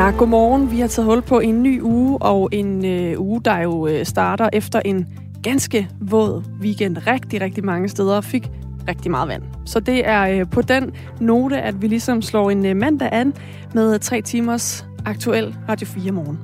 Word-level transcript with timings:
Ja, 0.00 0.10
godmorgen. 0.10 0.70
Vi 0.70 0.80
har 0.80 0.88
taget 0.88 1.06
hul 1.06 1.22
på 1.22 1.40
en 1.40 1.62
ny 1.62 1.82
uge, 1.82 2.22
og 2.22 2.48
en 2.52 2.84
øh, 2.84 3.20
uge, 3.20 3.40
der 3.44 3.58
jo 3.58 3.86
øh, 3.86 4.06
starter 4.06 4.48
efter 4.52 4.80
en 4.84 5.06
ganske 5.42 5.88
våd 6.00 6.42
weekend. 6.60 7.06
Rigtig, 7.06 7.40
rigtig 7.40 7.64
mange 7.64 7.88
steder 7.88 8.20
fik 8.20 8.50
rigtig 8.88 9.10
meget 9.10 9.28
vand. 9.28 9.42
Så 9.66 9.80
det 9.80 10.08
er 10.08 10.22
øh, 10.22 10.50
på 10.50 10.62
den 10.62 10.92
note, 11.20 11.60
at 11.60 11.82
vi 11.82 11.88
ligesom 11.88 12.22
slår 12.22 12.50
en 12.50 12.66
øh, 12.66 12.76
mandag 12.76 13.08
an 13.12 13.34
med 13.74 13.94
øh, 13.94 14.00
tre 14.00 14.22
timers 14.22 14.86
aktuel 15.04 15.54
Radio 15.68 15.86
4 15.86 16.12
morgen. 16.12 16.38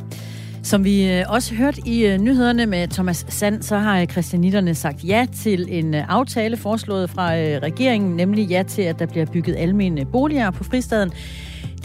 Som 0.63 0.85
vi 0.85 1.13
øh, 1.13 1.25
også 1.29 1.55
hørte 1.55 1.81
i 1.87 2.07
øh, 2.07 2.19
nyhederne 2.19 2.67
med 2.67 2.89
Thomas 2.89 3.27
Sand, 3.29 3.63
så 3.63 3.79
har 3.79 4.01
øh, 4.01 4.07
Christianitterne 4.07 4.75
sagt 4.75 5.05
ja 5.05 5.27
til 5.35 5.67
en 5.71 5.95
aftale 5.95 6.57
foreslået 6.57 7.11
fra 7.11 7.31
regeringen, 7.63 8.17
nemlig 8.17 8.49
ja 8.49 8.63
til, 8.63 8.83
at 8.83 8.99
der 8.99 9.07
bliver 9.07 9.27
bygget 9.27 9.57
almene 9.59 10.05
boliger 10.05 10.51
på 10.51 10.65
fristaden. 10.65 11.13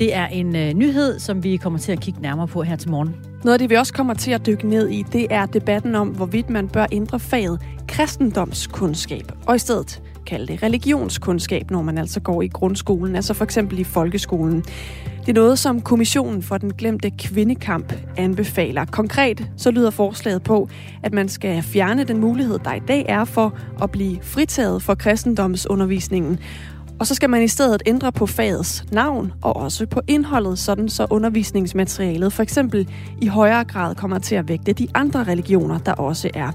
Det 0.02 0.16
er 0.16 0.28
en 0.28 0.56
øh, 0.56 0.74
nyhed, 0.74 1.20
som 1.20 1.44
vi 1.44 1.58
kommer 1.58 1.80
til 1.80 1.92
at 1.92 2.00
kigge 2.00 2.22
nærmere 2.22 2.48
på 2.48 2.64
her 2.64 2.76
til 2.76 2.90
morgen. 2.90 3.16
Noget 3.44 3.54
af 3.54 3.60
det, 3.60 3.70
vi 3.70 3.76
også 3.76 3.94
kommer 3.94 4.14
til 4.14 4.32
at 4.32 4.46
dykke 4.46 4.68
ned 4.68 4.90
i, 4.90 5.04
det 5.14 5.28
er 5.30 5.46
debatten 5.46 5.96
om, 5.96 6.08
hvorvidt 6.08 6.50
man 6.50 6.68
bør 6.68 6.86
ændre 6.92 7.20
faget 7.20 7.62
kristendomskundskab, 7.88 9.32
og 9.48 9.56
i 9.56 9.60
stedet 9.60 10.02
kalde 10.26 10.48
det 10.48 10.64
religionskundskab, 10.64 11.72
når 11.72 11.82
man 11.82 11.98
altså 11.98 12.20
går 12.20 12.42
i 12.42 12.48
grundskolen, 12.48 13.16
altså 13.16 13.34
for 13.34 13.44
eksempel 13.44 13.80
i 13.80 13.84
folkeskolen. 13.84 14.64
Det 15.22 15.30
er 15.30 15.34
noget, 15.34 15.60
som 15.60 15.82
Kommissionen 15.82 16.44
for 16.44 16.58
den 16.58 16.74
glemte 16.74 17.10
kvindekamp 17.10 17.94
anbefaler. 18.18 18.86
Konkret 18.86 19.50
så 19.58 19.72
lyder 19.72 19.90
forslaget 19.90 20.44
på, 20.44 20.70
at 21.04 21.14
man 21.14 21.30
skal 21.30 21.64
fjerne 21.64 22.04
den 22.04 22.18
mulighed, 22.18 22.60
der 22.60 22.74
i 22.74 22.82
dag 22.88 23.06
er 23.10 23.26
for 23.26 23.58
at 23.82 23.92
blive 23.92 24.18
fritaget 24.22 24.82
for 24.82 24.96
kristendomsundervisningen. 24.96 26.40
Og 27.02 27.08
så 27.08 27.16
skal 27.16 27.30
man 27.30 27.44
i 27.44 27.48
stedet 27.48 27.84
ændre 27.86 28.12
på 28.12 28.26
fagets 28.26 28.86
navn 28.92 29.34
og 29.42 29.56
også 29.56 29.86
på 29.86 30.02
indholdet, 30.08 30.60
sådan 30.60 30.90
så 30.90 31.08
undervisningsmaterialet 31.10 32.34
for 32.34 32.44
eksempel 32.44 32.90
i 33.22 33.28
højere 33.28 33.64
grad 33.64 33.96
kommer 33.96 34.20
til 34.20 34.36
at 34.36 34.50
vægte 34.50 34.74
de 34.74 34.88
andre 34.94 35.24
religioner, 35.24 35.78
der 35.78 35.94
også 35.94 36.30
er. 36.34 36.52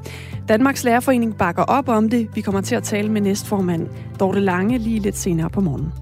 Danmarks 0.48 0.84
Lærerforening 0.84 1.36
bakker 1.36 1.62
op 1.62 1.88
om 1.88 2.08
det. 2.08 2.28
Vi 2.34 2.41
kommer 2.41 2.61
til 2.61 2.75
at 2.75 2.83
tale 2.83 3.08
med 3.08 3.20
næstformand 3.20 3.88
Dorte 4.20 4.41
Lange 4.41 4.78
lige 4.78 5.00
lidt 5.00 5.16
senere 5.16 5.50
på 5.50 5.61
morgen. 5.61 5.92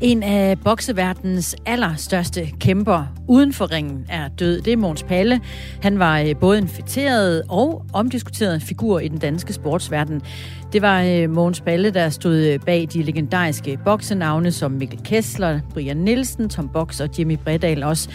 En 0.00 0.22
af 0.22 0.58
bokseverdens 0.64 1.56
allerstørste 1.66 2.46
kæmper 2.60 3.06
uden 3.28 3.52
for 3.52 3.72
ringen 3.72 4.06
er 4.08 4.28
død. 4.28 4.60
Det 4.60 4.72
er 4.72 4.76
Måns 4.76 5.02
Palle. 5.02 5.40
Han 5.82 5.98
var 5.98 6.20
øh, 6.20 6.36
både 6.36 6.58
en 6.58 6.68
fætteret 6.68 7.42
og 7.48 7.84
omdiskuteret 7.92 8.62
figur 8.62 9.00
i 9.00 9.08
den 9.08 9.18
danske 9.18 9.52
sportsverden. 9.52 10.22
Det 10.72 10.82
var 10.82 11.02
øh, 11.02 11.30
Mogens 11.30 11.60
Balle, 11.60 11.82
Palle, 11.82 11.90
der 11.90 12.08
stod 12.08 12.36
øh, 12.36 12.60
bag 12.60 12.88
de 12.92 13.02
legendariske 13.02 13.78
boksenavne 13.84 14.52
som 14.52 14.72
Mikkel 14.72 15.00
Kessler, 15.04 15.60
Brian 15.74 15.96
Nielsen, 15.96 16.48
Tom 16.48 16.68
Box 16.68 17.00
og 17.00 17.18
Jimmy 17.18 17.36
Bredal 17.44 17.82
også. 17.82 18.08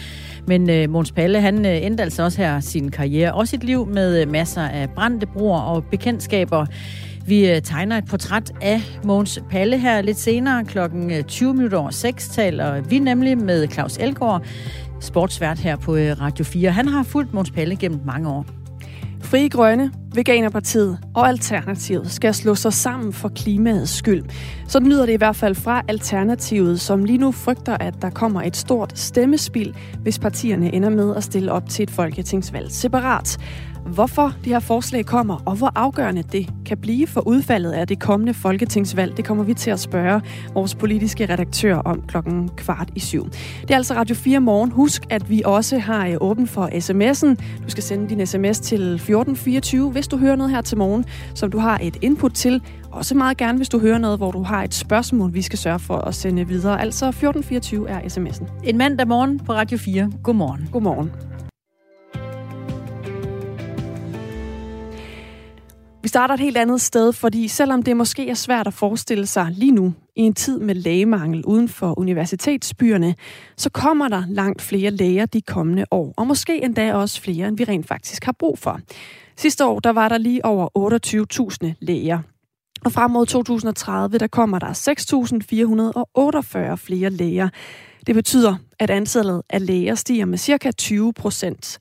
Men 0.46 0.70
øh, 0.70 0.76
Mogens 0.76 0.88
Måns 0.90 1.12
Palle, 1.12 1.40
han 1.40 1.64
endte 1.64 2.02
altså 2.02 2.22
også 2.22 2.38
her 2.38 2.60
sin 2.60 2.90
karriere 2.90 3.32
og 3.32 3.48
sit 3.48 3.64
liv 3.64 3.86
med 3.86 4.26
masser 4.26 4.62
af 4.62 4.90
brændte 4.90 5.26
broer 5.26 5.60
og 5.60 5.84
bekendtskaber. 5.84 6.66
Vi 7.26 7.50
øh, 7.50 7.62
tegner 7.62 7.98
et 7.98 8.04
portræt 8.06 8.52
af 8.62 8.80
Måns 9.04 9.42
Palle 9.50 9.78
her 9.78 10.00
lidt 10.00 10.18
senere. 10.18 10.64
Klokken 10.64 11.24
20 11.24 11.54
minutter 11.54 11.78
over 11.78 11.90
6 11.90 12.28
taler 12.28 12.80
vi 12.80 12.98
nemlig 12.98 13.38
med 13.38 13.68
Claus 13.68 13.96
Elgaard, 13.96 14.42
sportsvært 15.00 15.58
her 15.58 15.76
på 15.76 15.96
øh, 15.96 16.20
Radio 16.20 16.44
4. 16.44 16.70
Han 16.70 16.88
har 16.88 17.02
fulgt 17.02 17.34
Måns 17.34 17.50
Palle 17.50 17.76
gennem 17.76 18.00
mange 18.06 18.28
år. 18.28 18.61
Frie 19.32 19.48
Grønne, 19.48 19.92
Veganerpartiet 20.14 20.98
og 21.14 21.28
Alternativet 21.28 22.10
skal 22.10 22.34
slå 22.34 22.54
sig 22.54 22.72
sammen 22.72 23.12
for 23.12 23.28
klimaets 23.28 23.92
skyld. 23.92 24.24
Så 24.68 24.80
lyder 24.80 25.06
det 25.06 25.12
i 25.12 25.16
hvert 25.16 25.36
fald 25.36 25.54
fra 25.54 25.82
Alternativet, 25.88 26.80
som 26.80 27.04
lige 27.04 27.18
nu 27.18 27.32
frygter, 27.32 27.76
at 27.80 27.94
der 28.02 28.10
kommer 28.10 28.42
et 28.42 28.56
stort 28.56 28.98
stemmespil, 28.98 29.76
hvis 30.02 30.18
partierne 30.18 30.74
ender 30.74 30.90
med 30.90 31.16
at 31.16 31.24
stille 31.24 31.52
op 31.52 31.68
til 31.68 31.82
et 31.82 31.90
folketingsvalg 31.90 32.70
separat 32.70 33.38
hvorfor 33.86 34.34
det 34.44 34.52
her 34.52 34.60
forslag 34.60 35.06
kommer, 35.06 35.42
og 35.46 35.56
hvor 35.56 35.72
afgørende 35.74 36.22
det 36.22 36.48
kan 36.66 36.78
blive 36.78 37.06
for 37.06 37.20
udfaldet 37.28 37.72
af 37.72 37.86
det 37.86 38.00
kommende 38.00 38.34
folketingsvalg. 38.34 39.16
Det 39.16 39.24
kommer 39.24 39.44
vi 39.44 39.54
til 39.54 39.70
at 39.70 39.80
spørge 39.80 40.20
vores 40.54 40.74
politiske 40.74 41.26
redaktør 41.26 41.76
om 41.76 42.02
klokken 42.08 42.48
kvart 42.56 42.90
i 42.96 43.00
syv. 43.00 43.30
Det 43.62 43.70
er 43.70 43.76
altså 43.76 43.94
Radio 43.94 44.16
4 44.16 44.40
morgen. 44.40 44.70
Husk, 44.70 45.02
at 45.10 45.30
vi 45.30 45.42
også 45.44 45.78
har 45.78 46.06
øh, 46.06 46.14
åben 46.20 46.46
for 46.46 46.66
sms'en. 46.66 47.62
Du 47.64 47.70
skal 47.70 47.82
sende 47.82 48.08
din 48.08 48.26
sms 48.26 48.60
til 48.60 48.94
1424, 48.94 49.90
hvis 49.90 50.08
du 50.08 50.16
hører 50.16 50.36
noget 50.36 50.52
her 50.52 50.60
til 50.60 50.78
morgen, 50.78 51.04
som 51.34 51.50
du 51.50 51.58
har 51.58 51.78
et 51.82 51.96
input 52.02 52.32
til. 52.32 52.62
Også 52.90 53.14
meget 53.14 53.36
gerne, 53.36 53.56
hvis 53.58 53.68
du 53.68 53.78
hører 53.78 53.98
noget, 53.98 54.18
hvor 54.18 54.30
du 54.30 54.42
har 54.42 54.62
et 54.62 54.74
spørgsmål, 54.74 55.34
vi 55.34 55.42
skal 55.42 55.58
sørge 55.58 55.78
for 55.78 55.96
at 55.96 56.14
sende 56.14 56.46
videre. 56.48 56.80
Altså 56.80 57.08
1424 57.08 57.90
er 57.90 58.00
sms'en. 58.00 58.44
En 58.64 58.78
mandag 58.78 59.08
morgen 59.08 59.38
på 59.38 59.52
Radio 59.52 59.78
4. 59.78 60.10
Godmorgen. 60.22 60.68
Godmorgen. 60.72 61.31
Starter 66.12 66.34
et 66.34 66.40
helt 66.40 66.56
andet 66.56 66.80
sted, 66.80 67.12
fordi 67.12 67.48
selvom 67.48 67.82
det 67.82 67.96
måske 67.96 68.30
er 68.30 68.34
svært 68.34 68.66
at 68.66 68.74
forestille 68.74 69.26
sig 69.26 69.48
lige 69.50 69.72
nu, 69.72 69.94
i 70.16 70.20
en 70.20 70.34
tid 70.34 70.58
med 70.58 70.74
lægemangel 70.74 71.44
uden 71.44 71.68
for 71.68 71.98
universitetsbyerne, 71.98 73.14
så 73.56 73.70
kommer 73.70 74.08
der 74.08 74.22
langt 74.28 74.62
flere 74.62 74.90
læger 74.90 75.26
de 75.26 75.42
kommende 75.42 75.84
år, 75.90 76.14
og 76.16 76.26
måske 76.26 76.64
endda 76.64 76.94
også 76.94 77.20
flere, 77.20 77.48
end 77.48 77.56
vi 77.56 77.64
rent 77.64 77.88
faktisk 77.88 78.24
har 78.24 78.32
brug 78.38 78.58
for. 78.58 78.80
Sidste 79.36 79.64
år 79.64 79.80
der 79.80 79.90
var 79.90 80.08
der 80.08 80.18
lige 80.18 80.44
over 80.44 80.68
28.000 81.66 81.72
læger. 81.80 82.18
Og 82.84 82.92
frem 82.92 83.10
mod 83.10 83.26
2030, 83.26 84.18
der 84.18 84.26
kommer 84.26 84.58
der 84.58 84.72
6.448 86.72 86.74
flere 86.74 87.10
læger. 87.10 87.48
Det 88.06 88.14
betyder, 88.14 88.54
at 88.78 88.90
antallet 88.90 89.42
af 89.50 89.66
læger 89.66 89.94
stiger 89.94 90.24
med 90.24 90.38
cirka 90.38 90.70
20 90.70 91.12
procent. 91.12 91.78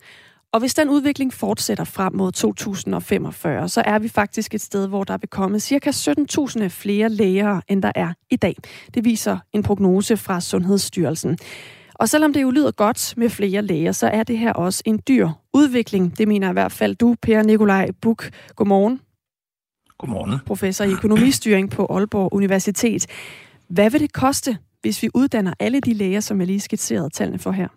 Og 0.54 0.60
hvis 0.60 0.74
den 0.74 0.90
udvikling 0.90 1.34
fortsætter 1.34 1.84
frem 1.84 2.16
mod 2.16 2.32
2045, 2.32 3.70
så 3.70 3.82
er 3.86 4.00
vi 4.00 4.08
faktisk 4.08 4.54
et 4.54 4.62
sted, 4.62 4.88
hvor 4.88 5.04
der 5.04 5.18
vil 5.18 5.30
komme 5.30 5.60
ca. 5.60 5.90
17.000 5.90 6.68
flere 6.68 7.10
læger, 7.10 7.62
end 7.68 7.82
der 7.84 7.92
er 7.96 8.14
i 8.30 8.36
dag. 8.36 8.56
Det 8.94 9.06
viser 9.06 9.38
en 9.54 9.64
prognose 9.64 10.18
fra 10.18 10.42
Sundhedsstyrelsen. 10.42 11.38
Og 11.96 12.10
selvom 12.10 12.34
det 12.34 12.42
jo 12.42 12.52
lyder 12.52 12.72
godt 12.72 13.14
med 13.18 13.30
flere 13.30 13.62
læger, 13.62 13.92
så 13.92 14.08
er 14.08 14.24
det 14.24 14.38
her 14.38 14.54
også 14.54 14.84
en 14.86 15.00
dyr 15.08 15.30
udvikling. 15.54 16.18
Det 16.18 16.28
mener 16.28 16.50
i 16.50 16.54
hvert 16.54 16.72
fald 16.72 16.96
du, 16.96 17.16
Per 17.22 17.44
Nikolaj 17.44 17.88
Buk. 18.02 18.30
Godmorgen. 18.56 19.02
Godmorgen. 19.98 20.40
Professor 20.46 20.86
i 20.86 20.92
økonomistyring 20.92 21.72
på 21.72 21.86
Aalborg 21.86 22.34
Universitet. 22.34 23.08
Hvad 23.68 23.90
vil 23.90 24.02
det 24.02 24.14
koste, 24.14 24.58
hvis 24.82 25.04
vi 25.04 25.10
uddanner 25.14 25.54
alle 25.60 25.80
de 25.80 25.94
læger, 25.94 26.20
som 26.20 26.40
jeg 26.40 26.48
lige 26.48 26.60
skitserede 26.60 27.10
tallene 27.10 27.40
for 27.40 27.52
her? 27.52 27.68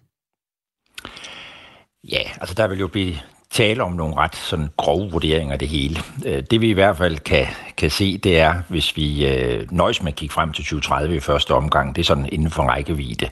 Ja, 2.13 2.23
altså 2.41 2.55
der 2.55 2.67
vil 2.67 2.79
jo 2.79 2.89
blive 2.89 3.15
tale 3.51 3.83
om 3.83 3.93
nogle 3.93 4.17
ret 4.17 4.37
sådan 4.37 4.69
grove 4.77 5.11
vurderinger 5.11 5.53
af 5.53 5.59
det 5.59 5.69
hele. 5.69 5.97
Øh, 6.27 6.43
det 6.51 6.61
vi 6.61 6.71
i 6.71 6.73
hvert 6.73 6.97
fald 6.97 7.19
kan, 7.19 7.47
kan 7.77 7.91
se, 7.91 8.19
det 8.19 8.39
er, 8.39 8.55
hvis 8.69 8.97
vi 8.97 9.27
øh, 9.27 9.67
nøjes 9.71 10.03
med 10.03 10.13
at 10.13 10.17
kigge 10.17 10.33
frem 10.33 10.53
til 10.53 10.65
2030 10.65 11.17
i 11.17 11.21
første 11.21 11.55
omgang, 11.55 11.97
det 11.97 12.03
er 12.03 12.07
sådan 12.07 12.29
inden 12.33 12.51
for 12.51 12.63
rækkevidde, 12.63 13.29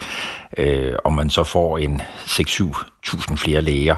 øh, 0.57 0.95
og 1.05 1.13
man 1.13 1.31
så 1.31 1.45
får 1.45 1.79
en 1.79 2.03
6-7.000 2.27 3.37
flere 3.37 3.61
læger. 3.61 3.97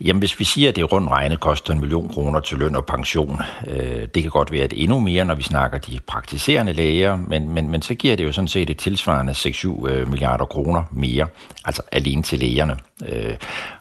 Jamen 0.00 0.18
hvis 0.18 0.38
vi 0.38 0.44
siger, 0.44 0.68
at 0.68 0.76
det 0.76 0.92
rundt 0.92 1.10
regnet 1.10 1.40
koster 1.40 1.72
en 1.72 1.80
million 1.80 2.08
kroner 2.08 2.40
til 2.40 2.58
løn 2.58 2.76
og 2.76 2.86
pension, 2.86 3.42
øh, 3.66 4.08
det 4.14 4.22
kan 4.22 4.30
godt 4.30 4.52
være, 4.52 4.64
at 4.64 4.72
endnu 4.76 5.00
mere, 5.00 5.24
når 5.24 5.34
vi 5.34 5.42
snakker 5.42 5.78
de 5.78 5.98
praktiserende 6.06 6.72
læger, 6.72 7.16
men, 7.16 7.48
men, 7.48 7.70
men 7.70 7.82
så 7.82 7.94
giver 7.94 8.16
det 8.16 8.24
jo 8.24 8.32
sådan 8.32 8.48
set 8.48 8.70
et 8.70 8.78
tilsvarende 8.78 9.32
6-7 9.32 9.88
øh, 9.88 10.08
milliarder 10.08 10.44
kroner 10.44 10.82
mere, 10.90 11.26
altså 11.64 11.82
alene 11.92 12.22
til 12.22 12.38
lægerne. 12.38 12.76
Øh, 13.08 13.34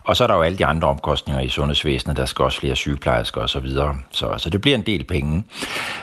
og 0.03 0.15
så 0.15 0.24
er 0.24 0.27
der 0.27 0.35
jo 0.35 0.41
alle 0.41 0.57
de 0.57 0.65
andre 0.65 0.88
omkostninger 0.88 1.41
i 1.41 1.50
sundhedsvæsenet, 1.50 2.18
der 2.18 2.25
skal 2.25 2.45
også 2.45 2.59
flere 2.59 2.75
sygeplejersker 2.75 3.41
osv., 3.41 3.47
så, 3.47 3.59
videre. 3.59 3.97
så, 4.12 4.33
så 4.38 4.50
det 4.50 4.62
bliver 4.62 4.77
en 4.77 4.85
del 4.85 5.03
penge. 5.03 5.44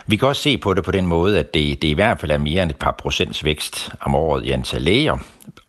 Vi 0.07 0.17
kan 0.17 0.29
også 0.29 0.43
se 0.43 0.59
på 0.59 0.75
det 0.75 0.85
på 0.85 0.91
den 0.91 1.07
måde, 1.07 1.39
at 1.39 1.55
det, 1.55 1.83
det 1.83 1.89
i 1.89 1.93
hvert 1.93 2.21
fald 2.21 2.31
er 2.31 2.39
mere 2.39 2.63
end 2.63 2.71
et 2.71 2.77
par 2.77 2.95
procents 2.99 3.45
vækst 3.45 3.91
om 4.01 4.15
året 4.15 4.45
i 4.45 4.51
antal 4.51 4.83
læger, 4.83 5.19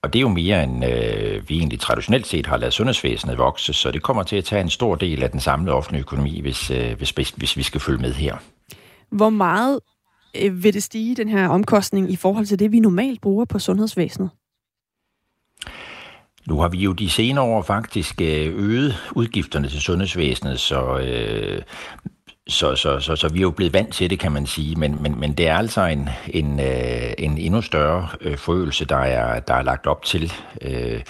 og 0.02 0.14
det 0.14 0.20
er 0.20 0.22
jo 0.22 0.30
mere 0.30 0.64
end 0.64 0.86
øh, 0.86 1.50
vi 1.50 1.58
egentlig 1.58 1.80
traditionelt 1.80 2.28
set 2.28 2.46
har 2.46 2.58
lavet 2.58 2.74
sundhedsvæsenet 2.74 3.38
vokse, 3.38 3.74
så 3.74 3.92
det 3.92 4.02
kommer 4.02 4.24
til 4.24 4.36
at 4.36 4.46
tage 4.46 4.62
en 4.62 4.70
stor 4.70 4.96
del 4.96 5.24
af 5.24 5.32
den 5.32 5.40
samlede 5.40 5.76
offentlige 5.76 6.02
økonomi, 6.02 6.42
hvis, 6.42 6.72
øh, 6.72 6.98
hvis, 6.98 7.12
hvis 7.12 7.58
vi 7.58 7.64
skal 7.64 7.82
følge 7.82 8.02
med 8.02 8.14
her. 8.14 8.36
Hvor 9.12 9.30
meget 9.30 9.80
øh, 10.42 10.64
vil 10.64 10.74
det 10.74 10.84
stige, 10.84 11.16
den 11.16 11.30
her 11.30 11.48
omkostning, 11.48 12.12
i 12.12 12.16
forhold 12.16 12.46
til 12.46 12.60
det, 12.60 12.72
vi 12.72 12.80
normalt 12.80 13.22
bruger 13.22 13.46
på 13.46 13.60
sundhedsvæsenet? 13.60 14.30
Nu 16.48 16.60
har 16.60 16.70
vi 16.70 16.78
jo 16.78 16.94
de 16.94 17.10
senere 17.10 17.46
år 17.46 17.62
faktisk 17.62 18.22
øh, 18.22 18.54
øget 18.56 18.96
udgifterne 19.12 19.70
til 19.70 19.82
sundhedsvæsenet, 19.82 20.60
så, 20.60 20.98
øh, 20.98 21.62
så, 22.48 22.76
så, 22.76 23.00
så, 23.00 23.16
så 23.16 23.28
vi 23.28 23.40
er 23.40 23.42
jo 23.42 23.52
blevet 23.52 23.74
vant 23.74 23.94
til 23.94 24.10
det, 24.10 24.20
kan 24.20 24.32
man 24.32 24.46
sige. 24.46 24.76
Men, 24.76 24.98
men, 25.02 25.20
men 25.20 25.34
det 25.34 25.48
er 25.48 25.58
altså 25.58 25.82
en, 25.82 26.10
en, 26.28 26.60
øh, 26.60 27.14
en 27.18 27.38
endnu 27.38 27.62
større 27.62 28.08
øh, 28.22 28.38
forøgelse, 28.38 28.86
der 28.86 28.98
er, 28.98 29.40
der 29.40 29.54
er 29.54 29.62
lagt 29.62 29.88
op 29.88 30.06
til. 30.06 30.34
Øh, 30.62 31.02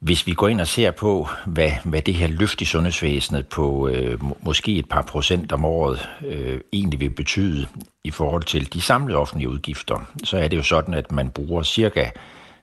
hvis 0.00 0.26
vi 0.26 0.32
går 0.32 0.48
ind 0.48 0.60
og 0.60 0.66
ser 0.66 0.90
på, 0.90 1.28
hvad, 1.46 1.70
hvad 1.84 2.02
det 2.02 2.14
her 2.14 2.28
løft 2.28 2.60
i 2.60 2.64
sundhedsvæsenet 2.64 3.46
på 3.48 3.88
øh, 3.88 4.18
måske 4.42 4.76
et 4.76 4.88
par 4.88 5.02
procent 5.02 5.52
om 5.52 5.64
året 5.64 6.08
øh, 6.26 6.60
egentlig 6.72 7.00
vil 7.00 7.10
betyde 7.10 7.66
i 8.04 8.10
forhold 8.10 8.42
til 8.42 8.72
de 8.72 8.80
samlede 8.80 9.18
offentlige 9.18 9.48
udgifter, 9.48 10.06
så 10.24 10.38
er 10.38 10.48
det 10.48 10.56
jo 10.56 10.62
sådan, 10.62 10.94
at 10.94 11.12
man 11.12 11.30
bruger 11.30 11.62
cirka 11.62 12.10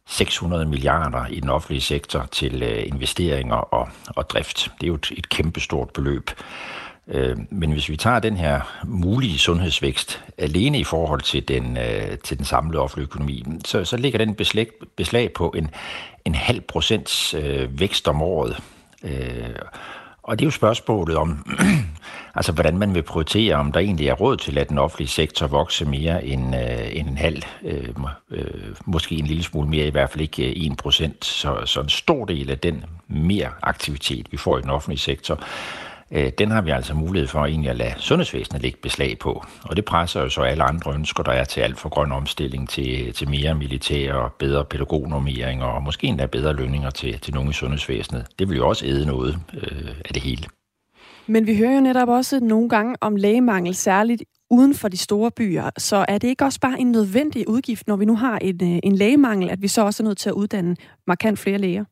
600 0.08 0.66
milliarder 0.66 1.26
i 1.28 1.40
den 1.40 1.50
offentlige 1.50 1.82
sektor 1.82 2.26
til 2.32 2.64
øh, 2.64 2.84
investeringer 2.88 3.56
og, 3.56 3.90
og 4.16 4.30
drift. 4.30 4.72
Det 4.82 4.84
er 4.84 4.88
jo 4.88 4.96
et, 4.96 5.12
et 5.18 5.30
kæmpestort 5.30 5.90
beløb. 5.90 6.30
Øh, 7.08 7.38
men 7.50 7.72
hvis 7.72 7.90
vi 7.90 7.96
tager 7.96 8.20
den 8.20 8.38
her 8.38 8.82
mulige 8.84 9.38
sundhedsvækst 9.38 10.24
alene 10.38 10.80
i 10.80 10.84
forhold 10.84 11.22
til 11.22 11.48
den, 11.48 11.78
øh, 11.78 12.18
til 12.24 12.38
den 12.38 12.46
samlede 12.46 12.82
offentlige 12.82 13.08
økonomi, 13.08 13.44
så, 13.66 13.86
så 13.86 13.98
ligger 13.98 14.18
den 14.18 14.36
beslag, 14.36 14.68
beslag 14.96 15.34
på 15.34 15.54
en, 15.58 15.70
en 16.26 16.36
halv 16.36 16.62
procents 16.62 17.34
øh, 17.34 17.80
vækst 17.80 18.08
om 18.08 18.22
året. 18.22 18.58
Øh, 19.04 19.56
og 20.24 20.40
det 20.40 20.46
er 20.46 20.48
jo 20.48 20.52
spørgsmålet 20.52 21.18
om, 21.18 21.46
altså 22.36 22.52
hvordan 22.52 22.78
man 22.78 22.94
vil 22.94 23.04
prioritere, 23.04 23.56
om 23.56 23.72
der 23.72 23.80
egentlig 23.80 24.08
er 24.08 24.14
råd 24.14 24.38
til, 24.38 24.58
at 24.58 24.70
den 24.70 24.78
offentlige 24.78 25.08
sektor 25.08 25.48
vokse 25.48 25.86
mere 25.86 26.26
end, 26.26 26.56
øh, 26.56 26.90
end 26.92 27.08
en 27.08 27.18
halv, 27.18 27.44
øh, 27.64 27.90
øh, 28.32 28.46
måske 28.86 29.16
en 29.16 29.26
lille 29.26 29.44
smule 29.44 29.70
mere, 29.70 29.88
i 29.88 29.92
hvert 29.92 30.10
fald 30.10 30.22
ikke 30.22 30.44
øh, 30.44 30.72
1 30.72 30.78
procent. 30.78 31.26
Så, 31.26 31.62
så 31.66 31.82
en 31.82 31.90
stor 31.90 32.26
del 32.26 32.50
af 32.50 32.60
den 32.60 32.86
mere 33.08 33.50
aktivitet, 33.62 34.32
vi 34.32 34.38
får 34.38 34.58
i 34.58 34.62
den 34.62 34.70
offentlige 34.70 35.00
sektor, 35.00 35.40
Øh, 36.12 36.32
den 36.38 36.52
har 36.52 36.62
vi 36.62 36.72
altså 36.72 36.94
mulighed 36.94 37.28
for 37.28 37.46
egentlig 37.46 37.70
at 37.70 37.76
lade 37.76 37.94
sundhedsvæsenet 37.98 38.62
lægge 38.62 38.78
beslag 38.82 39.20
på. 39.20 39.46
Og 39.64 39.76
det 39.76 39.86
presser 39.86 40.22
jo 40.22 40.30
så 40.30 40.42
alle 40.42 40.64
andre 40.64 40.94
ønsker, 40.94 41.24
der 41.24 41.32
er 41.32 41.44
til 41.44 41.62
alt 41.62 41.80
for 41.80 41.90
grøn 41.90 42.12
omstilling, 42.12 42.70
til, 42.70 43.14
til 43.14 43.30
mere 43.30 43.56
militær 43.56 44.14
og 44.14 44.34
bedre 44.34 44.66
pædagognormering 44.66 45.64
og 45.64 45.84
måske 45.84 46.08
endda 46.08 46.26
bedre 46.26 46.54
lønninger 46.54 46.90
til, 46.90 47.20
til 47.20 47.34
nogle 47.34 47.50
i 47.50 47.54
sundhedsvæsenet. 47.54 48.26
Det 48.40 48.50
vil 48.50 48.58
jo 48.58 48.68
også 48.68 48.86
æde 48.86 49.06
noget 49.06 49.40
øh, 49.54 49.96
af 50.06 50.14
det 50.14 50.22
hele. 50.22 50.44
Men 51.28 51.48
vi 51.48 51.58
hører 51.58 51.74
jo 51.74 51.82
netop 51.82 52.10
også 52.10 52.40
nogle 52.40 52.70
gange 52.70 52.96
om 53.02 53.16
lægemangel, 53.16 53.76
særligt 53.76 54.24
uden 54.50 54.74
for 54.74 54.88
de 54.88 54.98
store 54.98 55.32
byer. 55.32 55.70
Så 55.78 56.06
er 56.08 56.18
det 56.18 56.28
ikke 56.28 56.46
også 56.46 56.60
bare 56.60 56.80
en 56.80 56.92
nødvendig 56.92 57.50
udgift, 57.50 57.88
når 57.88 57.96
vi 57.96 58.06
nu 58.06 58.16
har 58.16 58.38
en, 58.38 58.58
øh, 58.62 58.80
en 58.84 58.96
lægemangel, 58.96 59.50
at 59.50 59.62
vi 59.62 59.68
så 59.68 59.86
også 59.86 60.04
er 60.04 60.06
nødt 60.06 60.18
til 60.18 60.30
at 60.30 60.34
uddanne 60.34 60.76
markant 61.08 61.40
flere 61.40 61.58
læger? 61.58 61.86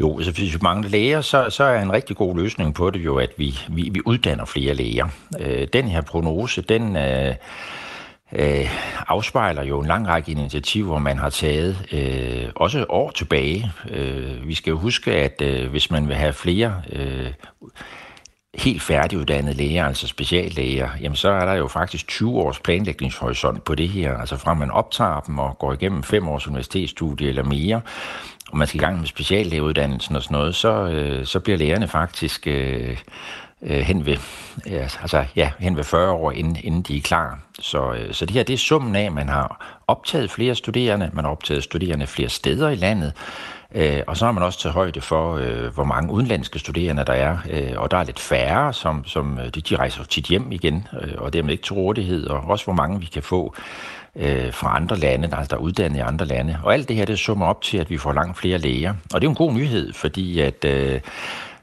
Jo, 0.00 0.16
altså 0.16 0.32
hvis 0.32 0.54
vi 0.54 0.58
mangler 0.62 0.90
læger, 0.90 1.20
så, 1.20 1.50
så 1.50 1.64
er 1.64 1.82
en 1.82 1.92
rigtig 1.92 2.16
god 2.16 2.36
løsning 2.36 2.74
på 2.74 2.90
det 2.90 3.04
jo, 3.04 3.16
at 3.16 3.30
vi, 3.36 3.58
vi, 3.68 3.88
vi 3.92 4.00
uddanner 4.06 4.44
flere 4.44 4.74
læger. 4.74 5.08
Øh, 5.40 5.68
den 5.72 5.88
her 5.88 6.00
prognose, 6.00 6.62
den 6.62 6.96
øh, 6.96 7.34
øh, 8.32 8.68
afspejler 9.08 9.64
jo 9.64 9.80
en 9.80 9.86
lang 9.86 10.08
række 10.08 10.32
initiativer, 10.32 10.98
man 10.98 11.18
har 11.18 11.30
taget, 11.30 11.76
øh, 11.92 12.52
også 12.56 12.86
år 12.88 13.10
tilbage. 13.10 13.72
Øh, 13.90 14.48
vi 14.48 14.54
skal 14.54 14.70
jo 14.70 14.78
huske, 14.78 15.12
at 15.12 15.42
øh, 15.42 15.70
hvis 15.70 15.90
man 15.90 16.08
vil 16.08 16.16
have 16.16 16.32
flere... 16.32 16.82
Øh, 16.92 17.30
helt 18.54 18.82
færdiguddannede 18.82 19.56
læger, 19.56 19.86
altså 19.86 20.06
speciallæger, 20.06 20.88
jamen 21.00 21.16
så 21.16 21.28
er 21.28 21.44
der 21.44 21.54
jo 21.54 21.68
faktisk 21.68 22.08
20 22.08 22.30
års 22.30 22.58
planlægningshorisont 22.58 23.64
på 23.64 23.74
det 23.74 23.88
her. 23.88 24.16
Altså 24.16 24.36
fra 24.36 24.54
man 24.54 24.70
optager 24.70 25.20
dem 25.20 25.38
og 25.38 25.58
går 25.58 25.72
igennem 25.72 26.02
fem 26.02 26.28
års 26.28 26.48
universitetsstudie 26.48 27.28
eller 27.28 27.44
mere, 27.44 27.80
og 28.50 28.58
man 28.58 28.66
skal 28.66 28.80
i 28.80 28.84
gang 28.84 28.98
med 28.98 29.06
speciallægeuddannelsen 29.06 30.16
og 30.16 30.22
sådan 30.22 30.34
noget, 30.34 30.54
så, 30.54 30.88
øh, 30.88 31.26
så 31.26 31.40
bliver 31.40 31.58
lægerne 31.58 31.88
faktisk 31.88 32.46
øh, 32.46 32.96
øh, 33.62 33.78
hen, 33.78 34.06
ved, 34.06 34.16
øh, 34.66 35.02
altså, 35.02 35.24
ja, 35.36 35.50
hen 35.58 35.76
ved 35.76 35.84
40 35.84 36.10
år, 36.10 36.32
inden, 36.32 36.56
inden 36.62 36.82
de 36.82 36.96
er 36.96 37.00
klar. 37.00 37.38
Så, 37.60 37.92
øh, 37.92 38.14
så 38.14 38.26
det 38.26 38.34
her 38.34 38.42
det 38.42 38.52
er 38.52 38.58
summen 38.58 38.96
af, 38.96 39.04
at 39.04 39.12
man 39.12 39.28
har 39.28 39.80
optaget 39.88 40.30
flere 40.30 40.54
studerende, 40.54 41.10
man 41.12 41.24
har 41.24 41.32
optaget 41.32 41.64
studerende 41.64 42.06
flere 42.06 42.28
steder 42.28 42.68
i 42.68 42.74
landet, 42.76 43.12
øh, 43.74 44.00
og 44.06 44.16
så 44.16 44.24
har 44.24 44.32
man 44.32 44.42
også 44.42 44.60
taget 44.60 44.74
højde 44.74 45.00
for, 45.00 45.36
øh, 45.36 45.74
hvor 45.74 45.84
mange 45.84 46.12
udenlandske 46.12 46.58
studerende 46.58 47.04
der 47.04 47.12
er, 47.12 47.38
øh, 47.50 47.72
og 47.76 47.90
der 47.90 47.96
er 47.96 48.04
lidt 48.04 48.20
færre, 48.20 48.72
som, 48.72 49.04
som 49.04 49.38
øh, 49.38 49.44
de, 49.44 49.60
de 49.60 49.76
rejser 49.76 50.04
tit 50.04 50.26
hjem 50.26 50.52
igen, 50.52 50.88
øh, 51.02 51.14
og 51.18 51.32
dermed 51.32 51.52
ikke 51.52 51.64
til 51.64 51.74
rådighed, 51.74 52.26
og 52.26 52.40
også 52.40 52.64
hvor 52.64 52.74
mange 52.74 53.00
vi 53.00 53.06
kan 53.06 53.22
få 53.22 53.54
øh, 54.16 54.52
fra 54.52 54.76
andre 54.76 54.96
lande, 54.96 55.28
altså 55.32 55.48
der 55.50 55.56
er 55.56 55.60
uddannet 55.60 55.98
i 55.98 56.00
andre 56.00 56.26
lande. 56.26 56.58
Og 56.64 56.74
alt 56.74 56.88
det 56.88 56.96
her, 56.96 57.04
det 57.04 57.18
summer 57.18 57.46
op 57.46 57.62
til, 57.62 57.78
at 57.78 57.90
vi 57.90 57.98
får 57.98 58.12
langt 58.12 58.38
flere 58.38 58.58
læger. 58.58 58.94
Og 59.14 59.20
det 59.20 59.26
er 59.26 59.30
en 59.30 59.36
god 59.36 59.52
nyhed, 59.52 59.92
fordi 59.92 60.40
at... 60.40 60.64
Øh, 60.64 61.00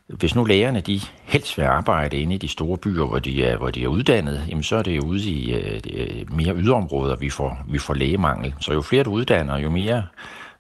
hvis 0.08 0.36
nu 0.36 0.44
lægerne 0.44 0.82
de 0.82 1.02
helst 1.24 1.58
vil 1.58 1.64
arbejde 1.64 2.18
inde 2.18 2.36
i 2.36 2.38
de 2.38 2.48
store 2.48 2.78
byer, 2.78 3.06
hvor 3.06 3.20
de 3.20 3.46
er, 3.46 3.58
hvor 3.58 3.70
de 3.70 3.84
er 3.84 3.88
uddannet, 3.88 4.46
jamen 4.50 4.64
så 4.64 4.76
er 4.76 4.82
det 4.82 4.96
jo 4.98 5.02
ude 5.02 5.30
i 5.30 5.54
øh, 5.54 5.80
øh 5.94 6.36
mere 6.36 6.56
yderområder, 6.56 7.16
vi 7.16 7.30
får, 7.30 7.58
vi 7.68 7.78
får 7.78 7.94
lægemangel. 7.94 8.54
Så 8.60 8.74
jo 8.74 8.82
flere 8.82 9.04
du 9.04 9.12
uddanner, 9.12 9.58
jo 9.58 9.70
mere, 9.70 10.04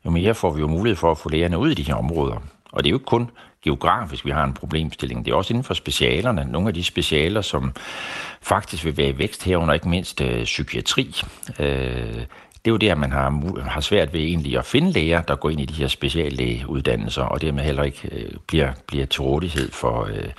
jo 0.07 0.11
mere 0.11 0.35
får 0.35 0.51
vi 0.51 0.59
jo 0.59 0.67
mulighed 0.67 0.95
for 0.95 1.11
at 1.11 1.17
få 1.17 1.29
lærerne 1.29 1.57
ud 1.57 1.71
i 1.71 1.73
de 1.73 1.83
her 1.83 1.95
områder. 1.95 2.35
Og 2.71 2.83
det 2.83 2.89
er 2.89 2.91
jo 2.91 2.95
ikke 2.95 3.05
kun 3.05 3.29
geografisk, 3.63 4.25
vi 4.25 4.31
har 4.31 4.43
en 4.43 4.53
problemstilling. 4.53 5.25
Det 5.25 5.31
er 5.31 5.35
også 5.35 5.53
inden 5.53 5.63
for 5.63 5.73
specialerne. 5.73 6.45
Nogle 6.51 6.67
af 6.67 6.73
de 6.73 6.83
specialer, 6.83 7.41
som 7.41 7.73
faktisk 8.41 8.85
vil 8.85 8.97
være 8.97 9.09
i 9.09 9.17
vækst 9.17 9.43
herunder, 9.43 9.73
ikke 9.73 9.89
mindst 9.89 10.21
øh, 10.21 10.43
psykiatri. 10.43 11.15
Øh, 11.59 12.25
det 12.65 12.71
er 12.71 12.73
jo 12.73 12.77
det, 12.77 12.89
at 12.89 12.97
man 12.97 13.11
har, 13.11 13.61
har 13.69 13.81
svært 13.81 14.13
ved 14.13 14.19
egentlig 14.19 14.57
at 14.57 14.65
finde 14.65 14.91
læger, 14.91 15.21
der 15.21 15.35
går 15.35 15.49
ind 15.49 15.61
i 15.61 15.65
de 15.65 15.73
her 15.73 15.87
speciallægeuddannelser, 15.87 17.21
og 17.21 17.41
dermed 17.41 17.63
heller 17.63 17.83
ikke 17.83 18.09
øh, 18.11 18.31
bliver, 18.47 18.71
bliver 18.87 19.05
til 19.05 19.21
rådighed 19.21 19.71
for, 19.71 20.03
øh, 20.03 20.29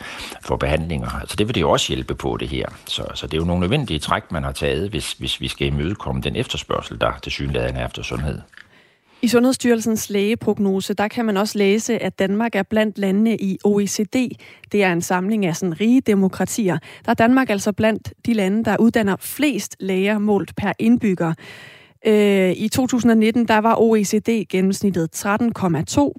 for 0.43 0.57
behandlinger. 0.57 1.21
Altså 1.21 1.37
det 1.37 1.47
vil 1.49 1.55
det 1.55 1.61
jo 1.61 1.71
også 1.71 1.93
hjælpe 1.93 2.15
på 2.15 2.37
det 2.41 2.49
her. 2.49 2.67
Så, 2.87 3.05
så 3.15 3.27
det 3.27 3.35
er 3.35 3.39
jo 3.39 3.45
nogle 3.45 3.61
nødvendige 3.61 3.99
træk, 3.99 4.33
man 4.33 4.45
har 4.45 4.53
taget, 4.53 4.91
hvis, 4.91 5.13
hvis 5.13 5.41
vi 5.41 5.49
skal 5.49 5.67
imødekomme 5.67 6.23
den 6.23 6.37
efterspørgsel, 6.37 7.01
der 7.01 7.13
til 7.23 7.33
synligheden 7.33 7.77
er 7.77 7.87
efter 7.87 8.03
sundhed. 8.03 8.41
I 9.23 9.29
Sundhedsstyrelsens 9.29 10.11
lægeprognose, 10.11 10.95
der 10.95 11.09
kan 11.09 11.25
man 11.25 11.37
også 11.37 11.59
læse, 11.59 12.03
at 12.03 12.19
Danmark 12.19 12.55
er 12.55 12.63
blandt 12.63 12.99
landene 12.99 13.37
i 13.37 13.59
OECD. 13.65 14.31
Det 14.73 14.83
er 14.83 14.93
en 14.93 15.03
samling 15.03 15.47
af 15.47 15.57
sådan 15.57 15.81
rige 15.81 16.01
demokratier. 16.01 16.79
Der 17.05 17.11
er 17.11 17.15
Danmark 17.15 17.51
altså 17.51 17.73
blandt 17.73 18.13
de 18.27 18.33
lande, 18.33 18.65
der 18.65 18.77
uddanner 18.77 19.17
flest 19.21 19.77
læger 19.81 20.19
målt 20.19 20.57
per 20.57 20.73
indbygger. 20.79 21.35
Øh, 22.07 22.53
I 22.57 22.69
2019 22.69 23.49
der 23.49 23.59
var 23.59 23.75
OECD 23.79 24.49
gennemsnittet 24.49 25.09
13,2 25.17 25.27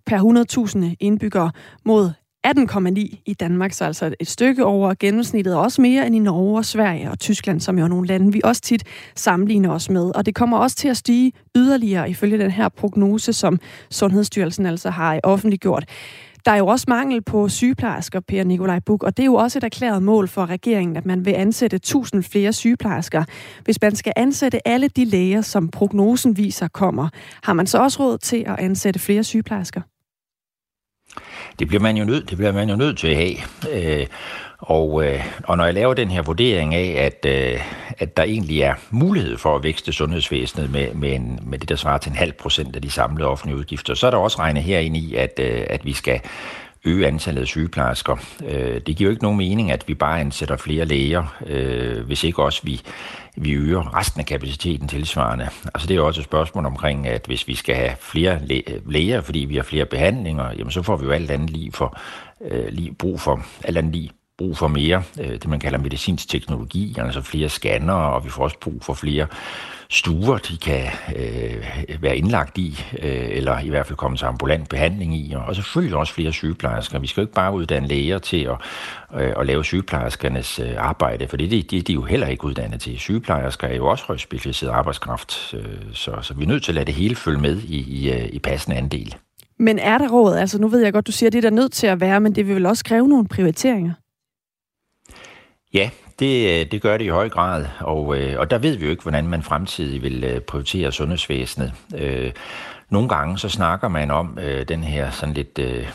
per 0.05 0.85
100.000 0.89 0.95
indbyggere 0.99 1.51
mod 1.85 2.11
18,9 2.47 3.23
i 3.25 3.35
Danmark, 3.39 3.73
så 3.73 3.85
altså 3.85 4.15
et 4.19 4.27
stykke 4.27 4.65
over 4.65 4.93
gennemsnittet, 4.99 5.55
og 5.55 5.61
også 5.61 5.81
mere 5.81 6.07
end 6.07 6.15
i 6.15 6.19
Norge 6.19 6.57
og 6.57 6.65
Sverige 6.65 7.11
og 7.11 7.19
Tyskland, 7.19 7.59
som 7.59 7.77
jo 7.77 7.83
er 7.83 7.87
nogle 7.87 8.07
lande, 8.07 8.33
vi 8.33 8.41
også 8.43 8.61
tit 8.61 8.83
sammenligner 9.15 9.69
os 9.71 9.89
med. 9.89 10.15
Og 10.15 10.25
det 10.25 10.35
kommer 10.35 10.57
også 10.57 10.75
til 10.75 10.87
at 10.87 10.97
stige 10.97 11.31
yderligere 11.55 12.09
ifølge 12.09 12.37
den 12.37 12.51
her 12.51 12.69
prognose, 12.69 13.33
som 13.33 13.59
Sundhedsstyrelsen 13.89 14.65
altså 14.65 14.89
har 14.89 15.19
offentliggjort. 15.23 15.85
Der 16.45 16.51
er 16.51 16.57
jo 16.57 16.67
også 16.67 16.85
mangel 16.87 17.21
på 17.21 17.49
sygeplejersker, 17.49 18.19
Per 18.19 18.43
Nikolaj 18.43 18.79
Buk, 18.79 19.03
og 19.03 19.17
det 19.17 19.23
er 19.23 19.27
jo 19.27 19.35
også 19.35 19.59
et 19.59 19.63
erklæret 19.63 20.03
mål 20.03 20.27
for 20.27 20.45
regeringen, 20.45 20.97
at 20.97 21.05
man 21.05 21.25
vil 21.25 21.31
ansætte 21.31 21.75
1000 21.75 22.23
flere 22.23 22.53
sygeplejersker. 22.53 23.23
Hvis 23.63 23.81
man 23.81 23.95
skal 23.95 24.13
ansætte 24.15 24.67
alle 24.67 24.87
de 24.87 25.05
læger, 25.05 25.41
som 25.41 25.69
prognosen 25.69 26.37
viser 26.37 26.67
kommer, 26.67 27.09
har 27.43 27.53
man 27.53 27.67
så 27.67 27.77
også 27.77 28.03
råd 28.03 28.17
til 28.17 28.43
at 28.47 28.59
ansætte 28.59 28.99
flere 28.99 29.23
sygeplejersker? 29.23 29.81
Det 31.59 31.67
bliver 31.67 31.81
man 31.81 31.97
jo 31.97 32.05
nødt, 32.05 32.29
det 32.29 32.37
bliver 32.37 32.51
man 32.51 32.69
jo 32.69 32.75
nødt 32.75 32.97
til 32.97 33.07
at 33.07 33.15
have. 33.15 33.35
Øh, 33.71 34.07
og, 34.59 35.05
øh, 35.05 35.23
og 35.43 35.57
når 35.57 35.65
jeg 35.65 35.73
laver 35.73 35.93
den 35.93 36.11
her 36.11 36.21
vurdering 36.21 36.75
af, 36.75 37.05
at, 37.05 37.25
øh, 37.31 37.59
at 37.97 38.17
der 38.17 38.23
egentlig 38.23 38.61
er 38.61 38.73
mulighed 38.89 39.37
for 39.37 39.55
at 39.55 39.63
vækste 39.63 39.93
sundhedsvæsenet 39.93 40.71
med, 40.71 40.93
med, 40.93 41.15
en, 41.15 41.39
med 41.43 41.59
det, 41.59 41.69
der 41.69 41.75
svarer 41.75 41.97
til 41.97 42.09
en 42.09 42.15
halv 42.15 42.31
procent 42.31 42.75
af 42.75 42.81
de 42.81 42.91
samlede 42.91 43.29
offentlige 43.29 43.57
udgifter, 43.57 43.93
så 43.93 44.07
er 44.07 44.11
der 44.11 44.17
også 44.17 44.39
regnet 44.39 44.63
herind 44.63 44.97
i, 44.97 45.15
at, 45.15 45.39
øh, 45.39 45.63
at 45.69 45.85
vi 45.85 45.93
skal 45.93 46.19
øge 46.85 47.07
antallet 47.07 47.41
af 47.41 47.47
sygeplejersker. 47.47 48.17
Øh, 48.45 48.81
det 48.87 48.95
giver 48.95 49.07
jo 49.07 49.11
ikke 49.11 49.23
nogen 49.23 49.37
mening, 49.37 49.71
at 49.71 49.87
vi 49.87 49.93
bare 49.93 50.19
ansætter 50.19 50.57
flere 50.57 50.85
læger, 50.85 51.37
øh, 51.45 52.05
hvis 52.05 52.23
ikke 52.23 52.43
også 52.43 52.61
vi, 52.63 52.81
vi 53.37 53.51
øger 53.51 53.97
resten 53.97 54.19
af 54.19 54.25
kapaciteten 54.25 54.87
tilsvarende. 54.87 55.49
Altså 55.73 55.87
det 55.87 55.93
er 55.93 55.97
jo 55.97 56.07
også 56.07 56.21
et 56.21 56.25
spørgsmål 56.25 56.65
omkring, 56.65 57.07
at 57.07 57.25
hvis 57.25 57.47
vi 57.47 57.55
skal 57.55 57.75
have 57.75 57.91
flere 57.99 58.39
læger, 58.85 59.21
fordi 59.21 59.39
vi 59.39 59.55
har 59.55 59.63
flere 59.63 59.85
behandlinger, 59.85 60.51
jamen 60.57 60.71
så 60.71 60.81
får 60.81 60.95
vi 60.95 61.05
jo 61.05 61.11
alt 61.11 61.31
andet 61.31 61.49
lige 61.49 61.71
for 61.71 61.97
øh, 62.51 62.67
lige 62.69 62.93
brug 62.93 63.21
for 63.21 63.45
alt 63.63 63.77
andet 63.77 63.93
lige 63.93 64.11
brug 64.37 64.57
for 64.57 64.67
mere, 64.67 65.03
øh, 65.19 65.31
det 65.31 65.47
man 65.47 65.59
kalder 65.59 65.79
medicinsk 65.79 66.29
teknologi, 66.29 66.95
altså 66.97 67.21
flere 67.21 67.49
scanner, 67.49 67.93
og 67.93 68.25
vi 68.25 68.29
får 68.29 68.43
også 68.43 68.59
brug 68.59 68.83
for 68.83 68.93
flere 68.93 69.27
stuer, 69.91 70.37
de 70.37 70.57
kan 70.57 70.85
øh, 71.15 71.65
være 72.01 72.17
indlagt 72.17 72.57
i, 72.57 72.83
øh, 73.01 73.27
eller 73.29 73.59
i 73.59 73.69
hvert 73.69 73.87
fald 73.87 73.97
komme 73.97 74.17
til 74.17 74.25
ambulant 74.25 74.69
behandling 74.69 75.15
i, 75.15 75.35
og 75.47 75.55
selvfølgelig 75.55 75.97
også 75.97 76.13
flere 76.13 76.33
sygeplejersker. 76.33 76.99
Vi 76.99 77.07
skal 77.07 77.21
jo 77.21 77.25
ikke 77.25 77.33
bare 77.33 77.53
uddanne 77.53 77.87
læger 77.87 78.19
til 78.19 78.43
at, 78.43 78.57
øh, 79.21 79.33
at 79.37 79.45
lave 79.45 79.65
sygeplejerskernes 79.65 80.59
øh, 80.59 80.73
arbejde, 80.77 81.27
for 81.27 81.37
det, 81.37 81.51
det, 81.51 81.71
det 81.71 81.79
er 81.79 81.83
de 81.83 81.93
jo 81.93 82.01
heller 82.01 82.27
ikke 82.27 82.45
uddannet 82.45 82.81
til. 82.81 82.99
Sygeplejersker 82.99 83.67
er 83.67 83.75
jo 83.75 83.87
også 83.87 84.03
højt 84.07 84.21
specialiseret 84.21 84.71
arbejdskraft, 84.71 85.53
øh, 85.53 85.63
så, 85.93 86.11
så 86.21 86.33
vi 86.33 86.43
er 86.43 86.47
nødt 86.47 86.63
til 86.63 86.71
at 86.71 86.75
lade 86.75 86.85
det 86.85 86.93
hele 86.93 87.15
følge 87.15 87.39
med 87.39 87.61
i, 87.61 87.77
i, 87.77 88.11
øh, 88.11 88.29
i 88.31 88.39
passende 88.39 88.77
andel. 88.77 89.15
Men 89.59 89.79
er 89.79 89.97
der 89.97 90.09
råd? 90.09 90.35
Altså 90.35 90.59
nu 90.59 90.67
ved 90.67 90.83
jeg 90.83 90.93
godt, 90.93 91.07
du 91.07 91.11
siger, 91.11 91.27
at 91.27 91.33
det 91.33 91.37
er 91.37 91.49
der 91.49 91.55
nødt 91.55 91.71
til 91.71 91.87
at 91.87 91.99
være, 91.99 92.19
men 92.19 92.35
det 92.35 92.47
vil 92.47 92.55
vel 92.55 92.65
også 92.65 92.83
kræve 92.83 93.07
nogle 93.07 93.27
prioriteringer? 93.27 93.93
Ja, 95.73 95.89
det, 96.19 96.61
øh, 96.61 96.71
det 96.71 96.81
gør 96.81 96.97
det 96.97 97.05
i 97.05 97.09
høj 97.09 97.29
grad, 97.29 97.65
og, 97.79 98.17
øh, 98.17 98.39
og 98.39 98.51
der 98.51 98.57
ved 98.57 98.75
vi 98.75 98.85
jo 98.85 98.91
ikke, 98.91 99.03
hvordan 99.03 99.27
man 99.27 99.43
fremtidig 99.43 100.03
vil 100.03 100.23
øh, 100.23 100.41
prioritere 100.41 100.91
sundhedsvæsenet. 100.91 101.73
nogle 102.89 103.09
gange 103.09 103.37
så 103.37 103.49
snakker 103.49 103.87
man 103.87 104.11
om 104.11 104.37
den 104.67 104.83
her 104.83 105.11
sådan 105.11 105.35
lidt 105.35 105.59
øh, 105.59 105.87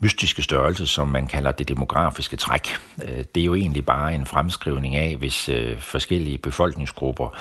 mystiske 0.00 0.42
størrelse, 0.42 0.86
som 0.86 1.08
man 1.08 1.26
kalder 1.26 1.52
det 1.52 1.68
demografiske 1.68 2.36
træk. 2.36 2.68
det 3.34 3.40
er 3.40 3.44
jo 3.44 3.54
egentlig 3.54 3.86
bare 3.86 4.14
en 4.14 4.26
fremskrivning 4.26 4.96
af, 4.96 5.16
hvis 5.16 5.50
forskellige 5.78 6.38
befolkningsgrupper 6.38 7.36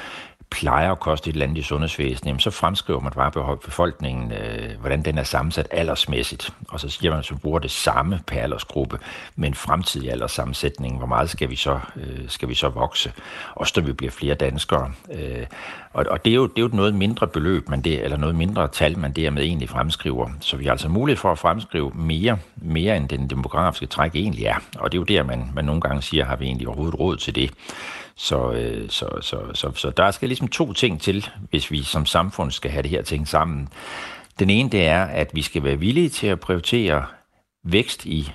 plejer 0.51 0.91
at 0.91 0.99
koste 0.99 1.29
et 1.29 1.33
eller 1.33 1.45
andet 1.45 1.57
i 1.57 1.61
sundhedsvæsenet, 1.61 2.25
jamen, 2.25 2.39
så 2.39 2.51
fremskriver 2.51 2.99
man 2.99 3.11
bare 3.11 3.57
befolkningen, 3.57 4.31
øh, 4.31 4.79
hvordan 4.79 5.01
den 5.01 5.17
er 5.17 5.23
sammensat 5.23 5.67
aldersmæssigt. 5.71 6.53
Og 6.69 6.79
så 6.79 6.89
siger 6.89 7.11
man, 7.11 7.19
at 7.19 7.31
man 7.31 7.39
bruger 7.39 7.59
det 7.59 7.71
samme 7.71 8.19
per 8.27 8.41
aldersgruppe, 8.41 8.99
men 9.35 9.53
fremtidig 9.53 10.11
alderssammensætning, 10.11 10.97
hvor 10.97 11.07
meget 11.07 11.29
skal 11.29 11.49
vi 11.49 11.55
så, 11.55 11.79
øh, 11.95 12.19
skal 12.27 12.49
vi 12.49 12.53
så 12.53 12.69
vokse, 12.69 13.11
også 13.55 13.73
når 13.75 13.83
vi 13.83 13.93
bliver 13.93 14.11
flere 14.11 14.35
danskere. 14.35 14.91
Øh, 15.11 15.45
og, 15.93 16.05
og 16.09 16.25
det, 16.25 16.31
er 16.31 16.35
jo, 16.35 16.47
det 16.47 16.57
er 16.57 16.61
jo 16.61 16.69
noget 16.73 16.95
mindre 16.95 17.27
beløb, 17.27 17.69
man 17.69 17.81
det, 17.81 18.03
eller 18.03 18.17
noget 18.17 18.35
mindre 18.35 18.67
tal, 18.67 18.97
man 18.97 19.11
dermed 19.11 19.43
egentlig 19.43 19.69
fremskriver. 19.69 20.29
Så 20.39 20.57
vi 20.57 20.63
har 20.65 20.71
altså 20.71 20.89
mulighed 20.89 21.17
for 21.17 21.31
at 21.31 21.39
fremskrive 21.39 21.91
mere, 21.95 22.37
mere 22.55 22.97
end 22.97 23.09
den 23.09 23.29
demografiske 23.29 23.85
træk 23.85 24.15
egentlig 24.15 24.45
er. 24.45 24.55
Og 24.79 24.91
det 24.91 24.97
er 24.97 24.99
jo 24.99 25.05
der, 25.05 25.23
man, 25.23 25.51
man 25.55 25.65
nogle 25.65 25.81
gange 25.81 26.01
siger, 26.01 26.25
har 26.25 26.35
vi 26.35 26.45
egentlig 26.45 26.67
overhovedet 26.67 26.99
råd 26.99 27.17
til 27.17 27.35
det. 27.35 27.51
Så, 28.21 28.51
øh, 28.51 28.89
så, 28.89 29.09
så, 29.21 29.41
så, 29.53 29.71
så 29.75 29.89
der 29.89 30.11
skal 30.11 30.27
ligesom 30.27 30.47
to 30.47 30.73
ting 30.73 31.01
til, 31.01 31.29
hvis 31.49 31.71
vi 31.71 31.83
som 31.83 32.05
samfund 32.05 32.51
skal 32.51 32.71
have 32.71 32.83
det 32.83 32.91
her 32.91 33.01
ting 33.01 33.27
sammen. 33.27 33.69
Den 34.39 34.49
ene, 34.49 34.69
det 34.69 34.87
er, 34.87 35.03
at 35.03 35.29
vi 35.33 35.41
skal 35.41 35.63
være 35.63 35.79
villige 35.79 36.09
til 36.09 36.27
at 36.27 36.39
prioritere 36.39 37.05
vækst 37.63 38.05
i 38.05 38.31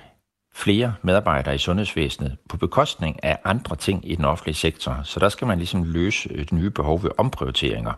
flere 0.55 0.95
medarbejdere 1.03 1.55
i 1.55 1.59
sundhedsvæsenet 1.59 2.37
på 2.49 2.57
bekostning 2.57 3.25
af 3.25 3.39
andre 3.45 3.77
ting 3.77 4.11
i 4.11 4.17
den 4.17 4.25
offentlige 4.25 4.55
sektor. 4.55 5.01
Så 5.05 5.21
der 5.21 5.29
skal 5.29 5.47
man 5.47 5.59
ligesom 5.59 5.85
løse 5.85 6.33
et 6.33 6.53
nye 6.53 6.71
behov 6.71 7.03
ved 7.03 7.11
omprioriteringer 7.19 7.93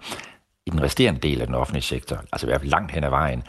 i 0.66 0.71
den 0.71 0.83
resterende 0.83 1.21
del 1.21 1.40
af 1.40 1.47
den 1.47 1.55
offentlige 1.55 1.83
sektor, 1.83 2.16
altså 2.33 2.47
i 2.47 2.49
hvert 2.49 2.61
fald 2.61 2.71
langt 2.71 2.93
hen 2.93 3.05
ad 3.05 3.11
vejen. 3.11 3.43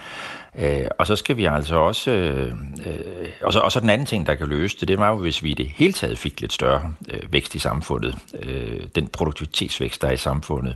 Øh, 0.55 0.85
og 0.99 1.07
så 1.07 1.15
skal 1.15 1.37
vi 1.37 1.45
altså 1.45 1.75
også, 1.75 2.11
øh, 2.11 2.53
øh, 2.85 3.29
og, 3.41 3.53
så, 3.53 3.59
og 3.59 3.71
så 3.71 3.79
den 3.79 3.89
anden 3.89 4.07
ting, 4.07 4.25
der 4.25 4.35
kan 4.35 4.47
løse 4.47 4.77
det, 4.79 4.87
det 4.87 4.99
var 4.99 5.09
jo, 5.09 5.15
hvis 5.15 5.43
vi 5.43 5.51
i 5.51 5.53
det 5.53 5.71
hele 5.75 5.93
taget 5.93 6.17
fik 6.17 6.41
lidt 6.41 6.53
større 6.53 6.93
øh, 7.09 7.33
vækst 7.33 7.55
i 7.55 7.59
samfundet, 7.59 8.15
øh, 8.43 8.79
den 8.95 9.07
produktivitetsvækst, 9.07 10.01
der 10.01 10.07
er 10.07 10.11
i 10.11 10.17
samfundet. 10.17 10.75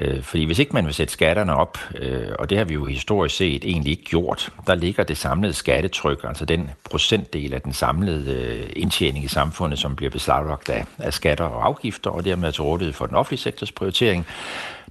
Øh, 0.00 0.22
fordi 0.22 0.44
hvis 0.44 0.58
ikke 0.58 0.72
man 0.72 0.86
vil 0.86 0.94
sætte 0.94 1.12
skatterne 1.12 1.56
op, 1.56 1.78
øh, 1.94 2.28
og 2.38 2.50
det 2.50 2.58
har 2.58 2.64
vi 2.64 2.74
jo 2.74 2.84
historisk 2.84 3.36
set 3.36 3.64
egentlig 3.64 3.90
ikke 3.90 4.04
gjort, 4.04 4.50
der 4.66 4.74
ligger 4.74 5.04
det 5.04 5.16
samlede 5.16 5.52
skattetryk, 5.52 6.24
altså 6.24 6.44
den 6.44 6.70
procentdel 6.84 7.54
af 7.54 7.62
den 7.62 7.72
samlede 7.72 8.32
øh, 8.32 8.70
indtjening 8.76 9.24
i 9.24 9.28
samfundet, 9.28 9.78
som 9.78 9.96
bliver 9.96 10.10
beslaglagt 10.10 10.68
af, 10.68 10.84
af 10.98 11.14
skatter 11.14 11.44
og 11.44 11.66
afgifter, 11.66 12.10
og 12.10 12.24
dermed 12.24 12.52
til 12.52 12.62
rådighed 12.62 12.92
for 12.92 13.06
den 13.06 13.16
offentlige 13.16 13.40
sektors 13.40 13.72
prioritering, 13.72 14.26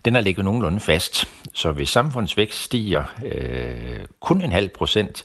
den 0.05 0.15
har 0.15 0.21
ligget 0.21 0.45
nogenlunde 0.45 0.79
fast. 0.79 1.29
Så 1.53 1.71
hvis 1.71 1.89
samfundsvækst 1.89 2.63
stiger 2.63 3.03
øh, 3.25 3.99
kun 4.19 4.41
en 4.41 4.51
halv 4.51 4.69
procent, 4.69 5.23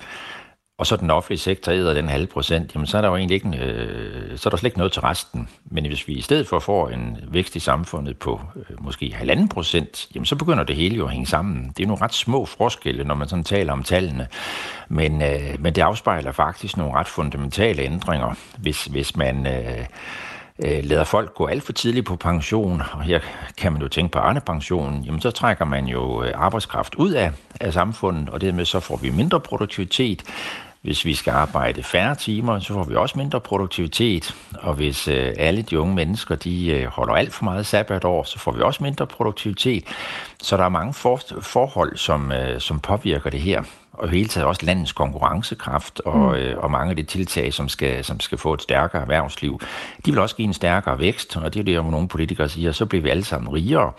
og 0.79 0.87
så 0.87 0.97
den 0.97 1.11
offentlige 1.11 1.38
sektor 1.38 1.73
æder 1.73 1.95
den 1.95 2.09
halve 2.09 2.26
procent, 2.26 2.75
jamen 2.75 2.87
så 2.87 2.97
er 2.97 3.00
der 3.00 3.09
jo 3.09 3.17
egentlig 3.17 3.35
ikke, 3.35 3.59
øh, 3.59 4.38
så 4.38 4.49
er 4.49 4.50
der 4.50 4.57
slet 4.57 4.69
ikke 4.69 4.79
noget 4.79 4.93
til 4.93 5.02
resten. 5.02 5.49
Men 5.64 5.87
hvis 5.87 6.09
vi 6.09 6.12
i 6.12 6.21
stedet 6.21 6.49
for 6.49 6.59
får 6.59 6.88
en 6.88 7.19
vækst 7.29 7.57
i 7.57 7.61
samfundet 7.61 8.19
på 8.19 8.41
øh, 8.57 8.85
måske 8.85 9.12
halvanden 9.14 9.49
procent, 9.49 10.09
jamen 10.14 10.26
så 10.26 10.37
begynder 10.37 10.64
det 10.64 10.76
hele 10.76 10.97
jo 10.97 11.05
at 11.05 11.12
hænge 11.12 11.26
sammen. 11.26 11.73
Det 11.76 11.83
er 11.83 11.87
nogle 11.87 12.02
ret 12.02 12.14
små 12.14 12.45
forskelle, 12.45 13.05
når 13.05 13.14
man 13.14 13.29
sådan 13.29 13.45
taler 13.45 13.73
om 13.73 13.83
tallene. 13.83 14.29
Men, 14.88 15.23
øh, 15.23 15.55
men 15.59 15.75
det 15.75 15.83
afspejler 15.83 16.33
faktisk 16.33 16.76
nogle 16.76 16.95
ret 16.95 17.09
fundamentale 17.09 17.83
ændringer, 17.83 18.35
hvis, 18.59 18.85
hvis 18.85 19.17
man... 19.17 19.47
Øh, 19.47 19.87
øh, 20.64 20.85
lader 20.85 21.04
folk 21.04 21.35
gå 21.35 21.47
alt 21.47 21.62
for 21.62 21.73
tidligt 21.73 22.07
på 22.07 22.16
pension, 22.16 22.83
og 22.92 23.02
her 23.02 23.21
kan 23.57 23.73
man 23.73 23.83
jo 23.83 23.88
tænke 23.88 24.12
på 24.12 24.19
Arne-pensionen, 24.19 25.04
jamen 25.04 25.21
så 25.21 25.31
trækker 25.31 25.64
man 25.64 25.87
jo 25.87 26.23
øh, 26.23 26.33
arbejdskraft 26.35 26.95
ud 26.95 27.11
af, 27.11 27.33
af 27.61 27.73
samfundet, 27.73 28.28
og 28.28 28.40
dermed 28.40 28.64
så 28.64 28.81
får 28.81 28.97
vi 28.97 29.11
mindre 29.11 29.40
produktivitet. 29.40 30.23
Hvis 30.83 31.04
vi 31.04 31.14
skal 31.14 31.31
arbejde 31.31 31.83
færre 31.83 32.14
timer, 32.14 32.59
så 32.59 32.73
får 32.73 32.85
vi 32.85 32.95
også 32.95 33.19
mindre 33.19 33.40
produktivitet. 33.40 34.35
Og 34.61 34.75
hvis 34.75 35.09
øh, 35.09 35.35
alle 35.38 35.62
de 35.62 35.81
unge 35.81 35.95
mennesker 35.95 36.35
de 36.35 36.66
øh, 36.66 36.87
holder 36.87 37.14
alt 37.14 37.33
for 37.33 37.45
meget 37.45 37.66
sabbatår, 37.66 38.23
så 38.23 38.38
får 38.38 38.52
vi 38.52 38.62
også 38.62 38.83
mindre 38.83 39.07
produktivitet. 39.07 39.85
Så 40.42 40.57
der 40.57 40.64
er 40.64 40.69
mange 40.69 40.95
for, 40.95 41.21
forhold, 41.40 41.97
som, 41.97 42.33
øh, 42.33 42.61
som 42.61 42.81
påvirker 42.81 43.31
det 43.31 43.40
her 43.40 43.62
og 43.93 44.09
hele 44.09 44.29
taget 44.29 44.47
også 44.47 44.67
landets 44.67 44.93
konkurrencekraft 44.93 46.01
og, 46.01 46.19
mm. 46.19 46.35
øh, 46.35 46.59
og 46.59 46.71
mange 46.71 46.91
af 46.91 46.97
de 46.97 47.03
tiltag, 47.03 47.53
som 47.53 47.69
skal, 47.69 48.05
som 48.05 48.21
skal 48.21 48.39
få 48.39 48.55
et 48.55 48.63
stærkere 48.63 49.03
erhvervsliv, 49.03 49.61
de 50.07 50.11
vil 50.11 50.21
også 50.21 50.37
give 50.37 50.47
en 50.47 50.55
stærkere 50.55 50.99
vækst, 50.99 51.37
og 51.37 51.55
det 51.55 51.61
er 51.61 51.65
det, 51.65 51.91
nogle 51.91 52.09
politikere 52.09 52.49
siger, 52.49 52.73
så 52.73 52.87
bliver 52.87 53.03
vi 53.03 53.09
alle 53.09 53.25
sammen 53.25 53.55
rigere. 53.55 53.93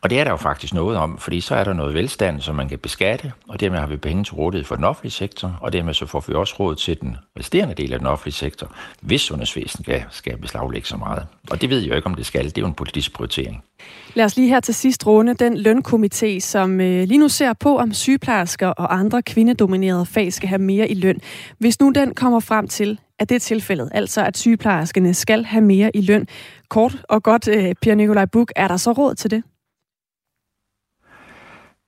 Og 0.00 0.10
det 0.10 0.20
er 0.20 0.24
der 0.24 0.30
jo 0.30 0.36
faktisk 0.36 0.74
noget 0.74 0.98
om, 0.98 1.18
fordi 1.18 1.40
så 1.40 1.54
er 1.54 1.64
der 1.64 1.72
noget 1.72 1.94
velstand, 1.94 2.40
som 2.40 2.54
man 2.54 2.68
kan 2.68 2.78
beskatte, 2.78 3.32
og 3.48 3.60
dermed 3.60 3.78
har 3.78 3.86
vi 3.86 3.96
penge 3.96 4.24
til 4.24 4.34
rådighed 4.34 4.64
for 4.64 4.74
den 4.74 4.84
offentlige 4.84 5.12
sektor, 5.12 5.58
og 5.60 5.72
dermed 5.72 5.94
så 5.94 6.06
får 6.06 6.24
vi 6.28 6.34
også 6.34 6.54
råd 6.60 6.74
til 6.74 7.00
den 7.00 7.16
resterende 7.38 7.74
del 7.74 7.92
af 7.92 7.98
den 7.98 8.06
offentlige 8.06 8.34
sektor, 8.34 8.72
hvis 9.00 9.20
sundhedsvæsen 9.20 9.84
skal, 9.84 10.04
skal 10.10 10.36
beslaglægge 10.36 10.88
så 10.88 10.96
meget. 10.96 11.26
Og 11.50 11.60
det 11.60 11.70
ved 11.70 11.78
jeg 11.78 11.90
jo 11.90 11.94
ikke, 11.94 12.06
om 12.06 12.14
det 12.14 12.26
skal. 12.26 12.44
Det 12.44 12.58
er 12.58 12.62
jo 12.62 12.68
en 12.68 12.74
politisk 12.74 13.12
prioritering. 13.12 13.64
Lad 14.14 14.24
os 14.24 14.36
lige 14.36 14.48
her 14.48 14.60
til 14.60 14.74
sidst 14.74 15.06
runde 15.06 15.34
den 15.34 15.56
lønkomité, 15.56 16.40
som 16.40 16.80
øh, 16.80 17.08
lige 17.08 17.18
nu 17.18 17.28
ser 17.28 17.52
på, 17.52 17.78
om 17.78 17.92
sygeplejersker 17.92 18.68
og 18.68 18.98
andre 18.98 19.22
kvindedominerede 19.22 20.06
fag 20.06 20.32
skal 20.32 20.48
have 20.48 20.58
mere 20.58 20.88
i 20.88 20.94
løn. 20.94 21.20
Hvis 21.58 21.80
nu 21.80 21.90
den 21.94 22.14
kommer 22.14 22.40
frem 22.40 22.68
til, 22.68 23.00
at 23.18 23.28
det 23.28 23.34
er 23.34 23.40
tilfældet, 23.40 23.88
altså 23.94 24.24
at 24.24 24.36
sygeplejerskerne 24.36 25.14
skal 25.14 25.44
have 25.44 25.64
mere 25.64 25.96
i 25.96 26.00
løn, 26.00 26.26
kort 26.68 26.96
og 27.08 27.22
godt, 27.22 27.48
øh, 27.48 27.74
Per 27.82 27.94
Nikolaj 27.94 28.24
Buk, 28.24 28.52
er 28.56 28.68
der 28.68 28.76
så 28.76 28.92
råd 28.92 29.14
til 29.14 29.30
det? 29.30 29.42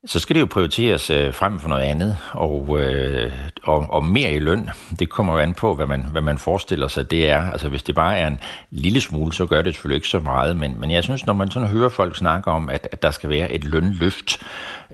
Så 0.06 0.18
skal 0.18 0.34
det 0.34 0.40
jo 0.40 0.46
prioriteres 0.46 1.10
øh, 1.10 1.34
frem 1.34 1.58
for 1.58 1.68
noget 1.68 1.82
andet, 1.82 2.16
og, 2.32 2.80
øh, 2.80 3.32
og, 3.62 3.86
og 3.90 4.04
mere 4.04 4.32
i 4.32 4.38
løn. 4.38 4.70
Det 4.98 5.08
kommer 5.08 5.32
jo 5.32 5.38
an 5.38 5.54
på, 5.54 5.74
hvad 5.74 5.86
man, 5.86 6.04
hvad 6.12 6.22
man 6.22 6.38
forestiller 6.38 6.88
sig, 6.88 7.10
det 7.10 7.30
er. 7.30 7.50
Altså 7.50 7.68
hvis 7.68 7.82
det 7.82 7.94
bare 7.94 8.18
er 8.18 8.26
en 8.26 8.40
lille 8.70 9.00
smule, 9.00 9.32
så 9.32 9.46
gør 9.46 9.62
det 9.62 9.74
selvfølgelig 9.74 9.96
ikke 9.96 10.08
så 10.08 10.18
meget, 10.18 10.56
men, 10.56 10.80
men 10.80 10.90
jeg 10.90 11.04
synes, 11.04 11.26
når 11.26 11.32
man 11.32 11.50
sådan 11.50 11.68
hører 11.68 11.88
folk 11.88 12.16
snakke 12.16 12.50
om, 12.50 12.68
at, 12.68 12.88
at 12.92 13.02
der 13.02 13.10
skal 13.10 13.30
være 13.30 13.52
et 13.52 13.64
lønløft, 13.64 14.42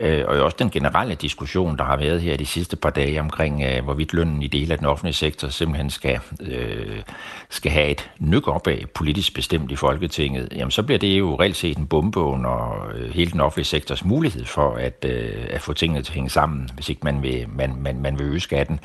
øh, 0.00 0.24
og 0.28 0.36
også 0.36 0.56
den 0.58 0.70
generelle 0.70 1.14
diskussion, 1.14 1.78
der 1.78 1.84
har 1.84 1.96
været 1.96 2.20
her 2.20 2.36
de 2.36 2.46
sidste 2.46 2.76
par 2.76 2.90
dage 2.90 3.20
omkring, 3.20 3.62
øh, 3.62 3.84
hvorvidt 3.84 4.12
lønnen 4.12 4.42
i 4.42 4.46
dele 4.46 4.72
af 4.72 4.78
den 4.78 4.86
offentlige 4.86 5.14
sektor 5.14 5.48
simpelthen 5.48 5.90
skal, 5.90 6.18
øh, 6.40 7.02
skal 7.50 7.72
have 7.72 7.88
et 7.88 8.10
nyk 8.18 8.48
op 8.48 8.66
af 8.66 8.84
politisk 8.94 9.34
bestemt 9.34 9.70
i 9.70 9.76
Folketinget, 9.76 10.48
jamen 10.56 10.70
så 10.70 10.82
bliver 10.82 10.98
det 10.98 11.18
jo 11.18 11.40
reelt 11.40 11.56
set 11.56 11.78
en 11.78 11.86
bombe 11.86 12.20
under 12.20 12.86
øh, 12.94 13.10
hele 13.10 13.30
den 13.30 13.40
offentlige 13.40 13.66
sektors 13.66 14.04
mulighed 14.04 14.44
for 14.44 14.74
at 14.74 14.94
at, 15.02 15.10
øh, 15.10 15.46
at 15.50 15.60
få 15.60 15.72
tingene 15.72 16.02
til 16.02 16.12
at 16.12 16.14
hænge 16.14 16.30
sammen, 16.30 16.70
hvis 16.74 16.88
ikke 16.88 17.00
man 17.04 17.22
vil, 17.22 17.46
man, 17.48 17.74
man, 17.76 18.00
man 18.00 18.18
vil 18.18 18.26
øge 18.26 18.40
skatten. 18.40 18.80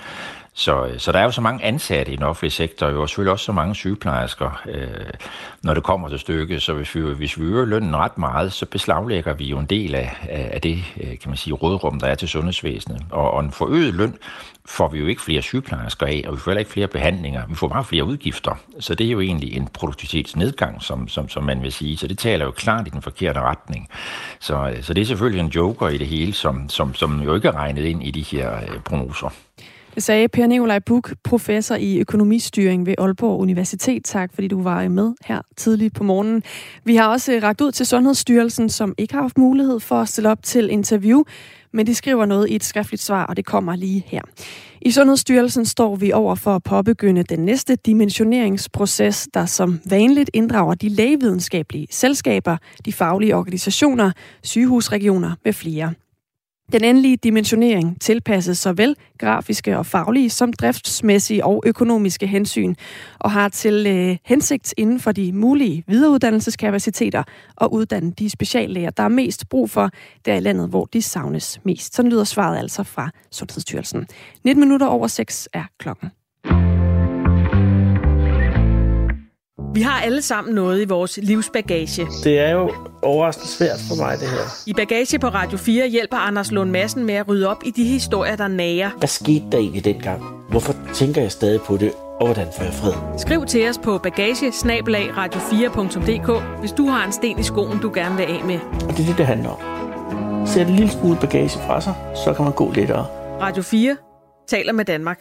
Så, 0.59 0.85
øh, 0.85 0.99
så 0.99 1.11
der 1.11 1.19
er 1.19 1.23
jo 1.23 1.31
så 1.31 1.41
mange 1.41 1.63
ansatte 1.63 2.11
i 2.11 2.15
den 2.15 2.23
offentlige 2.23 2.51
sektor, 2.51 2.87
og 2.87 3.09
selvfølgelig 3.09 3.31
også 3.31 3.45
så 3.45 3.51
mange 3.51 3.75
sygeplejersker, 3.75 4.61
øh, 4.69 4.87
når 5.63 5.73
det 5.73 5.83
kommer 5.83 6.09
til 6.09 6.19
stykket. 6.19 6.61
Så 6.61 6.73
hvis 6.73 6.95
vi, 6.95 7.01
hvis 7.01 7.39
vi 7.39 7.43
øger 7.43 7.65
lønnen 7.65 7.95
ret 7.95 8.17
meget, 8.17 8.53
så 8.53 8.65
beslaglægger 8.65 9.33
vi 9.33 9.45
jo 9.45 9.59
en 9.59 9.65
del 9.65 9.95
af, 9.95 10.15
af 10.29 10.61
det, 10.61 10.83
øh, 11.01 11.09
kan 11.09 11.29
man 11.29 11.37
sige, 11.37 11.53
rådrum, 11.53 11.99
der 11.99 12.07
er 12.07 12.15
til 12.15 12.27
sundhedsvæsenet. 12.27 13.05
Og, 13.11 13.31
og 13.31 13.39
en 13.39 13.51
forøget 13.51 13.93
løn 13.93 14.15
får 14.65 14.87
vi 14.87 14.99
jo 14.99 15.07
ikke 15.07 15.21
flere 15.21 15.41
sygeplejersker 15.41 16.05
af, 16.05 16.23
og 16.27 16.33
vi 16.33 16.39
får 16.39 16.51
heller 16.51 16.59
ikke 16.59 16.71
flere 16.71 16.87
behandlinger. 16.87 17.47
Vi 17.47 17.55
får 17.55 17.67
bare 17.67 17.83
flere 17.83 18.03
udgifter. 18.03 18.55
Så 18.79 18.95
det 18.95 19.07
er 19.07 19.11
jo 19.11 19.19
egentlig 19.19 19.57
en 19.57 19.67
produktivitetsnedgang, 19.67 20.81
som, 20.81 21.07
som, 21.07 21.29
som 21.29 21.43
man 21.43 21.61
vil 21.61 21.71
sige. 21.71 21.97
Så 21.97 22.07
det 22.07 22.17
taler 22.17 22.45
jo 22.45 22.51
klart 22.51 22.87
i 22.87 22.89
den 22.89 23.01
forkerte 23.01 23.39
retning. 23.39 23.87
Så, 24.39 24.69
øh, 24.69 24.83
så 24.83 24.93
det 24.93 25.01
er 25.01 25.05
selvfølgelig 25.05 25.39
en 25.39 25.51
joker 25.51 25.87
i 25.87 25.97
det 25.97 26.07
hele, 26.07 26.33
som, 26.33 26.69
som, 26.69 26.95
som 26.95 27.21
jo 27.21 27.35
ikke 27.35 27.47
er 27.47 27.55
regnet 27.55 27.83
ind 27.83 28.03
i 28.03 28.11
de 28.11 28.21
her 28.21 28.55
øh, 28.55 28.79
prognoser. 28.85 29.29
Sagde 29.99 30.27
Per 30.27 30.47
Nikolaj 30.47 30.79
Buk, 30.79 31.13
professor 31.23 31.75
i 31.75 31.99
økonomistyring 31.99 32.85
ved 32.85 32.95
Aalborg 32.97 33.39
Universitet. 33.39 34.05
Tak, 34.05 34.33
fordi 34.33 34.47
du 34.47 34.63
var 34.63 34.87
med 34.87 35.13
her 35.25 35.41
tidligt 35.57 35.95
på 35.95 36.03
morgenen. 36.03 36.43
Vi 36.83 36.95
har 36.95 37.07
også 37.07 37.33
øh, 37.33 37.43
ragt 37.43 37.61
ud 37.61 37.71
til 37.71 37.85
Sundhedsstyrelsen, 37.85 38.69
som 38.69 38.93
ikke 38.97 39.13
har 39.13 39.21
haft 39.21 39.37
mulighed 39.37 39.79
for 39.79 39.95
at 39.95 40.09
stille 40.09 40.29
op 40.29 40.43
til 40.43 40.69
interview, 40.69 41.23
men 41.73 41.87
de 41.87 41.95
skriver 41.95 42.25
noget 42.25 42.49
i 42.49 42.55
et 42.55 42.63
skriftligt 42.63 43.03
svar, 43.03 43.25
og 43.25 43.37
det 43.37 43.45
kommer 43.45 43.75
lige 43.75 44.03
her. 44.07 44.21
I 44.81 44.91
Sundhedsstyrelsen 44.91 45.65
står 45.65 45.95
vi 45.95 46.11
over 46.11 46.35
for 46.35 46.55
at 46.55 46.63
påbegynde 46.63 47.23
den 47.23 47.39
næste 47.39 47.75
dimensioneringsproces, 47.75 49.27
der 49.33 49.45
som 49.45 49.79
vanligt 49.89 50.29
inddrager 50.33 50.73
de 50.73 50.89
lægevidenskabelige 50.89 51.87
selskaber, 51.91 52.57
de 52.85 52.93
faglige 52.93 53.35
organisationer, 53.35 54.11
sygehusregioner 54.43 55.35
med 55.45 55.53
flere. 55.53 55.93
Den 56.71 56.83
endelige 56.83 57.17
dimensionering 57.17 58.01
tilpasses 58.01 58.57
såvel 58.57 58.95
grafiske 59.17 59.77
og 59.77 59.85
faglige 59.85 60.29
som 60.29 60.53
driftsmæssige 60.53 61.45
og 61.45 61.63
økonomiske 61.65 62.27
hensyn, 62.27 62.75
og 63.19 63.31
har 63.31 63.49
til 63.49 63.87
øh, 63.87 64.17
hensigt 64.25 64.73
inden 64.77 64.99
for 64.99 65.11
de 65.11 65.33
mulige 65.33 65.83
videreuddannelseskapaciteter 65.87 67.23
at 67.61 67.67
uddanne 67.71 68.11
de 68.11 68.29
speciallæger, 68.29 68.89
der 68.89 69.03
er 69.03 69.07
mest 69.07 69.49
brug 69.49 69.69
for 69.69 69.89
der 70.25 70.35
i 70.35 70.39
landet, 70.39 70.69
hvor 70.69 70.85
de 70.85 71.01
savnes 71.01 71.59
mest. 71.63 71.95
Sådan 71.95 72.11
lyder 72.11 72.23
svaret 72.23 72.57
altså 72.57 72.83
fra 72.83 73.09
Sundhedsstyrelsen. 73.31 74.07
19 74.43 74.59
minutter 74.59 74.87
over 74.87 75.07
6 75.07 75.49
er 75.53 75.63
klokken. 75.77 76.09
Vi 79.73 79.81
har 79.81 80.01
alle 80.01 80.21
sammen 80.21 80.55
noget 80.55 80.81
i 80.81 80.85
vores 80.85 81.19
livsbagage. 81.21 82.07
Det 82.23 82.39
er 82.39 82.51
jo 82.51 82.73
overraskende 83.01 83.47
svært 83.47 83.79
for 83.87 83.95
mig, 83.95 84.19
det 84.19 84.27
her. 84.27 84.63
I 84.65 84.73
Bagage 84.73 85.19
på 85.19 85.27
Radio 85.27 85.57
4 85.57 85.87
hjælper 85.87 86.17
Anders 86.17 86.51
Lund 86.51 86.71
Madsen 86.71 87.05
med 87.05 87.13
at 87.13 87.27
rydde 87.27 87.47
op 87.47 87.63
i 87.65 87.71
de 87.71 87.83
historier, 87.83 88.35
der 88.35 88.47
nager. 88.47 88.89
Hvad 88.97 89.07
skete 89.07 89.45
der 89.51 89.57
egentlig 89.57 89.85
dengang? 89.85 90.23
Hvorfor 90.49 90.75
tænker 90.93 91.21
jeg 91.21 91.31
stadig 91.31 91.61
på 91.61 91.77
det? 91.77 91.91
Og 92.19 92.25
hvordan 92.25 92.47
får 92.57 92.63
jeg 92.63 92.73
fred? 92.73 92.93
Skriv 93.17 93.45
til 93.45 93.69
os 93.69 93.77
på 93.77 93.97
bagage 93.97 94.49
radio4.dk, 94.49 96.59
hvis 96.59 96.71
du 96.71 96.87
har 96.87 97.05
en 97.05 97.11
sten 97.11 97.39
i 97.39 97.43
skoen, 97.43 97.79
du 97.79 97.91
gerne 97.93 98.17
vil 98.17 98.23
af 98.23 98.41
med. 98.45 98.59
Og 98.73 98.89
det 98.89 98.99
er 98.99 99.07
det, 99.07 99.17
det 99.17 99.25
handler 99.25 99.49
om. 99.49 100.47
Sæt 100.47 100.67
en 100.67 100.75
lille 100.75 100.91
smule 100.91 101.17
bagage 101.21 101.49
fra 101.49 101.81
sig, 101.81 101.93
så 102.25 102.33
kan 102.33 102.45
man 102.45 102.53
gå 102.53 102.71
lettere. 102.71 103.05
Radio 103.41 103.63
4 103.63 103.97
taler 104.47 104.73
med 104.73 104.85
Danmark. 104.85 105.19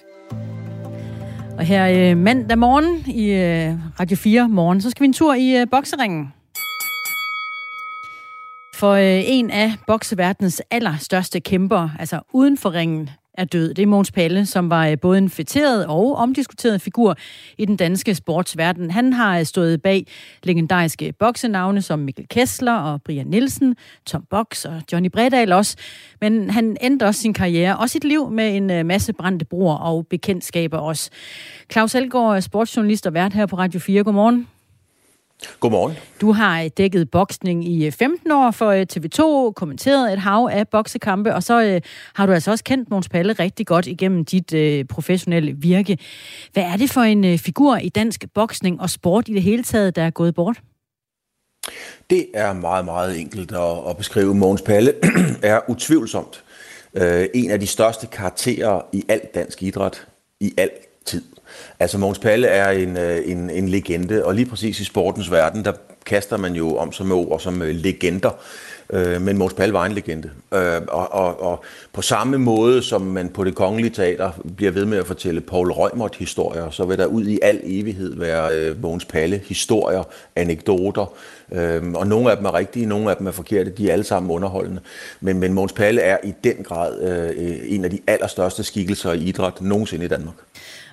Og 1.58 1.64
her 1.64 2.10
øh, 2.10 2.16
mandag 2.16 2.58
morgen 2.58 3.04
i 3.06 3.30
øh, 3.30 3.74
Radio 4.00 4.16
4 4.16 4.48
morgen, 4.48 4.80
så 4.80 4.90
skal 4.90 5.02
vi 5.02 5.06
en 5.06 5.12
tur 5.12 5.34
i 5.34 5.60
øh, 5.60 5.66
bokseringen. 5.70 6.32
For 8.74 8.92
øh, 8.92 9.22
en 9.26 9.50
af 9.50 9.72
bokseverdens 9.86 10.62
allerstørste 10.70 11.40
kæmper, 11.40 11.88
altså 11.98 12.20
uden 12.32 12.58
for 12.58 12.74
ringen, 12.74 13.10
er 13.38 13.44
død. 13.44 13.74
Det 13.74 13.82
er 13.82 13.86
Måns 13.86 14.12
Palle, 14.12 14.46
som 14.46 14.70
var 14.70 14.86
øh, 14.86 14.98
både 14.98 15.18
en 15.18 15.30
fætteret 15.30 15.86
og 15.86 16.16
omdiskuteret 16.16 16.80
figur 16.80 17.16
i 17.58 17.64
den 17.64 17.76
danske 17.76 18.14
sportsverden. 18.14 18.90
Han 18.90 19.12
har 19.12 19.38
øh, 19.38 19.44
stået 19.44 19.82
bag 19.82 20.06
legendariske 20.42 21.12
boksenavne 21.18 21.82
som 21.82 21.98
Mikkel 21.98 22.26
Kessler 22.30 22.74
og 22.74 23.02
Brian 23.02 23.26
Nielsen, 23.26 23.76
Tom 24.06 24.24
Box 24.30 24.64
og 24.64 24.82
Johnny 24.92 25.10
Bredal 25.10 25.52
også. 25.52 25.76
Men 26.20 26.50
han 26.50 26.76
endte 26.80 27.06
også 27.06 27.20
sin 27.20 27.32
karriere 27.32 27.76
og 27.76 27.90
sit 27.90 28.04
liv 28.04 28.30
med 28.30 28.56
en 28.56 28.70
øh, 28.70 28.86
masse 28.86 29.12
brændte 29.12 29.44
broer 29.44 29.76
og 29.76 30.06
bekendtskaber 30.06 30.78
også. 30.78 31.10
Claus 31.72 31.94
Elgaard, 31.94 32.40
sportsjournalist 32.40 33.06
og 33.06 33.14
vært 33.14 33.32
her 33.32 33.46
på 33.46 33.56
Radio 33.56 33.80
4. 33.80 34.04
Godmorgen. 34.04 34.57
Godmorgen. 35.60 35.96
Du 36.20 36.32
har 36.32 36.68
dækket 36.68 37.10
boksning 37.10 37.68
i 37.68 37.90
15 37.90 38.30
år 38.30 38.50
for 38.50 38.70
øh, 38.70 38.86
TV2, 38.92 39.52
kommenteret 39.52 40.12
et 40.12 40.18
hav 40.18 40.48
af 40.52 40.68
boksekampe, 40.68 41.34
og 41.34 41.42
så 41.42 41.62
øh, 41.62 41.80
har 42.14 42.26
du 42.26 42.32
altså 42.32 42.50
også 42.50 42.64
kendt 42.64 42.90
Måns 42.90 43.08
Palle 43.08 43.32
rigtig 43.32 43.66
godt 43.66 43.86
igennem 43.86 44.24
dit 44.24 44.54
øh, 44.54 44.84
professionelle 44.84 45.52
virke. 45.56 45.98
Hvad 46.52 46.62
er 46.62 46.76
det 46.76 46.90
for 46.90 47.00
en 47.00 47.24
øh, 47.24 47.38
figur 47.38 47.76
i 47.76 47.88
dansk 47.88 48.24
boksning 48.34 48.80
og 48.80 48.90
sport 48.90 49.28
i 49.28 49.34
det 49.34 49.42
hele 49.42 49.62
taget, 49.62 49.96
der 49.96 50.02
er 50.02 50.10
gået 50.10 50.34
bort? 50.34 50.60
Det 52.10 52.26
er 52.34 52.52
meget, 52.52 52.84
meget 52.84 53.20
enkelt 53.20 53.52
at, 53.52 53.90
at 53.90 53.96
beskrive. 53.96 54.34
Måns 54.34 54.62
Palle 54.62 54.94
er 55.42 55.60
utvivlsomt 55.68 56.44
øh, 56.94 57.26
en 57.34 57.50
af 57.50 57.60
de 57.60 57.66
største 57.66 58.06
karakterer 58.06 58.80
i 58.92 59.04
al 59.08 59.20
dansk 59.34 59.62
idræt 59.62 60.06
i 60.40 60.54
al 60.56 60.70
tid. 61.04 61.22
Altså 61.80 61.98
Måns 61.98 62.18
Palle 62.18 62.46
er 62.46 62.70
en, 62.70 62.96
øh, 62.96 63.20
en, 63.24 63.50
en 63.50 63.68
legende, 63.68 64.24
og 64.24 64.34
lige 64.34 64.46
præcis 64.46 64.80
i 64.80 64.84
sportens 64.84 65.30
verden, 65.30 65.64
der 65.64 65.72
kaster 66.06 66.36
man 66.36 66.54
jo 66.54 66.76
om 66.76 66.92
som 66.92 67.12
ord 67.12 67.40
som 67.40 67.62
øh, 67.62 67.74
legender. 67.74 68.30
Øh, 68.90 69.22
men 69.22 69.38
Måns 69.38 69.54
Palle 69.54 69.72
var 69.72 69.86
en 69.86 69.92
legende. 69.92 70.30
Øh, 70.54 70.80
og, 70.88 71.12
og, 71.12 71.42
og 71.42 71.64
på 71.92 72.02
samme 72.02 72.38
måde, 72.38 72.82
som 72.82 73.02
man 73.02 73.28
på 73.28 73.44
det 73.44 73.54
kongelige 73.54 73.90
teater 73.90 74.30
bliver 74.56 74.72
ved 74.72 74.84
med 74.84 74.98
at 74.98 75.06
fortælle 75.06 75.40
Paul 75.40 75.72
Reumert-historier, 75.72 76.70
så 76.70 76.84
vil 76.84 76.98
der 76.98 77.06
ud 77.06 77.26
i 77.26 77.38
al 77.42 77.60
evighed 77.64 78.16
være 78.16 78.56
øh, 78.56 78.82
Måns 78.82 79.04
Palle-historier, 79.04 80.02
anekdoter, 80.36 81.12
og 81.94 82.06
nogle 82.06 82.30
af 82.30 82.36
dem 82.36 82.46
er 82.46 82.54
rigtige, 82.54 82.86
nogle 82.86 83.10
af 83.10 83.16
dem 83.16 83.26
er 83.26 83.30
forkerte, 83.30 83.70
de 83.70 83.88
er 83.88 83.92
alle 83.92 84.04
sammen 84.04 84.30
underholdende. 84.30 84.80
Men, 85.20 85.38
men 85.38 85.52
Måns 85.54 85.72
Palle 85.72 86.00
er 86.00 86.18
i 86.24 86.34
den 86.44 86.56
grad 86.64 87.00
øh, 87.02 87.56
en 87.66 87.84
af 87.84 87.90
de 87.90 87.98
allerstørste 88.06 88.64
skikkelser 88.64 89.12
i 89.12 89.18
idræt 89.18 89.60
nogensinde 89.60 90.04
i 90.04 90.08
Danmark. 90.08 90.34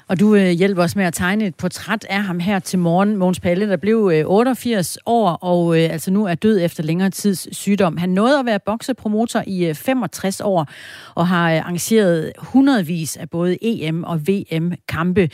Og 0.08 0.20
du 0.20 0.36
øh, 0.36 0.50
hjælper 0.50 0.84
os 0.84 0.96
med 0.96 1.06
at 1.06 1.14
tegne 1.14 1.46
et 1.46 1.56
portræt 1.56 2.06
af 2.10 2.24
ham 2.24 2.40
her 2.40 2.60
til 2.60 2.80
morgen. 2.80 3.18
Mogens 3.18 3.40
Palle, 3.40 3.70
der 3.70 3.78
blev 3.78 4.12
øh, 4.14 4.24
88 4.26 4.98
år 5.06 5.30
og 5.32 5.78
øh, 5.80 5.90
altså 5.94 6.12
nu 6.12 6.26
er 6.26 6.36
død 6.36 6.62
efter 6.62 6.84
længere 6.84 7.10
tids 7.10 7.58
sygdom. 7.58 7.98
Han 7.98 8.10
nåede 8.10 8.40
at 8.40 8.46
være 8.46 8.60
boksepromotor 8.66 9.44
i 9.48 9.66
øh, 9.66 9.76
65 9.76 10.42
år 10.42 10.68
og 11.16 11.28
har 11.28 11.52
øh, 11.52 11.60
arrangeret 11.60 12.32
hundredvis 12.38 13.18
af 13.18 13.30
både 13.30 13.58
EM 13.62 14.04
og 14.04 14.28
VM-kampe. 14.28 15.30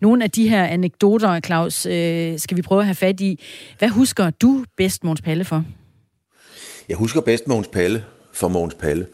Nogle 0.00 0.24
af 0.24 0.30
de 0.30 0.48
her 0.48 0.64
anekdoter, 0.64 1.40
Claus, 1.40 1.86
øh, 1.86 2.38
skal 2.38 2.56
vi 2.56 2.62
prøve 2.62 2.80
at 2.80 2.86
have 2.86 2.94
fat 2.94 3.20
i. 3.20 3.44
Hvad 3.78 3.88
husker 3.88 4.30
du 4.30 4.64
bedst, 4.76 5.04
Mogens 5.04 5.22
Palle, 5.22 5.44
for? 5.44 5.64
Jeg 6.88 6.96
husker 6.96 7.20
bedst 7.20 7.46
Mogens 7.48 7.68
Palle 7.68 8.04
for 8.32 8.48
Mogens 8.48 8.74
Palle. 8.74 9.06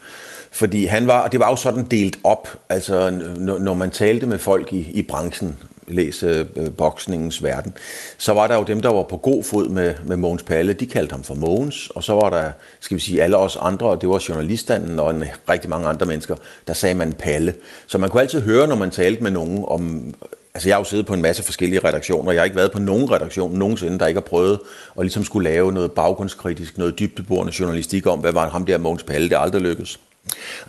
Fordi 0.55 0.85
han 0.85 1.07
var, 1.07 1.27
det 1.27 1.39
var 1.39 1.49
jo 1.49 1.55
sådan 1.55 1.83
delt 1.83 2.19
op, 2.23 2.47
altså 2.69 3.09
når 3.37 3.73
man 3.73 3.91
talte 3.91 4.25
med 4.25 4.39
folk 4.39 4.73
i, 4.73 4.91
i 4.93 5.01
branchen, 5.01 5.57
læse 5.87 6.47
øh, 6.55 6.71
boksningens 6.71 7.43
verden, 7.43 7.73
så 8.17 8.33
var 8.33 8.47
der 8.47 8.55
jo 8.55 8.63
dem, 8.63 8.81
der 8.81 8.93
var 8.93 9.03
på 9.03 9.17
god 9.17 9.43
fod 9.43 9.69
med, 9.69 9.93
med 10.05 10.17
Mogens 10.17 10.43
Palle, 10.43 10.73
de 10.73 10.85
kaldte 10.85 11.13
ham 11.13 11.23
for 11.23 11.33
Mogens, 11.33 11.89
og 11.95 12.03
så 12.03 12.13
var 12.13 12.29
der, 12.29 12.51
skal 12.79 12.95
vi 12.95 13.01
sige, 13.01 13.23
alle 13.23 13.37
os 13.37 13.57
andre, 13.61 13.85
og 13.87 14.01
det 14.01 14.09
var 14.09 14.25
journalistanden 14.29 14.99
og 14.99 15.11
en, 15.11 15.23
rigtig 15.49 15.69
mange 15.69 15.87
andre 15.87 16.05
mennesker, 16.05 16.35
der 16.67 16.73
sagde 16.73 16.95
man 16.95 17.13
Palle. 17.13 17.53
Så 17.87 17.97
man 17.97 18.09
kunne 18.09 18.21
altid 18.21 18.41
høre, 18.41 18.67
når 18.67 18.75
man 18.75 18.91
talte 18.91 19.23
med 19.23 19.31
nogen 19.31 19.63
om, 19.67 20.13
altså 20.53 20.69
jeg 20.69 20.75
har 20.75 20.79
jo 20.79 20.85
siddet 20.85 21.05
på 21.05 21.13
en 21.13 21.21
masse 21.21 21.43
forskellige 21.43 21.87
redaktioner, 21.87 22.31
jeg 22.31 22.41
har 22.41 22.45
ikke 22.45 22.57
været 22.57 22.71
på 22.71 22.79
nogen 22.79 23.11
redaktion 23.11 23.53
nogensinde, 23.57 23.99
der 23.99 24.07
ikke 24.07 24.19
har 24.19 24.27
prøvet 24.27 24.59
at 24.99 25.03
ligesom 25.05 25.23
skulle 25.23 25.49
lave 25.49 25.71
noget 25.71 25.91
baggrundskritisk, 25.91 26.77
noget 26.77 26.99
dybdeborende 26.99 27.53
journalistik 27.59 28.07
om, 28.07 28.19
hvad 28.19 28.31
var 28.31 28.49
ham 28.49 28.65
der 28.65 28.77
Mogens 28.77 29.03
Palle, 29.03 29.29
det 29.29 29.37
aldrig 29.39 29.61
lykkedes. 29.61 29.99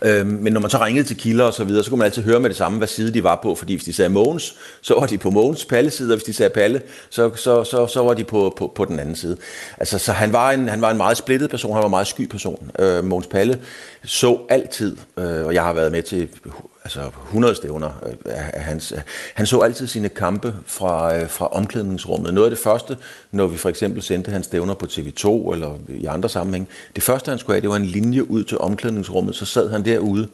Øh, 0.01 0.27
men 0.27 0.53
når 0.53 0.61
man 0.61 0.69
så 0.69 0.77
ringede 0.85 1.07
til 1.07 1.17
kilder 1.17 1.45
og 1.45 1.53
så 1.53 1.63
videre, 1.63 1.83
så 1.83 1.89
kunne 1.89 1.97
man 1.97 2.05
altid 2.05 2.23
høre 2.23 2.39
med 2.39 2.49
det 2.49 2.57
samme, 2.57 2.77
hvad 2.77 2.87
side 2.87 3.13
de 3.13 3.23
var 3.23 3.39
på, 3.43 3.55
fordi 3.55 3.73
hvis 3.73 3.83
de 3.83 3.93
sagde 3.93 4.09
Mogens, 4.09 4.55
så 4.81 4.93
var 4.93 5.05
de 5.05 5.17
på 5.17 5.29
Mogens 5.29 5.65
Palle 5.65 5.91
side, 5.91 6.13
og 6.13 6.17
hvis 6.17 6.23
de 6.23 6.33
sagde 6.33 6.49
Palle, 6.49 6.81
så, 7.09 7.35
så, 7.35 7.63
så, 7.63 7.87
så 7.87 8.03
var 8.03 8.13
de 8.13 8.23
på, 8.23 8.53
på, 8.57 8.71
på 8.75 8.85
den 8.85 8.99
anden 8.99 9.15
side. 9.15 9.37
Altså, 9.77 9.99
så 9.99 10.11
han 10.11 10.33
var, 10.33 10.51
en, 10.51 10.69
han 10.69 10.81
var 10.81 10.91
en 10.91 10.97
meget 10.97 11.17
splittet 11.17 11.49
person, 11.49 11.73
han 11.73 11.79
var 11.79 11.85
en 11.85 11.89
meget 11.89 12.07
sky 12.07 12.27
person. 12.27 12.71
Øh, 12.79 13.05
Mogens 13.05 13.27
Palle 13.27 13.59
så 14.03 14.39
altid, 14.49 14.97
øh, 15.17 15.45
og 15.45 15.53
jeg 15.53 15.63
har 15.63 15.73
været 15.73 15.91
med 15.91 16.03
til 16.03 16.29
altså 16.87 17.11
100 17.25 17.55
stævner 17.55 17.89
øh, 18.25 18.33
hans. 18.53 18.91
Øh, 18.91 18.97
han 19.33 19.45
så 19.45 19.59
altid 19.59 19.87
sine 19.87 20.09
kampe 20.09 20.55
fra, 20.65 21.17
øh, 21.17 21.29
fra 21.29 21.47
omklædningsrummet. 21.47 22.33
Noget 22.33 22.45
af 22.45 22.51
det 22.51 22.59
første, 22.59 22.97
når 23.31 23.47
vi 23.47 23.57
for 23.57 23.69
eksempel 23.69 24.01
sendte 24.01 24.31
hans 24.31 24.45
stævner 24.45 24.73
på 24.73 24.85
TV2 24.85 25.53
eller 25.53 25.79
i 25.89 26.05
andre 26.05 26.29
sammenhæng, 26.29 26.67
det 26.95 27.03
første 27.03 27.29
han 27.29 27.39
skulle 27.39 27.55
have, 27.55 27.61
det 27.61 27.69
var 27.69 27.75
en 27.75 27.85
linje 27.85 28.29
ud 28.29 28.43
til 28.43 28.57
omklædningsrummet, 28.57 29.35
så 29.35 29.45
sad 29.45 29.69
han 29.69 29.85
derude 29.85 30.27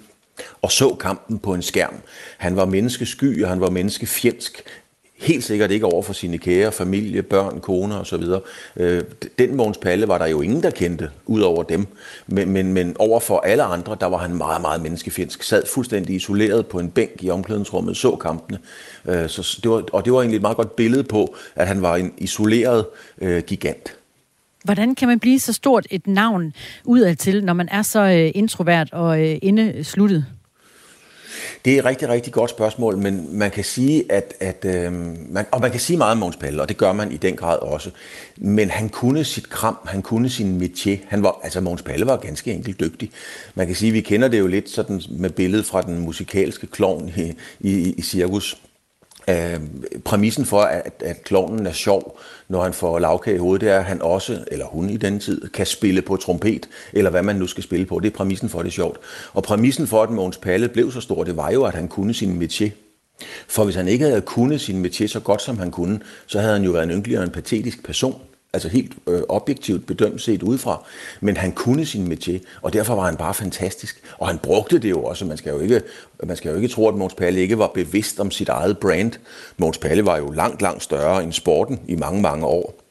og 0.62 0.72
så 0.72 0.96
kampen 1.00 1.40
på 1.40 1.54
en 1.54 1.62
skærm. 1.62 1.96
Han 2.38 2.56
var 2.56 2.66
menneskesky, 2.66 3.44
og 3.44 3.50
han 3.50 3.62
var 3.62 3.70
menneskefjendsk. 3.70 4.64
Helt 5.24 5.44
sikkert 5.44 5.72
ikke 5.72 5.86
over 5.86 6.02
for 6.02 6.14
sine 6.14 6.38
kære, 6.38 6.72
familie, 6.72 7.24
børn, 7.24 7.60
koner 7.60 8.00
osv. 8.00 8.24
Øh, 8.76 9.04
den 9.40 9.56
Måns 9.56 9.78
Palle 9.78 10.08
var 10.08 10.18
der 10.18 10.28
jo 10.28 10.42
ingen, 10.42 10.64
der 10.64 10.70
kendte, 10.70 11.10
ud 11.26 11.42
over 11.42 11.64
dem. 11.64 11.88
Men, 12.28 12.50
men, 12.50 12.74
men 12.74 12.96
over 13.00 13.20
for 13.20 13.40
alle 13.40 13.64
andre, 13.64 13.98
der 14.00 14.06
var 14.06 14.18
han 14.18 14.36
meget, 14.36 14.62
meget 14.62 14.82
menneskefjendsk. 14.82 15.44
Sad 15.44 15.64
fuldstændig 15.74 16.16
isoleret 16.16 16.68
på 16.68 16.80
en 16.80 16.90
bænk 16.90 17.24
i 17.24 17.30
omklædningsrummet, 17.30 17.98
så 17.98 18.16
kampene. 18.16 18.60
Øh, 19.06 19.30
så 19.30 19.60
det 19.64 19.72
var, 19.72 19.84
og 19.94 20.06
det 20.06 20.14
var 20.14 20.20
egentlig 20.20 20.36
et 20.36 20.42
meget 20.42 20.58
godt 20.58 20.76
billede 20.76 21.04
på, 21.04 21.36
at 21.56 21.68
han 21.68 21.82
var 21.82 21.96
en 21.96 22.14
isoleret 22.18 22.86
øh, 23.22 23.44
gigant. 23.44 23.96
Hvordan 24.64 24.96
kan 24.96 25.08
man 25.08 25.20
blive 25.20 25.40
så 25.40 25.54
stort 25.54 25.88
et 25.90 26.08
navn 26.08 26.54
udadtil, 26.84 27.44
når 27.44 27.54
man 27.54 27.70
er 27.72 27.82
så 27.82 28.00
øh, 28.00 28.32
introvert 28.36 28.94
og 28.94 29.22
øh, 29.22 29.38
indesluttet? 29.42 30.26
Det 31.66 31.74
er 31.74 31.80
et 31.80 31.86
rigtig, 31.86 32.10
rigtig 32.10 32.34
godt 32.34 32.50
spørgsmål, 32.50 32.98
men 32.98 33.38
man 33.38 33.52
kan 33.52 33.64
sige, 33.64 34.12
at, 34.12 34.34
at 34.40 34.66
øh, 34.66 34.94
man, 35.30 35.46
og 35.52 35.62
man 35.62 35.72
kan 35.72 35.80
sige 35.80 35.98
meget 35.98 36.12
om 36.12 36.18
Måns 36.18 36.36
Palle, 36.36 36.62
og 36.62 36.70
det 36.70 36.78
gør 36.78 36.94
man 36.94 37.12
i 37.12 37.18
den 37.18 37.36
grad 37.36 37.60
også. 37.60 37.90
Men 38.38 38.70
han 38.70 38.90
kunne 38.90 39.24
sit 39.24 39.50
kram, 39.50 39.78
han 39.86 40.02
kunne 40.02 40.30
sin 40.30 40.62
métier. 40.62 40.98
Han 41.08 41.24
var, 41.24 41.40
altså 41.44 41.62
Måns 41.62 41.82
Palle 41.82 42.06
var 42.06 42.18
ganske 42.18 42.54
enkelt 42.54 42.80
dygtig. 42.80 43.12
Man 43.56 43.68
kan 43.68 43.76
sige, 43.76 43.92
vi 43.92 44.02
kender 44.02 44.28
det 44.28 44.40
jo 44.40 44.48
lidt 44.48 44.70
sådan 44.70 45.02
med 45.10 45.30
billedet 45.30 45.66
fra 45.66 45.82
den 45.82 46.00
musikalske 46.00 46.68
klovn 46.68 47.14
i, 47.18 47.34
i, 47.60 47.94
i 47.98 48.02
cirkus. 48.02 48.58
Øh, 49.28 49.60
præmissen 50.06 50.46
for, 50.46 50.62
at, 50.62 51.04
at 51.06 51.24
klovnen 51.24 51.68
er 51.68 51.72
sjov, 51.72 52.20
når 52.48 52.64
han 52.64 52.74
får 52.74 53.00
lavkage 53.00 53.36
i 53.36 53.40
hovedet, 53.40 53.62
det 53.62 53.70
er, 53.70 53.80
at 53.80 53.86
han 53.86 54.02
også, 54.02 54.44
eller 54.48 54.66
hun 54.66 54.90
i 54.90 54.98
den 54.98 55.20
tid, 55.20 55.50
kan 55.50 55.66
spille 55.66 56.02
på 56.02 56.16
trompet, 56.18 56.70
eller 56.94 57.12
hvad 57.12 57.24
man 57.24 57.36
nu 57.36 57.48
skal 57.48 57.64
spille 57.64 57.86
på. 57.86 58.00
Det 58.00 58.14
er 58.14 58.18
præmissen 58.18 58.50
for, 58.50 58.60
at 58.60 58.66
det 58.66 58.72
er 58.72 58.74
sjovt. 58.74 59.00
Og 59.34 59.44
præmissen 59.44 59.88
for, 59.88 60.04
at 60.04 60.10
Måns 60.10 60.38
Palle 60.38 60.70
blev 60.70 60.92
så 60.92 61.02
stor, 61.02 61.24
det 61.24 61.38
var 61.38 61.52
jo, 61.52 61.64
at 61.64 61.74
han 61.74 61.88
kunne 61.88 62.14
sin 62.14 62.42
métier. 62.42 62.70
For 63.48 63.64
hvis 63.64 63.76
han 63.76 63.88
ikke 63.88 64.06
havde 64.06 64.22
kunnet 64.22 64.62
sin 64.62 64.86
métier 64.86 65.08
så 65.08 65.20
godt, 65.20 65.42
som 65.42 65.58
han 65.58 65.72
kunne, 65.72 66.00
så 66.28 66.40
havde 66.40 66.54
han 66.54 66.64
jo 66.64 66.72
været 66.72 66.84
en 66.84 66.92
ynkelig 66.92 67.18
og 67.18 67.24
en 67.24 67.30
patetisk 67.30 67.84
person 67.84 68.22
altså 68.54 68.70
helt 68.70 68.92
øh, 69.08 69.22
objektivt 69.30 69.86
bedømt 69.86 70.22
set 70.22 70.44
udefra, 70.44 70.86
men 71.22 71.38
han 71.38 71.52
kunne 71.52 71.86
sin 71.86 72.14
métier, 72.14 72.40
og 72.62 72.74
derfor 72.74 72.96
var 72.96 73.06
han 73.06 73.18
bare 73.18 73.34
fantastisk. 73.34 74.04
Og 74.18 74.28
han 74.28 74.38
brugte 74.38 74.80
det 74.80 74.90
jo 74.90 75.04
også. 75.04 75.26
Man 75.26 75.38
skal 75.38 75.52
jo 75.52 75.60
ikke, 75.60 75.82
man 76.24 76.38
skal 76.38 76.50
jo 76.50 76.56
ikke 76.56 76.68
tro, 76.68 76.88
at 76.88 76.96
Måns 76.96 77.14
Palle 77.14 77.40
ikke 77.40 77.58
var 77.58 77.68
bevidst 77.68 78.20
om 78.20 78.32
sit 78.32 78.50
eget 78.50 78.78
brand. 78.78 79.12
Måns 79.58 79.78
Palle 79.78 80.06
var 80.06 80.18
jo 80.18 80.32
langt, 80.32 80.62
langt 80.62 80.84
større 80.84 81.24
end 81.24 81.34
sporten 81.34 81.80
i 81.88 81.96
mange, 81.96 82.22
mange 82.22 82.46
år 82.46 82.83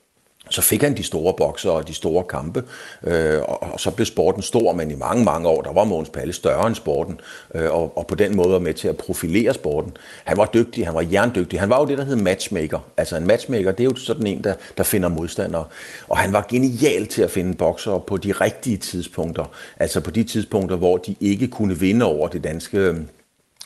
så 0.52 0.62
fik 0.62 0.82
han 0.82 0.96
de 0.96 1.02
store 1.02 1.34
bokser 1.34 1.70
og 1.70 1.88
de 1.88 1.94
store 1.94 2.24
kampe, 2.24 2.64
øh, 3.04 3.42
og, 3.42 3.62
og 3.62 3.80
så 3.80 3.90
blev 3.90 4.06
sporten 4.06 4.42
stor, 4.42 4.72
men 4.72 4.90
i 4.90 4.94
mange, 4.94 5.24
mange 5.24 5.48
år, 5.48 5.62
der 5.62 5.72
var 5.72 5.84
Måns 5.84 6.08
Palle 6.08 6.32
større 6.32 6.66
end 6.66 6.74
sporten, 6.74 7.20
øh, 7.54 7.70
og, 7.70 7.98
og 7.98 8.06
på 8.06 8.14
den 8.14 8.36
måde 8.36 8.52
var 8.52 8.58
med 8.58 8.74
til 8.74 8.88
at 8.88 8.96
profilere 8.96 9.54
sporten. 9.54 9.96
Han 10.24 10.36
var 10.36 10.50
dygtig, 10.54 10.86
han 10.86 10.94
var 10.94 11.06
jerndygtig, 11.12 11.60
han 11.60 11.70
var 11.70 11.80
jo 11.80 11.86
det, 11.86 11.98
der 11.98 12.04
hed 12.04 12.16
matchmaker. 12.16 12.78
Altså 12.96 13.16
en 13.16 13.26
matchmaker, 13.26 13.72
det 13.72 13.80
er 13.80 13.84
jo 13.84 13.96
sådan 13.96 14.26
en, 14.26 14.44
der, 14.44 14.54
der 14.76 14.82
finder 14.82 15.08
modstandere, 15.08 15.64
og 16.08 16.18
han 16.18 16.32
var 16.32 16.46
genial 16.50 17.06
til 17.06 17.22
at 17.22 17.30
finde 17.30 17.54
bokser 17.54 17.98
på 17.98 18.16
de 18.16 18.32
rigtige 18.32 18.76
tidspunkter, 18.76 19.44
altså 19.78 20.00
på 20.00 20.10
de 20.10 20.24
tidspunkter, 20.24 20.76
hvor 20.76 20.96
de 20.96 21.14
ikke 21.20 21.48
kunne 21.48 21.78
vinde 21.78 22.04
over 22.04 22.28
det 22.28 22.44
danske 22.44 22.78
øhm, 22.78 23.08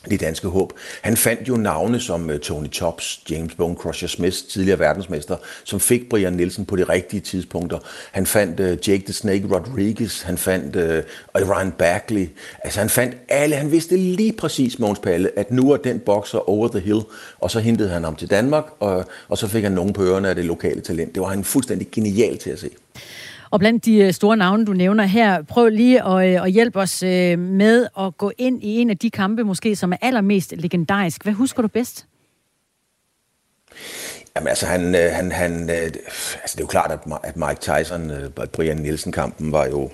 det 0.09 0.19
danske 0.19 0.47
håb. 0.47 0.73
Han 1.01 1.17
fandt 1.17 1.49
jo 1.49 1.55
navne 1.55 1.99
som 1.99 2.29
øh, 2.29 2.39
Tony 2.39 2.67
Tops, 2.69 3.21
James 3.29 3.55
Bone 3.55 3.75
Crusher 3.75 4.07
Smith, 4.07 4.37
tidligere 4.49 4.79
verdensmester, 4.79 5.37
som 5.63 5.79
fik 5.79 6.09
Brian 6.09 6.33
Nielsen 6.33 6.65
på 6.65 6.75
de 6.75 6.83
rigtige 6.83 7.19
tidspunkter. 7.19 7.79
Han 8.11 8.25
fandt 8.25 8.59
uh, 8.59 8.89
Jake 8.89 9.03
the 9.05 9.13
Snake 9.13 9.47
Rodriguez, 9.51 10.21
han 10.21 10.37
fandt 10.37 10.75
uh, 10.75 11.49
Ryan 11.49 11.71
Bagley. 11.71 12.29
Altså 12.63 12.79
han 12.79 12.89
fandt 12.89 13.17
alle, 13.29 13.55
han 13.55 13.71
vidste 13.71 13.97
lige 13.97 14.33
præcis, 14.33 14.79
Måns 14.79 14.99
Palle, 14.99 15.39
at 15.39 15.51
nu 15.51 15.71
er 15.71 15.77
den 15.77 15.99
bokser 15.99 16.49
over 16.49 16.67
the 16.67 16.79
hill, 16.79 17.01
og 17.39 17.51
så 17.51 17.59
hentede 17.59 17.89
han 17.89 18.03
ham 18.03 18.15
til 18.15 18.29
Danmark, 18.29 18.65
og, 18.79 19.05
og 19.27 19.37
så 19.37 19.47
fik 19.47 19.63
han 19.63 19.71
nogen 19.71 19.93
på 19.93 20.03
ørerne 20.03 20.29
af 20.29 20.35
det 20.35 20.45
lokale 20.45 20.81
talent. 20.81 21.15
Det 21.15 21.21
var 21.21 21.29
han 21.29 21.43
fuldstændig 21.43 21.87
genial 21.91 22.37
til 22.37 22.49
at 22.49 22.59
se. 22.59 22.69
Og 23.49 23.59
blandt 23.59 23.85
de 23.85 23.97
øh, 23.97 24.13
store 24.13 24.37
navne, 24.37 24.65
du 24.65 24.73
nævner 24.73 25.03
her, 25.03 25.41
prøv 25.41 25.69
lige 25.69 26.03
at, 26.03 26.33
øh, 26.33 26.43
at 26.43 26.51
hjælpe 26.51 26.79
os 26.79 27.03
øh, 27.03 27.39
med 27.39 27.87
at 27.99 28.17
gå 28.17 28.31
ind 28.37 28.63
i 28.63 28.77
en 28.77 28.89
af 28.89 28.97
de 28.97 29.09
kampe, 29.09 29.43
måske 29.43 29.75
som 29.75 29.93
er 29.93 29.97
allermest 30.01 30.53
legendarisk. 30.57 31.23
Hvad 31.23 31.33
husker 31.33 31.61
du 31.61 31.67
bedst? 31.67 32.07
Jamen 34.35 34.47
altså, 34.47 34.65
han, 34.65 34.93
han, 34.93 35.31
han, 35.31 35.69
altså 35.69 36.51
det 36.51 36.57
er 36.57 36.63
jo 36.63 36.67
klart, 36.67 36.99
at 37.23 37.35
Mike 37.35 37.61
Tyson, 37.61 38.11
Brian 38.53 38.77
Nielsen-kampen 38.77 39.51
var 39.51 39.65
jo, 39.65 39.89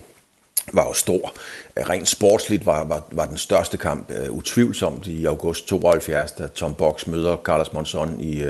var 0.73 0.87
jo 0.87 0.93
stor. 0.93 1.33
Rent 1.77 2.07
sportsligt 2.07 2.65
var, 2.65 2.83
var, 2.83 3.07
var 3.11 3.25
den 3.25 3.37
største 3.37 3.77
kamp 3.77 4.11
uh, 4.11 4.37
utvivlsomt 4.37 5.07
i 5.07 5.25
august 5.25 5.67
72, 5.67 6.31
da 6.31 6.47
Tom 6.47 6.73
Box 6.73 7.07
møder 7.07 7.37
Carlos 7.43 7.73
Monzon 7.73 8.19
i, 8.19 8.43
uh, 8.43 8.49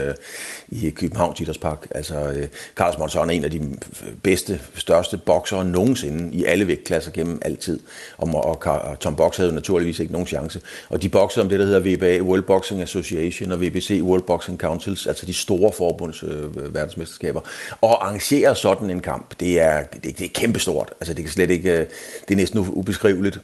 i 0.69 0.89
Københavns 0.89 1.39
Idrætspark. 1.39 1.87
Altså, 1.91 2.23
uh, 2.23 2.43
Carlos 2.75 2.97
Monzon 2.97 3.29
er 3.29 3.33
en 3.33 3.43
af 3.43 3.51
de 3.51 3.77
bedste, 4.23 4.61
største 4.75 5.17
boksere 5.17 5.65
nogensinde 5.65 6.35
i 6.35 6.45
alle 6.45 6.67
vægtklasser 6.67 7.11
gennem 7.11 7.39
altid. 7.45 7.79
Og, 8.17 8.29
og, 8.33 8.61
og 8.63 8.99
Tom 8.99 9.15
Box 9.15 9.37
havde 9.37 9.49
jo 9.49 9.55
naturligvis 9.55 9.99
ikke 9.99 10.11
nogen 10.11 10.27
chance. 10.27 10.61
Og 10.89 11.01
de 11.01 11.09
boksede 11.09 11.43
om 11.43 11.49
det, 11.49 11.59
der 11.59 11.65
hedder 11.65 11.95
WBA, 11.95 12.21
World 12.21 12.43
Boxing 12.43 12.81
Association, 12.81 13.51
og 13.51 13.57
WBC, 13.57 13.99
World 14.03 14.23
Boxing 14.23 14.59
Councils, 14.59 15.07
altså 15.07 15.25
de 15.25 15.33
store 15.33 15.71
forbunds 15.71 16.23
uh, 16.23 16.73
verdensmesterskaber. 16.73 17.41
Og 17.81 18.05
arrangere 18.05 18.55
sådan 18.55 18.89
en 18.89 18.99
kamp, 18.99 19.39
det 19.39 19.61
er, 19.61 19.83
det, 19.83 20.19
det 20.19 20.25
er 20.25 20.29
kæmpestort. 20.33 20.93
Altså, 20.99 21.13
det, 21.13 21.23
kan 21.23 21.33
slet 21.33 21.49
ikke, 21.49 21.87
det 22.27 22.33
er 22.33 22.35
næsten 22.35 22.59
ubeskriveligt. 22.59 23.39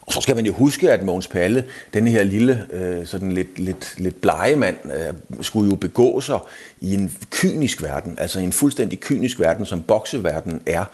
Og 0.00 0.12
så 0.12 0.20
skal 0.20 0.36
man 0.36 0.46
jo 0.46 0.52
huske, 0.52 0.92
at 0.92 1.02
Mogens 1.02 1.26
Palle, 1.26 1.64
den 1.94 2.08
her 2.08 2.22
lille, 2.22 2.66
øh, 2.72 3.06
sådan 3.06 3.32
lidt, 3.32 3.58
lidt, 3.58 3.94
lidt 3.96 4.20
blege 4.20 4.56
mand, 4.56 4.76
øh, 4.84 5.42
skulle 5.44 5.70
jo 5.70 5.76
begå 5.76 6.20
sig 6.20 6.38
i 6.80 6.94
en 6.94 7.16
kynisk 7.30 7.82
verden, 7.82 8.18
altså 8.18 8.40
en 8.40 8.52
fuldstændig 8.52 9.00
kynisk 9.00 9.40
verden, 9.40 9.66
som 9.66 9.82
bokseverden 9.82 10.60
er. 10.66 10.84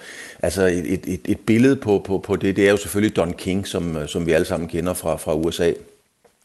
Altså 0.42 0.66
et, 0.66 1.00
et, 1.06 1.20
et 1.24 1.40
billede 1.40 1.76
på, 1.76 2.02
på, 2.06 2.18
på 2.18 2.36
det, 2.36 2.56
det 2.56 2.66
er 2.66 2.70
jo 2.70 2.76
selvfølgelig 2.76 3.16
Don 3.16 3.32
King, 3.32 3.66
som, 3.66 3.96
øh, 3.96 4.08
som 4.08 4.26
vi 4.26 4.32
alle 4.32 4.46
sammen 4.46 4.68
kender 4.68 4.94
fra, 4.94 5.16
fra 5.16 5.34
USA 5.34 5.72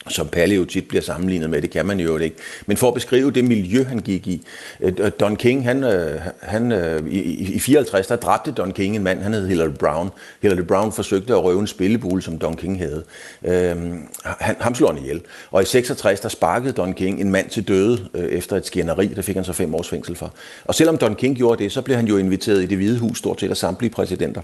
som 0.07 0.27
Palle 0.27 0.55
jo 0.55 0.65
tit 0.65 0.87
bliver 0.87 1.01
sammenlignet 1.01 1.49
med, 1.49 1.61
det 1.61 1.69
kan 1.69 1.85
man 1.85 1.99
jo 1.99 2.17
ikke. 2.17 2.35
Men 2.65 2.77
for 2.77 2.87
at 2.87 2.93
beskrive 2.93 3.31
det 3.31 3.45
miljø, 3.45 3.83
han 3.83 3.99
gik 3.99 4.27
i. 4.27 4.45
Øh, 4.81 5.11
Don 5.19 5.35
King, 5.35 5.63
han, 5.63 5.83
øh, 5.83 6.19
han 6.41 6.71
øh, 6.71 7.07
i, 7.07 7.53
i 7.53 7.59
54, 7.59 8.07
der 8.07 8.15
dræbte 8.15 8.51
Don 8.51 8.71
King 8.71 8.95
en 8.95 9.03
mand, 9.03 9.21
han 9.21 9.33
hed 9.33 9.47
Hillary 9.47 9.73
Brown. 9.79 10.09
Hillary 10.41 10.61
Brown 10.61 10.91
forsøgte 10.91 11.33
at 11.33 11.43
røve 11.43 11.59
en 11.59 11.67
spillebule, 11.67 12.21
som 12.21 12.37
Don 12.37 12.55
King 12.55 12.79
havde. 12.79 13.03
Øhm, 13.43 14.07
han, 14.23 14.55
ham 14.59 14.75
slog 14.75 14.93
han 14.93 15.03
ihjel. 15.03 15.21
Og 15.51 15.61
i 15.61 15.65
66, 15.65 16.19
der 16.19 16.29
sparkede 16.29 16.73
Don 16.73 16.93
King 16.93 17.21
en 17.21 17.31
mand 17.31 17.49
til 17.49 17.67
døde 17.67 18.09
efter 18.13 18.55
et 18.57 18.65
skænderi, 18.65 19.07
der 19.07 19.21
fik 19.21 19.35
han 19.35 19.45
så 19.45 19.53
fem 19.53 19.75
års 19.75 19.89
fængsel 19.89 20.15
for. 20.15 20.33
Og 20.65 20.75
selvom 20.75 20.97
Don 20.97 21.15
King 21.15 21.35
gjorde 21.35 21.63
det, 21.63 21.71
så 21.71 21.81
blev 21.81 21.95
han 21.95 22.07
jo 22.07 22.17
inviteret 22.17 22.63
i 22.63 22.65
det 22.65 22.77
hvide 22.77 22.99
hus 22.99 23.17
stort 23.17 23.39
set 23.39 23.49
af 23.49 23.57
samtlige 23.57 23.91
præsidenter. 23.91 24.41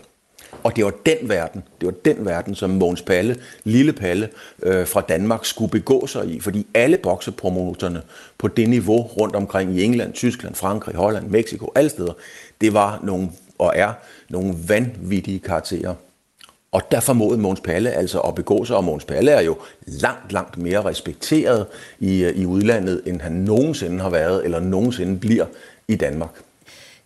Og 0.65 0.75
det 0.75 0.85
var 0.85 0.93
den 1.05 1.17
verden, 1.29 1.63
det 1.81 1.85
var 1.85 1.93
den 2.05 2.25
verden, 2.25 2.55
som 2.55 2.69
Mogens 2.69 3.01
Palle, 3.01 3.37
lille 3.63 3.93
Palle 3.93 4.29
øh, 4.63 4.87
fra 4.87 5.01
Danmark 5.01 5.45
skulle 5.45 5.71
begå 5.71 6.07
sig 6.07 6.27
i. 6.27 6.39
Fordi 6.39 6.67
alle 6.73 6.97
boksepromoterne 6.97 8.01
på 8.37 8.47
det 8.47 8.69
niveau 8.69 9.01
rundt 9.01 9.35
omkring 9.35 9.75
i 9.75 9.83
England, 9.83 10.13
Tyskland, 10.13 10.55
Frankrig, 10.55 10.95
Holland, 10.95 11.27
Mexico, 11.27 11.71
alle 11.75 11.89
steder, 11.89 12.13
det 12.61 12.73
var 12.73 12.99
nogle, 13.03 13.29
og 13.57 13.73
er 13.75 13.93
nogle 14.29 14.55
vanvittige 14.67 15.39
karakterer. 15.39 15.93
Og 16.71 16.81
der 16.91 16.99
formåede 16.99 17.37
Måns 17.37 17.61
Palle 17.61 17.91
altså 17.91 18.19
at 18.19 18.35
begå 18.35 18.65
sig, 18.65 18.77
og 18.77 18.83
Måns 18.83 19.05
Palle 19.05 19.31
er 19.31 19.41
jo 19.41 19.57
langt, 19.85 20.31
langt 20.31 20.57
mere 20.57 20.85
respekteret 20.85 21.65
i, 21.99 22.23
øh, 22.23 22.35
i 22.35 22.45
udlandet, 22.45 23.01
end 23.05 23.21
han 23.21 23.31
nogensinde 23.31 24.01
har 24.01 24.09
været, 24.09 24.45
eller 24.45 24.59
nogensinde 24.59 25.19
bliver 25.19 25.45
i 25.87 25.95
Danmark. 25.95 26.41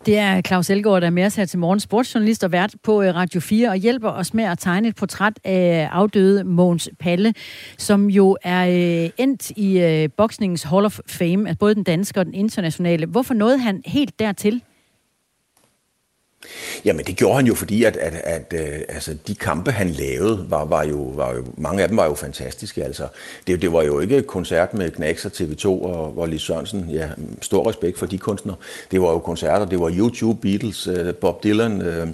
Det 0.06 0.18
er 0.18 0.40
Claus 0.40 0.70
Elgaard, 0.70 1.00
der 1.00 1.06
er 1.06 1.10
med 1.10 1.26
os 1.26 1.36
her 1.36 1.44
til 1.44 1.58
morgen, 1.58 1.80
sportsjournalist 1.80 2.44
og 2.44 2.52
vært 2.52 2.74
på 2.82 3.02
øh, 3.02 3.14
Radio 3.14 3.40
4, 3.40 3.68
og 3.68 3.76
hjælper 3.76 4.08
os 4.08 4.34
med 4.34 4.44
at 4.44 4.58
tegne 4.58 4.88
et 4.88 4.96
portræt 4.96 5.40
af 5.44 5.88
afdøde 5.92 6.44
Måns 6.44 6.90
Palle, 7.00 7.34
som 7.78 8.10
jo 8.10 8.36
er 8.42 8.66
øh, 9.04 9.10
endt 9.16 9.50
i 9.50 9.80
øh, 9.80 10.08
boksningens 10.16 10.62
Hall 10.62 10.84
of 10.84 10.98
Fame, 11.06 11.48
altså 11.48 11.58
både 11.58 11.74
den 11.74 11.84
danske 11.84 12.20
og 12.20 12.26
den 12.26 12.34
internationale. 12.34 13.06
Hvorfor 13.06 13.34
nåede 13.34 13.58
han 13.58 13.82
helt 13.86 14.18
dertil? 14.18 14.62
Jamen 16.84 17.06
det 17.06 17.16
gjorde 17.16 17.36
han 17.36 17.46
jo, 17.46 17.54
fordi 17.54 17.84
at, 17.84 17.96
at, 17.96 18.14
at 18.14 18.54
øh, 18.60 18.80
altså, 18.88 19.16
de 19.26 19.34
kampe, 19.34 19.70
han 19.70 19.90
lavede, 19.90 20.46
var, 20.48 20.64
var, 20.64 20.84
jo, 20.84 20.96
var 20.96 21.34
jo, 21.34 21.44
mange 21.56 21.82
af 21.82 21.88
dem 21.88 21.96
var 21.96 22.06
jo 22.06 22.14
fantastiske. 22.14 22.84
Altså, 22.84 23.08
det, 23.46 23.62
det 23.62 23.72
var 23.72 23.82
jo 23.82 24.00
ikke 24.00 24.22
koncert 24.22 24.74
med 24.74 24.90
Knacks 24.90 25.24
og 25.24 25.32
TV2 25.34 25.66
og, 25.66 26.18
og 26.18 26.28
Lis 26.28 26.42
Sørensen. 26.42 26.90
Ja, 26.90 27.08
stor 27.42 27.68
respekt 27.68 27.98
for 27.98 28.06
de 28.06 28.18
kunstnere. 28.18 28.56
Det 28.90 29.02
var 29.02 29.10
jo 29.10 29.18
koncerter, 29.18 29.66
det 29.66 29.80
var 29.80 29.90
YouTube, 29.90 30.40
Beatles, 30.40 30.86
øh, 30.86 31.14
Bob 31.14 31.44
Dylan, 31.44 31.82
øh, 31.82 32.08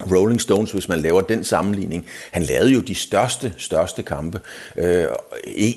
Rolling 0.00 0.40
Stones, 0.40 0.72
hvis 0.72 0.88
man 0.88 1.00
laver 1.00 1.20
den 1.20 1.44
sammenligning. 1.44 2.06
Han 2.30 2.42
lavede 2.42 2.70
jo 2.70 2.80
de 2.80 2.94
største, 2.94 3.54
største 3.56 4.02
kampe. 4.02 4.40
Øh, 4.76 5.06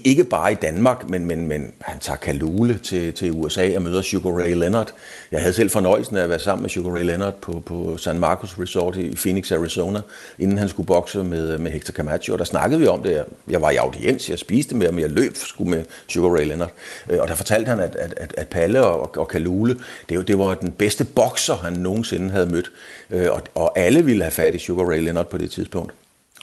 ikke 0.03 0.23
bare 0.23 0.51
i 0.51 0.55
Danmark, 0.55 1.10
men, 1.10 1.25
men, 1.25 1.47
men 1.47 1.73
han 1.82 1.99
tager 1.99 2.17
Kalule 2.17 2.79
til, 2.84 3.13
til 3.13 3.32
USA 3.32 3.75
og 3.75 3.82
møder 3.82 4.01
Sugar 4.01 4.32
Ray 4.32 4.53
Leonard. 4.53 4.93
Jeg 5.32 5.39
havde 5.39 5.53
selv 5.53 5.69
fornøjelsen 5.69 6.17
af 6.17 6.23
at 6.23 6.29
være 6.29 6.39
sammen 6.39 6.62
med 6.62 6.69
Sugar 6.69 6.95
Ray 6.95 7.03
Leonard 7.03 7.41
på, 7.41 7.63
på 7.65 7.97
San 7.97 8.19
Marcos 8.19 8.55
Resort 8.60 8.95
i 8.95 9.15
Phoenix, 9.15 9.51
Arizona, 9.51 10.01
inden 10.39 10.58
han 10.58 10.69
skulle 10.69 10.88
bokse 10.88 11.23
med, 11.23 11.58
med 11.58 11.71
Hector 11.71 11.93
Camacho. 11.93 12.34
Og 12.34 12.39
der 12.39 12.45
snakkede 12.45 12.79
vi 12.79 12.88
om 12.88 13.03
det. 13.03 13.25
Jeg 13.49 13.62
var 13.62 13.69
i 13.69 13.75
audiens, 13.75 14.29
jeg 14.29 14.39
spiste 14.39 14.75
med 14.75 14.86
ham, 14.86 14.99
jeg 14.99 15.10
løb 15.10 15.36
skulle 15.36 15.69
med 15.69 15.84
Sugar 16.08 16.38
Ray 16.38 16.45
Leonard. 16.45 16.71
Øh, 17.10 17.19
og 17.19 17.27
der 17.27 17.36
fortalte 17.36 17.69
han, 17.69 17.79
at, 17.79 17.95
at, 17.95 18.13
at, 18.17 18.34
at 18.38 18.47
Palle 18.47 18.86
og, 18.86 19.17
og 19.17 19.27
Kalule, 19.27 19.77
det, 20.10 20.27
det 20.27 20.39
var 20.39 20.53
den 20.53 20.71
bedste 20.71 21.03
bokser, 21.03 21.55
han 21.55 21.73
nogensinde 21.73 22.29
havde 22.29 22.45
mødt. 22.45 22.71
Øh, 23.12 23.32
og, 23.32 23.41
og 23.55 23.79
alle 23.79 24.05
ville 24.10 24.24
have 24.24 24.32
fat 24.32 24.56
i 24.56 24.58
Sugar 24.58 24.86
Ray 24.86 25.00
Leonard 25.00 25.30
på 25.30 25.38
det 25.38 25.52
tidspunkt. 25.52 25.93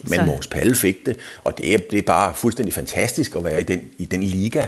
Men 0.02 0.14
så. 0.14 0.24
Måns 0.24 0.46
Palle 0.46 0.74
fik 0.74 1.06
det, 1.06 1.16
og 1.44 1.58
det 1.58 1.74
er, 1.74 1.78
det 1.90 1.98
er 1.98 2.02
bare 2.02 2.34
fuldstændig 2.34 2.74
fantastisk 2.74 3.36
at 3.36 3.44
være 3.44 3.60
i 3.60 3.64
den, 3.64 3.80
i 3.98 4.04
den 4.04 4.22
liga. 4.22 4.66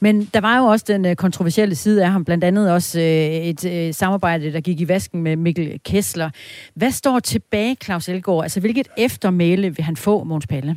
Men 0.00 0.30
der 0.34 0.40
var 0.40 0.58
jo 0.58 0.64
også 0.64 0.84
den 0.88 1.06
øh, 1.06 1.16
kontroversielle 1.16 1.74
side 1.74 2.04
af 2.04 2.10
ham, 2.10 2.24
blandt 2.24 2.44
andet 2.44 2.72
også 2.72 3.00
øh, 3.00 3.06
et 3.06 3.64
øh, 3.64 3.94
samarbejde, 3.94 4.52
der 4.52 4.60
gik 4.60 4.80
i 4.80 4.88
vasken 4.88 5.22
med 5.22 5.36
Mikkel 5.36 5.80
Kessler. 5.84 6.30
Hvad 6.74 6.90
står 6.90 7.18
tilbage, 7.18 7.76
Claus 7.84 8.08
Elgaard? 8.08 8.42
Altså, 8.42 8.60
hvilket 8.60 8.88
eftermæle 8.96 9.76
vil 9.76 9.84
han 9.84 9.96
få, 9.96 10.24
Måns 10.24 10.46
Palle? 10.46 10.76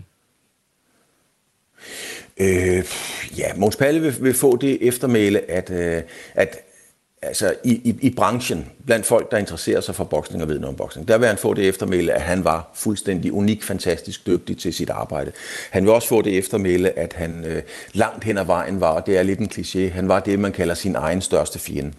Øh, 2.37 2.83
ja, 3.37 3.53
Måns 3.55 3.75
Palle 3.75 4.01
vil, 4.01 4.15
vil 4.21 4.33
få 4.33 4.57
det 4.57 4.87
eftermæle, 4.87 5.51
at, 5.51 5.69
øh, 5.69 6.01
at 6.35 6.57
altså 7.25 7.53
i, 7.63 7.71
i, 7.71 7.95
i 8.01 8.09
branchen, 8.09 8.71
blandt 8.85 9.05
folk, 9.05 9.31
der 9.31 9.37
interesserer 9.37 9.81
sig 9.81 9.95
for 9.95 10.03
boksning 10.03 10.43
og 10.43 10.49
ved 10.49 10.59
noget 10.59 10.69
om 10.69 10.75
boksning, 10.75 11.07
der 11.07 11.17
vil 11.17 11.27
han 11.27 11.37
få 11.37 11.53
det 11.53 11.67
eftermæle, 11.67 12.13
at 12.13 12.21
han 12.21 12.43
var 12.43 12.71
fuldstændig 12.75 13.33
unik, 13.33 13.63
fantastisk 13.63 14.27
dygtig 14.27 14.57
til 14.57 14.73
sit 14.73 14.89
arbejde. 14.89 15.31
Han 15.71 15.83
vil 15.83 15.91
også 15.91 16.07
få 16.07 16.21
det 16.21 16.37
eftermæle, 16.37 16.99
at 16.99 17.13
han 17.13 17.45
øh, 17.45 17.63
langt 17.93 18.23
hen 18.23 18.37
ad 18.37 18.45
vejen 18.45 18.79
var, 18.79 18.91
og 18.91 19.05
det 19.05 19.17
er 19.17 19.23
lidt 19.23 19.39
en 19.39 19.49
kliché, 19.53 19.93
han 19.93 20.07
var 20.07 20.19
det, 20.19 20.39
man 20.39 20.51
kalder 20.51 20.73
sin 20.73 20.95
egen 20.95 21.21
største 21.21 21.59
fjende. 21.59 21.91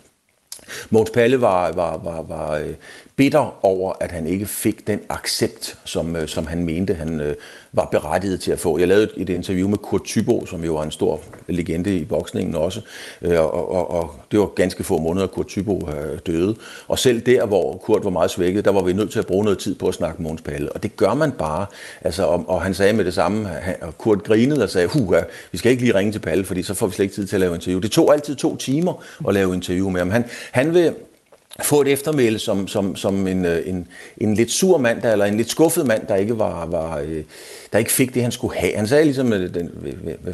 Mogens 0.91 1.11
Palle 1.11 1.41
var, 1.41 1.73
var, 1.73 2.01
var, 2.05 2.23
var 2.23 2.55
øh, 2.55 2.75
bitter 3.17 3.65
over, 3.65 3.93
at 4.01 4.13
han 4.13 4.27
ikke 4.27 4.47
fik 4.47 4.87
den 4.87 5.01
accept, 5.09 5.79
som, 5.85 6.17
øh, 6.17 6.29
som 6.29 6.47
han 6.47 6.65
mente, 6.65 6.95
han 6.95 7.21
øh, 7.21 7.35
var 7.73 7.85
berettiget 7.85 8.41
til 8.41 8.53
at 8.53 8.59
få. 8.59 8.79
Jeg 8.79 8.89
lavede 8.89 9.09
et 9.17 9.29
interview 9.29 9.69
med 9.69 9.79
Kurt 9.79 10.03
Thybo, 10.05 10.47
som 10.47 10.65
jo 10.65 10.75
var 10.75 10.83
en 10.83 10.91
stor 10.91 11.21
legende 11.49 11.97
i 11.97 12.05
boksningen 12.05 12.55
også, 12.55 12.81
øh, 13.23 13.41
og, 13.41 13.71
og, 13.71 13.91
og 13.91 14.15
det 14.31 14.41
var 14.41 14.47
ganske 14.47 14.85
få 14.85 14.99
måneder, 14.99 15.27
Kurt 15.27 15.47
Thybo 15.47 15.89
døde. 16.27 16.57
Og 16.89 16.99
selv 16.99 17.21
der, 17.21 17.47
hvor 17.47 17.77
Kurt 17.77 18.05
var 18.05 18.11
meget 18.11 18.31
svækket, 18.31 18.65
der 18.65 18.73
var 18.73 18.83
vi 18.83 18.93
nødt 18.93 19.13
til 19.13 19.19
at 19.19 19.27
bruge 19.27 19.45
noget 19.45 19.59
tid 19.59 19.75
på 19.75 19.89
at 19.89 19.95
snakke 19.95 20.23
med 20.23 20.25
Mogens 20.25 20.43
Palle. 20.43 20.73
Og 20.73 20.83
det 20.83 20.97
gør 20.97 21.15
man 21.15 21.33
bare. 21.33 21.67
Altså, 22.01 22.27
og, 22.27 22.45
og 22.49 22.63
han 22.63 22.75
sagde 22.75 22.93
med 22.93 23.05
det 23.05 23.15
samme, 23.15 23.51
og 23.83 23.99
Kurt 23.99 24.25
grinede 24.25 24.63
og 24.63 24.71
sagde, 24.71 24.89
huha, 24.89 25.21
vi 25.53 25.59
skal 25.59 25.71
ikke 25.71 25.83
lige 25.83 25.95
ringe 25.95 26.13
til 26.13 26.19
Palle, 26.19 26.45
fordi 26.45 26.63
så 26.63 26.75
får 26.75 26.87
vi 26.87 26.93
slet 26.93 27.05
ikke 27.05 27.15
tid 27.15 27.27
til 27.27 27.37
at 27.37 27.41
lave 27.41 27.55
interview. 27.55 27.81
Det 27.81 27.91
tog 27.91 28.13
altid 28.13 28.37
to 28.37 28.57
timer 28.57 29.05
at 29.29 29.35
lave 29.35 29.55
interview 29.55 29.91
med 29.91 30.01
ham. 30.01 30.11
Han, 30.11 30.25
han 30.57 30.75
vil 30.75 30.95
få 31.63 31.81
et 31.81 31.89
eftermæle 31.89 32.39
som, 32.39 32.69
som, 32.69 32.97
som 32.97 33.27
en, 33.27 33.45
øh, 33.45 33.63
en, 33.67 33.89
en 34.17 34.35
lidt 34.35 34.51
sur 34.51 34.79
mand, 34.79 35.03
der, 35.03 35.13
eller 35.13 35.25
en 35.25 35.37
lidt 35.37 35.51
skuffet 35.51 35.87
mand, 35.87 36.07
der 36.07 36.15
ikke 36.15 36.39
var, 36.39 36.67
var 36.67 36.99
øh, 36.99 37.23
der 37.73 37.79
ikke 37.79 37.93
fik 37.93 38.15
det, 38.15 38.23
han 38.23 38.33
skulle 38.33 38.57
have. 38.57 38.77
Han 38.77 38.87
sagde 38.87 39.05
ligesom, 39.05 39.33
øh, 39.33 39.55
den, 39.55 39.71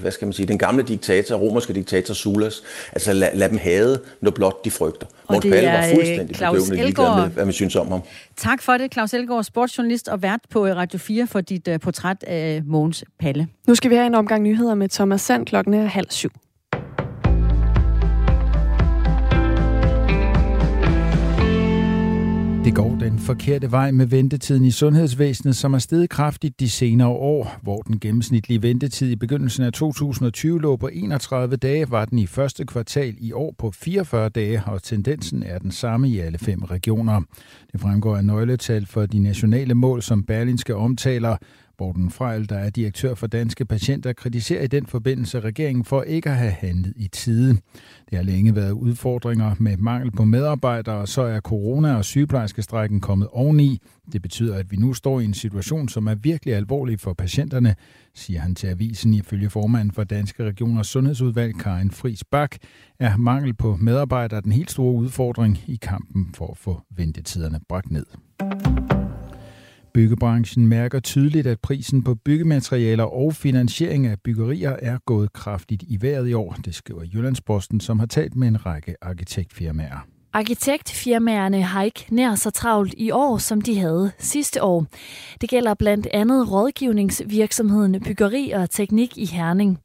hvad 0.01 0.11
skal 0.11 0.27
man 0.27 0.33
sige, 0.33 0.47
den 0.47 0.59
gamle 0.59 0.83
diktator, 0.83 1.37
romerske 1.37 1.73
diktator 1.73 2.15
Sulas, 2.15 2.63
altså 2.93 3.13
lad, 3.13 3.29
lad 3.35 3.49
dem 3.49 3.59
have, 3.59 3.99
når 4.21 4.31
blot 4.31 4.65
de 4.65 4.71
frygter. 4.71 5.07
Det 5.07 5.65
er 5.65 5.73
var 5.73 5.95
fuldstændig 5.95 6.37
Claus 6.37 6.71
Elgaard. 6.71 7.21
med, 7.21 7.31
hvad 7.31 7.45
man 7.45 7.53
synes 7.53 7.77
om 7.77 7.89
ham. 7.89 8.01
Tak 8.37 8.63
for 8.63 8.73
det, 8.73 8.93
Claus 8.93 9.15
Elgaard, 9.15 9.45
sportsjournalist 9.45 10.09
og 10.09 10.23
vært 10.23 10.41
på 10.51 10.67
Radio 10.67 10.99
4 10.99 11.27
for 11.27 11.41
dit 11.41 11.69
uh, 11.69 11.81
portræt 11.81 12.25
af 12.27 12.63
Mogens 12.65 13.05
Palle. 13.21 13.49
Nu 13.67 13.75
skal 13.75 13.91
vi 13.91 13.95
have 13.95 14.07
en 14.07 14.15
omgang 14.15 14.43
nyheder 14.43 14.75
med 14.75 14.89
Thomas 14.89 15.21
Sand 15.21 15.47
klokken 15.47 15.75
er 15.75 15.87
halv 15.87 16.07
syv. 16.11 16.31
Det 22.65 22.75
går 22.75 22.97
den 23.01 23.19
forkerte 23.19 23.71
vej 23.71 23.91
med 23.91 24.07
ventetiden 24.07 24.65
i 24.65 24.71
sundhedsvæsenet, 24.71 25.57
som 25.57 25.75
er 25.75 25.79
steget 25.79 26.11
kraftigt 26.11 26.61
de 26.61 26.71
senere 26.71 27.09
år. 27.09 27.57
Hvor 27.63 27.83
den 27.83 28.01
gennemsnitlige 28.01 28.63
ventetid 28.63 29.11
i 29.11 29.17
begyndelsen 29.17 29.65
af 29.65 29.73
2020 29.73 30.61
lå 30.61 30.77
på 30.77 30.89
31 30.93 31.57
dage, 31.57 31.91
var 31.91 32.05
den 32.05 32.19
i 32.19 32.27
første 32.27 32.67
kvartal 32.67 33.15
i 33.19 33.33
år 33.33 33.55
på 33.59 33.71
44 33.71 34.29
dage, 34.29 34.63
og 34.67 34.83
tendensen 34.83 35.43
er 35.43 35.59
den 35.59 35.73
samme 35.73 36.09
i 36.09 36.19
alle 36.19 36.39
fem 36.39 36.63
regioner. 36.63 37.21
Det 37.73 37.81
fremgår 37.81 38.17
af 38.17 38.25
nøgletal 38.25 38.87
for 38.87 39.07
de 39.07 39.19
nationale 39.19 39.75
mål, 39.75 40.03
som 40.03 40.23
Berlinske 40.23 40.77
omtaler. 40.77 41.37
Morten 41.83 42.11
Frejl, 42.11 42.49
der 42.49 42.59
er 42.59 42.71
direktør 42.71 43.15
for 43.15 43.27
Danske 43.27 43.65
Patienter, 43.65 44.13
kritiserer 44.13 44.63
i 44.63 44.67
den 44.67 44.87
forbindelse 44.87 45.41
regeringen 45.41 45.85
for 45.85 46.03
ikke 46.03 46.31
at 46.31 46.37
have 46.37 46.51
handlet 46.51 46.93
i 46.97 47.09
tide. 47.09 47.57
Det 48.11 48.19
har 48.19 48.23
længe 48.23 48.57
været 48.57 48.71
udfordringer 48.71 49.55
med 49.59 49.77
mangel 49.77 50.11
på 50.11 50.25
medarbejdere, 50.25 50.97
og 50.97 51.09
så 51.09 51.23
er 51.23 51.41
corona- 51.41 51.97
og 51.97 52.05
sygeplejerskestrækken 52.05 53.01
kommet 53.01 53.29
oveni. 53.33 53.79
Det 54.13 54.23
betyder, 54.23 54.57
at 54.57 54.71
vi 54.71 54.77
nu 54.77 54.95
står 54.95 55.21
i 55.21 55.25
en 55.25 55.35
situation, 55.35 55.89
som 55.89 56.07
er 56.07 56.15
virkelig 56.15 56.55
alvorlig 56.55 57.01
for 57.01 57.13
patienterne, 57.13 57.75
siger 58.15 58.41
han 58.41 58.55
til 58.55 58.67
avisen 58.67 59.15
ifølge 59.15 59.51
formanden 59.51 59.93
for 59.93 60.05
Danske 60.05 60.45
Regioners 60.45 60.87
Sundhedsudvalg, 60.87 61.55
Karin 61.59 61.91
Friis 61.91 62.25
Bak, 62.25 62.57
er 63.01 63.17
mangel 63.17 63.55
på 63.55 63.77
medarbejdere 63.81 64.41
den 64.41 64.53
helt 64.53 64.71
store 64.71 64.95
udfordring 64.95 65.59
i 65.67 65.79
kampen 65.83 66.31
for 66.35 66.51
at 66.51 66.57
få 66.57 66.81
ventetiderne 66.97 67.61
bragt 67.69 67.91
ned. 67.91 68.07
Byggebranchen 69.95 70.67
mærker 70.67 71.01
tydeligt, 71.01 71.47
at 71.47 71.61
prisen 71.61 72.05
på 72.05 72.15
byggematerialer 72.15 73.05
og 73.05 73.35
finansiering 73.35 74.07
af 74.07 74.21
byggerier 74.21 74.77
er 74.83 74.99
gået 75.07 75.33
kraftigt 75.33 75.83
i 75.83 75.99
vejret 76.01 76.29
i 76.29 76.33
år, 76.33 76.57
det 76.65 76.75
skriver 76.75 77.03
Jyllandsposten, 77.15 77.81
som 77.81 77.99
har 77.99 78.07
talt 78.07 78.37
med 78.37 78.49
en 78.49 78.67
række 78.67 78.95
arkitektfirmaer. 79.03 80.07
Arkitektfirmaerne 80.33 81.63
har 81.63 81.83
ikke 81.83 82.07
nær 82.11 82.35
så 82.35 82.51
travlt 82.51 82.95
i 82.97 83.11
år, 83.11 83.39
som 83.39 83.61
de 83.61 83.79
havde 83.79 84.13
sidste 84.19 84.63
år. 84.63 84.87
Det 85.41 85.51
gælder 85.51 85.75
blandt 85.75 86.07
andet 86.07 86.53
rådgivningsvirksomheden 86.53 88.01
Byggeri 88.01 88.51
og 88.51 88.71
Teknik 88.71 89.19
i 89.19 89.27
Herning. 89.27 89.79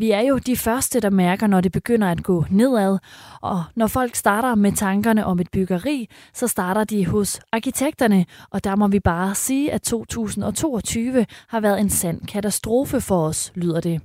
Vi 0.00 0.10
er 0.10 0.20
jo 0.20 0.38
de 0.38 0.56
første, 0.56 1.00
der 1.00 1.10
mærker, 1.10 1.46
når 1.46 1.60
det 1.60 1.72
begynder 1.72 2.10
at 2.10 2.22
gå 2.22 2.44
nedad, 2.50 2.98
og 3.40 3.64
når 3.74 3.86
folk 3.86 4.14
starter 4.14 4.54
med 4.54 4.72
tankerne 4.72 5.26
om 5.26 5.40
et 5.40 5.50
byggeri, 5.50 6.08
så 6.34 6.46
starter 6.46 6.84
de 6.84 7.06
hos 7.06 7.40
arkitekterne, 7.52 8.26
og 8.50 8.64
der 8.64 8.76
må 8.76 8.88
vi 8.88 9.00
bare 9.00 9.34
sige, 9.34 9.72
at 9.72 9.82
2022 9.82 11.26
har 11.48 11.60
været 11.60 11.80
en 11.80 11.90
sand 11.90 12.26
katastrofe 12.26 13.00
for 13.00 13.26
os, 13.26 13.52
lyder 13.54 13.80
det. 13.80 14.00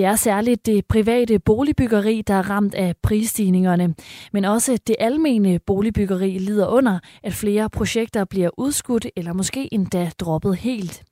Det 0.00 0.06
er 0.06 0.16
særligt 0.16 0.66
det 0.66 0.86
private 0.86 1.38
boligbyggeri, 1.38 2.22
der 2.26 2.34
er 2.34 2.50
ramt 2.50 2.74
af 2.74 2.94
prisstigningerne, 3.02 3.94
men 4.32 4.44
også 4.44 4.78
det 4.86 4.96
almene 4.98 5.58
boligbyggeri 5.58 6.38
lider 6.38 6.66
under, 6.66 6.98
at 7.22 7.32
flere 7.32 7.70
projekter 7.70 8.24
bliver 8.24 8.50
udskudt 8.58 9.06
eller 9.16 9.32
måske 9.32 9.74
endda 9.74 10.10
droppet 10.18 10.56
helt. 10.56 11.02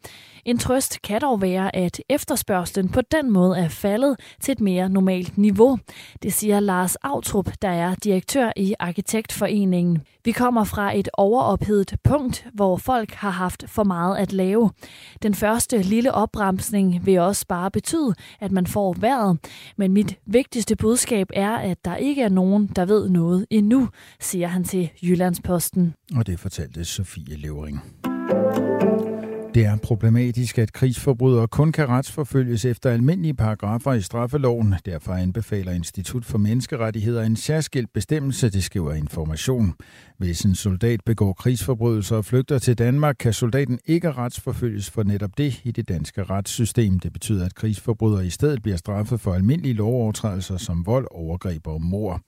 En 0.45 0.59
trøst 0.59 1.03
kan 1.03 1.21
dog 1.21 1.43
være, 1.43 1.77
at 1.77 2.01
efterspørgselen 2.09 2.89
på 2.89 3.01
den 3.01 3.31
måde 3.31 3.59
er 3.59 3.69
faldet 3.69 4.17
til 4.41 4.53
et 4.53 4.61
mere 4.61 4.89
normalt 4.89 5.39
niveau. 5.39 5.79
Det 6.23 6.33
siger 6.33 6.61
Lars 6.61 6.97
Autrup, 6.97 7.51
der 7.63 7.69
er 7.69 7.95
direktør 7.95 8.53
i 8.57 8.75
Arkitektforeningen. 8.79 10.03
Vi 10.29 10.33
kommer 10.33 10.65
fra 10.65 10.99
et 10.99 11.09
overophedet 11.13 11.97
punkt, 12.05 12.47
hvor 12.55 12.77
folk 12.77 13.13
har 13.13 13.31
haft 13.31 13.65
for 13.67 13.85
meget 13.85 14.17
at 14.17 14.33
lave. 14.33 14.71
Den 15.23 15.35
første 15.35 15.83
lille 15.83 16.15
opbremsning 16.15 17.07
vil 17.07 17.19
også 17.19 17.47
bare 17.49 17.71
betyde, 17.71 18.15
at 18.41 18.53
man 18.53 18.67
får 18.67 18.97
vejret. 19.01 19.39
Men 19.77 19.93
mit 19.93 20.19
vigtigste 20.27 20.77
budskab 20.77 21.27
er, 21.33 21.57
at 21.57 21.85
der 21.85 21.97
ikke 21.97 22.23
er 22.23 22.29
nogen, 22.29 22.67
der 22.77 22.85
ved 22.85 23.09
noget 23.09 23.47
endnu, 23.51 23.89
siger 24.21 24.47
han 24.47 24.65
til 24.65 24.91
Jyllandsposten. 25.03 25.95
Og 26.17 26.27
det 26.27 26.41
fortalte 26.41 26.85
Sofie 26.85 27.37
Levering. 27.37 27.83
Det 29.55 29.67
er 29.67 29.77
problematisk, 29.77 30.59
at 30.59 30.73
krigsforbrydere 30.73 31.49
kun 31.49 31.73
kan 31.73 31.89
retsforfølges 31.89 32.65
efter 32.65 32.91
almindelige 32.91 33.35
paragrafer 33.35 33.93
i 33.93 34.01
straffeloven. 34.01 34.75
Derfor 34.87 35.13
anbefaler 35.13 35.73
Institut 35.73 36.25
for 36.25 36.39
Menneskerettigheder 36.39 37.23
en 37.23 37.37
særskilt 37.37 37.93
bestemmelse, 37.93 38.51
det 38.51 38.65
skriver 38.65 38.93
information. 38.93 39.75
Hvis 40.19 40.43
en 40.43 40.55
soldat 40.55 41.01
begår 41.07 41.33
krigsforbrydelser 41.33 42.17
og 42.17 42.25
flygter 42.25 42.59
til 42.59 42.79
Danmark, 42.79 43.17
kan 43.19 43.33
soldaten 43.33 43.79
ikke 43.87 44.13
retsforfølges 44.13 44.91
for 44.91 45.03
netop 45.03 45.39
det 45.39 45.61
i 45.65 45.71
det 45.71 45.89
danske 45.89 46.25
retssystem. 46.25 46.99
Det 46.99 47.13
betyder, 47.13 47.47
at 47.47 47.55
krigsforbrydere 47.55 48.27
i 48.27 48.31
stedet 48.31 48.63
bliver 48.63 48.77
straffet 48.77 49.21
for 49.21 49.35
almindelige 49.35 49.75
lovovertrædelser 49.75 50.57
som 50.57 50.87
vold, 50.87 51.07
overgreb 51.11 51.67
og 51.67 51.83
mor. 51.83 52.21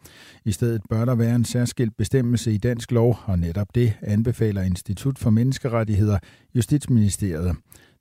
I 0.44 0.52
stedet 0.52 0.82
bør 0.90 1.04
der 1.04 1.14
være 1.14 1.34
en 1.34 1.44
særskilt 1.44 1.96
bestemmelse 1.96 2.52
i 2.52 2.58
dansk 2.58 2.92
lov, 2.92 3.18
og 3.24 3.38
netop 3.38 3.74
det 3.74 3.92
anbefaler 4.02 4.62
Institut 4.62 5.18
for 5.18 5.30
Menneskerettigheder 5.30 6.18
Justitsministeriet. 6.54 7.56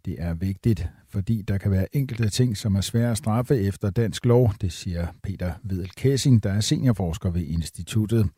Det 0.05 0.15
er 0.17 0.33
vigtigt, 0.33 0.87
fordi 1.09 1.41
der 1.41 1.57
kan 1.57 1.71
være 1.71 1.95
enkelte 1.95 2.29
ting, 2.29 2.57
som 2.57 2.75
er 2.75 2.81
svære 2.81 3.11
at 3.11 3.17
straffe 3.17 3.59
efter 3.59 3.89
dansk 3.89 4.25
lov, 4.25 4.53
det 4.61 4.71
siger 4.71 5.07
Peter 5.23 5.51
Vedel 5.63 5.91
Kessing, 5.97 6.43
der 6.43 6.51
er 6.51 6.59
seniorforsker 6.59 7.29
ved 7.29 7.41
instituttet. 7.41 8.29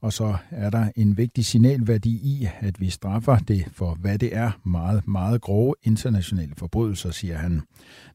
Og 0.00 0.12
så 0.12 0.36
er 0.50 0.70
der 0.70 0.90
en 0.96 1.16
vigtig 1.16 1.46
signalværdi 1.46 2.10
i, 2.10 2.48
at 2.60 2.80
vi 2.80 2.90
straffer 2.90 3.36
det 3.36 3.64
for, 3.72 3.94
hvad 3.94 4.18
det 4.18 4.36
er, 4.36 4.50
meget, 4.64 5.08
meget 5.08 5.40
grove 5.40 5.74
internationale 5.82 6.52
forbrydelser, 6.56 7.10
siger 7.10 7.36
han. 7.36 7.62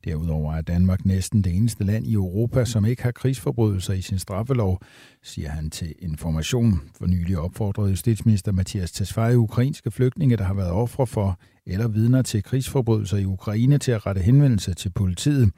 Derudover 0.05 0.53
er 0.53 0.61
Danmark 0.61 1.05
næsten 1.05 1.41
det 1.41 1.55
eneste 1.55 1.83
land 1.83 2.07
i 2.07 2.13
Europa, 2.13 2.65
som 2.65 2.85
ikke 2.85 3.03
har 3.03 3.11
krigsforbrydelser 3.11 3.93
i 3.93 4.01
sin 4.01 4.19
straffelov, 4.19 4.81
siger 5.23 5.49
han 5.49 5.69
til 5.69 5.93
Information. 5.99 6.81
For 6.97 7.07
nylig 7.07 7.37
opfordrede 7.37 7.89
justitsminister 7.89 8.51
Mathias 8.51 8.91
Tesfaye 8.91 9.37
ukrainske 9.37 9.91
flygtninge, 9.91 10.37
der 10.37 10.43
har 10.43 10.53
været 10.53 10.71
ofre 10.71 11.07
for 11.07 11.39
eller 11.67 11.87
vidner 11.87 12.21
til 12.21 12.43
krigsforbrydelser 12.43 13.17
i 13.17 13.25
Ukraine 13.25 13.77
til 13.77 13.91
at 13.91 14.05
rette 14.05 14.21
henvendelse 14.21 14.73
til 14.73 14.89
politiet. 14.89 15.51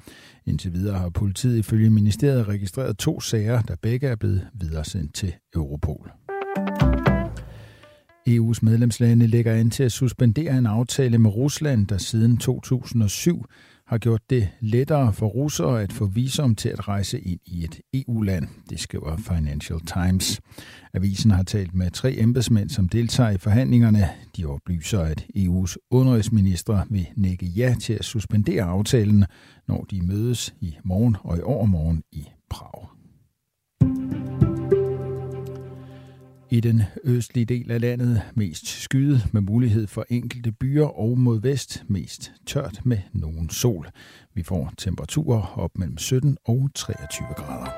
Indtil 0.46 0.74
videre 0.74 0.98
har 1.00 1.10
politiet 1.10 1.58
ifølge 1.58 1.90
ministeriet 1.90 2.48
registreret 2.48 2.98
to 2.98 3.20
sager, 3.20 3.62
der 3.62 3.76
begge 3.82 4.08
er 4.08 4.16
blevet 4.16 4.48
videresendt 4.54 5.14
til 5.14 5.34
Europol. 5.56 6.12
EU's 8.30 8.60
medlemslande 8.62 9.28
lægger 9.28 9.54
an 9.54 9.70
til 9.70 9.84
at 9.84 9.92
suspendere 9.92 10.58
en 10.58 10.66
aftale 10.66 11.18
med 11.18 11.36
Rusland, 11.36 11.88
der 11.88 11.98
siden 11.98 12.38
2007 12.38 13.46
har 13.90 13.98
gjort 13.98 14.30
det 14.30 14.50
lettere 14.60 15.14
for 15.14 15.28
russere 15.28 15.82
at 15.82 15.94
få 15.94 16.06
visum 16.06 16.56
til 16.56 16.70
at 16.70 16.88
rejse 16.88 17.20
ind 17.20 17.40
i 17.46 17.64
et 17.64 17.82
EU-land, 17.94 18.48
det 18.70 18.80
skriver 18.80 19.18
Financial 19.18 19.80
Times. 19.80 20.42
Avisen 20.94 21.32
har 21.32 21.44
talt 21.44 21.74
med 21.74 21.92
tre 21.92 22.16
embedsmænd, 22.18 22.70
som 22.70 22.90
deltager 22.90 23.30
i 23.30 23.38
forhandlingerne. 23.38 24.10
De 24.38 24.46
oplyser, 24.46 25.00
at 25.00 25.26
EU's 25.38 25.76
udenrigsminister 25.92 26.86
vil 26.90 27.08
nikke 27.16 27.46
ja 27.46 27.76
til 27.82 27.94
at 27.94 28.06
suspendere 28.06 28.64
aftalen, 28.64 29.26
når 29.68 29.86
de 29.92 30.02
mødes 30.02 30.54
i 30.62 30.78
morgen 30.84 31.18
og 31.24 31.38
i 31.38 31.42
overmorgen 31.42 32.04
i 32.12 32.26
Prag. 32.50 32.99
I 36.52 36.60
den 36.60 36.84
østlige 37.04 37.46
del 37.46 37.72
af 37.72 37.82
landet 37.82 38.22
mest 38.36 38.68
skyet 38.68 39.22
med 39.32 39.42
mulighed 39.42 39.88
for 39.88 40.06
enkelte 40.10 40.52
byer 40.52 40.86
og 40.86 41.18
mod 41.18 41.42
vest 41.42 41.84
mest 41.88 42.32
tørt 42.46 42.80
med 42.84 42.98
nogen 43.14 43.50
sol. 43.50 43.88
Vi 44.34 44.44
får 44.44 44.74
temperaturer 44.78 45.60
op 45.60 45.78
mellem 45.78 45.98
17 45.98 46.38
og 46.46 46.70
23 46.76 47.28
grader. 47.36 47.72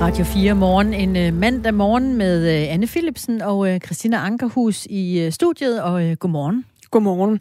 Radio 0.00 0.24
4 0.24 0.54
morgen, 0.54 0.94
en 0.94 1.34
uh, 1.34 1.40
mandag 1.40 1.74
morgen 1.74 2.16
med 2.16 2.42
uh, 2.42 2.74
Anne 2.74 2.86
Philipsen 2.86 3.42
og 3.42 3.58
uh, 3.58 3.78
Christina 3.78 4.16
Ankerhus 4.16 4.86
i 4.90 5.28
studiet, 5.30 5.82
og 5.82 6.18
godmorgen. 6.18 6.64
Godmorgen. 6.90 7.40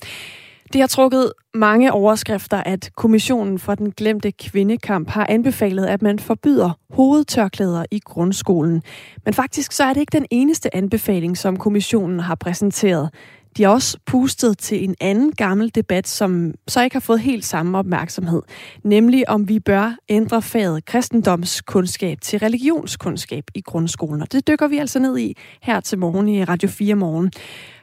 Det 0.74 0.82
har 0.82 0.88
trukket 0.88 1.34
mange 1.54 1.92
overskrifter, 1.92 2.58
at 2.58 2.90
Kommissionen 2.96 3.60
for 3.60 3.76
den 3.76 3.92
glemte 3.92 4.32
kvindekamp 4.32 5.10
har 5.10 5.26
anbefalet, 5.30 5.86
at 5.86 6.02
man 6.02 6.20
forbyder 6.20 6.72
hovedtørklæder 6.90 7.86
i 7.92 8.00
grundskolen. 8.00 8.82
Men 9.26 9.34
faktisk 9.34 9.72
så 9.72 9.84
er 9.84 9.94
det 9.94 10.00
ikke 10.00 10.18
den 10.18 10.26
eneste 10.32 10.76
anbefaling, 10.76 11.38
som 11.38 11.58
kommissionen 11.58 12.20
har 12.20 12.36
præsenteret. 12.36 13.10
De 13.58 13.64
har 13.64 13.70
også 13.70 13.98
pustet 14.06 14.58
til 14.58 14.84
en 14.84 14.96
anden 15.02 15.32
gammel 15.32 15.76
debat, 15.76 16.08
som 16.08 16.54
så 16.68 16.84
ikke 16.84 16.96
har 16.96 17.00
fået 17.02 17.20
helt 17.20 17.46
samme 17.46 17.78
opmærksomhed, 17.78 18.42
nemlig 18.84 19.30
om 19.30 19.50
vi 19.50 19.60
bør 19.60 19.96
ændre 20.10 20.42
faget 20.42 20.86
kristendomskundskab 20.86 22.22
til 22.22 22.40
religionskundskab 22.40 23.44
i 23.56 23.62
grundskolen. 23.62 24.22
Og 24.22 24.32
det 24.32 24.48
dykker 24.48 24.68
vi 24.68 24.78
altså 24.78 25.00
ned 25.00 25.18
i 25.18 25.38
her 25.62 25.80
til 25.80 26.00
morgen 26.00 26.28
i 26.28 26.44
Radio 26.44 26.70
4 26.70 26.96
morgen. 26.96 27.32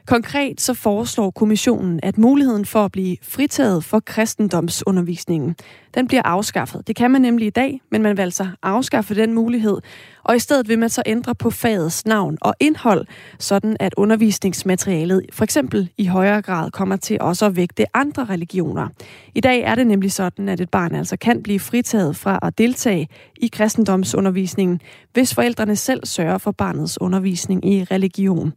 Konkret 0.09 0.61
så 0.61 0.73
foreslår 0.73 1.31
kommissionen, 1.31 1.99
at 2.03 2.17
muligheden 2.17 2.65
for 2.65 2.85
at 2.85 2.91
blive 2.91 3.17
fritaget 3.21 3.83
for 3.83 3.99
kristendomsundervisningen, 3.99 5.55
den 5.95 6.07
bliver 6.07 6.21
afskaffet. 6.25 6.87
Det 6.87 6.95
kan 6.95 7.11
man 7.11 7.21
nemlig 7.21 7.47
i 7.47 7.49
dag, 7.49 7.81
men 7.91 8.01
man 8.01 8.17
vil 8.17 8.21
altså 8.21 8.47
afskaffe 8.63 9.15
den 9.15 9.33
mulighed, 9.33 9.77
og 10.23 10.35
i 10.35 10.39
stedet 10.39 10.67
vil 10.67 10.79
man 10.79 10.89
så 10.89 11.03
ændre 11.05 11.35
på 11.35 11.49
fagets 11.49 12.05
navn 12.05 12.37
og 12.41 12.53
indhold, 12.59 13.07
sådan 13.39 13.77
at 13.79 13.93
undervisningsmaterialet 13.97 15.25
for 15.33 15.43
eksempel 15.43 15.89
i 15.97 16.05
højere 16.05 16.41
grad 16.41 16.71
kommer 16.71 16.95
til 16.95 17.17
også 17.21 17.45
at 17.45 17.55
vægte 17.55 17.85
andre 17.93 18.25
religioner. 18.25 18.87
I 19.35 19.41
dag 19.41 19.61
er 19.61 19.75
det 19.75 19.87
nemlig 19.87 20.11
sådan, 20.11 20.49
at 20.49 20.61
et 20.61 20.69
barn 20.69 20.95
altså 20.95 21.17
kan 21.17 21.43
blive 21.43 21.59
fritaget 21.59 22.15
fra 22.15 22.39
at 22.41 22.57
deltage 22.57 23.07
i 23.37 23.47
kristendomsundervisningen, 23.47 24.81
hvis 25.13 25.33
forældrene 25.33 25.75
selv 25.75 26.05
sørger 26.05 26.37
for 26.37 26.51
barnets 26.51 27.01
undervisning 27.01 27.65
i 27.65 27.83
religion. 27.83 28.53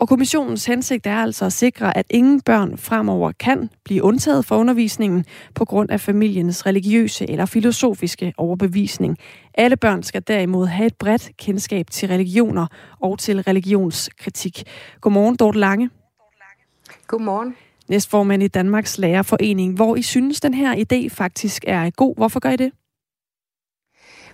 Og 0.00 0.08
kommissionens 0.08 0.66
hensigt 0.66 1.06
er 1.06 1.16
altså 1.16 1.44
at 1.44 1.52
sikre, 1.52 1.96
at 1.96 2.06
ingen 2.10 2.40
børn 2.40 2.78
fremover 2.78 3.32
kan 3.32 3.70
blive 3.84 4.02
undtaget 4.02 4.44
fra 4.44 4.56
undervisningen 4.56 5.24
på 5.54 5.64
grund 5.64 5.90
af 5.90 6.00
familiens 6.00 6.66
religiøse 6.66 7.30
eller 7.30 7.46
filosofiske 7.46 8.32
overbevisning. 8.36 9.18
Alle 9.54 9.76
børn 9.76 10.02
skal 10.02 10.22
derimod 10.26 10.66
have 10.66 10.86
et 10.86 10.96
bredt 10.96 11.30
kendskab 11.36 11.86
til 11.90 12.08
religioner 12.08 12.66
og 13.00 13.18
til 13.18 13.42
religionskritik. 13.42 14.62
Godmorgen, 15.00 15.36
Dorte 15.36 15.58
Lange. 15.58 15.90
Godmorgen. 17.06 17.56
Næstformand 17.88 18.42
i 18.42 18.48
Danmarks 18.48 18.98
Lærerforening, 18.98 19.74
hvor 19.74 19.96
I 19.96 20.02
synes, 20.02 20.40
den 20.40 20.54
her 20.54 20.74
idé 20.74 21.08
faktisk 21.08 21.64
er 21.66 21.90
god. 21.90 22.14
Hvorfor 22.16 22.40
gør 22.40 22.50
I 22.50 22.56
det? 22.56 22.72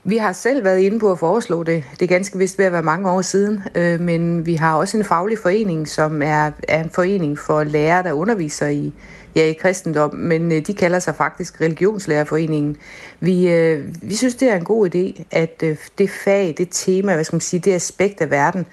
Vi 0.08 0.16
har 0.16 0.32
selv 0.32 0.64
været 0.64 0.78
inde 0.78 0.98
på 0.98 1.12
at 1.12 1.18
foreslå 1.18 1.62
det. 1.62 1.84
Det 1.92 2.02
er 2.02 2.06
ganske 2.06 2.38
vist 2.38 2.58
ved 2.58 2.64
at 2.64 2.72
være 2.72 2.82
mange 2.82 3.10
år 3.10 3.22
siden, 3.22 3.62
øh, 3.74 4.00
men 4.00 4.46
vi 4.46 4.54
har 4.54 4.76
også 4.76 4.96
en 4.96 5.04
faglig 5.04 5.38
forening, 5.38 5.88
som 5.88 6.22
er, 6.22 6.50
er 6.68 6.84
en 6.84 6.90
forening 6.90 7.38
for 7.38 7.64
lærere, 7.64 8.02
der 8.02 8.12
underviser 8.12 8.66
i, 8.66 8.92
ja, 9.36 9.44
i 9.44 9.52
kristendom, 9.52 10.14
men 10.14 10.52
øh, 10.52 10.66
de 10.66 10.74
kalder 10.74 10.98
sig 10.98 11.14
faktisk 11.14 11.60
Religionslærerforeningen. 11.60 12.76
Vi, 13.20 13.52
øh, 13.52 13.84
vi 14.02 14.14
synes, 14.14 14.34
det 14.34 14.50
er 14.50 14.56
en 14.56 14.64
god 14.64 14.94
idé, 14.94 15.22
at 15.30 15.62
øh, 15.62 15.76
det 15.98 16.10
fag, 16.10 16.54
det 16.58 16.68
tema, 16.70 17.14
hvad 17.14 17.24
skal 17.24 17.36
man 17.36 17.40
sige, 17.40 17.60
det 17.60 17.72
aspekt 17.72 18.20
af 18.20 18.30
verden, 18.30 18.66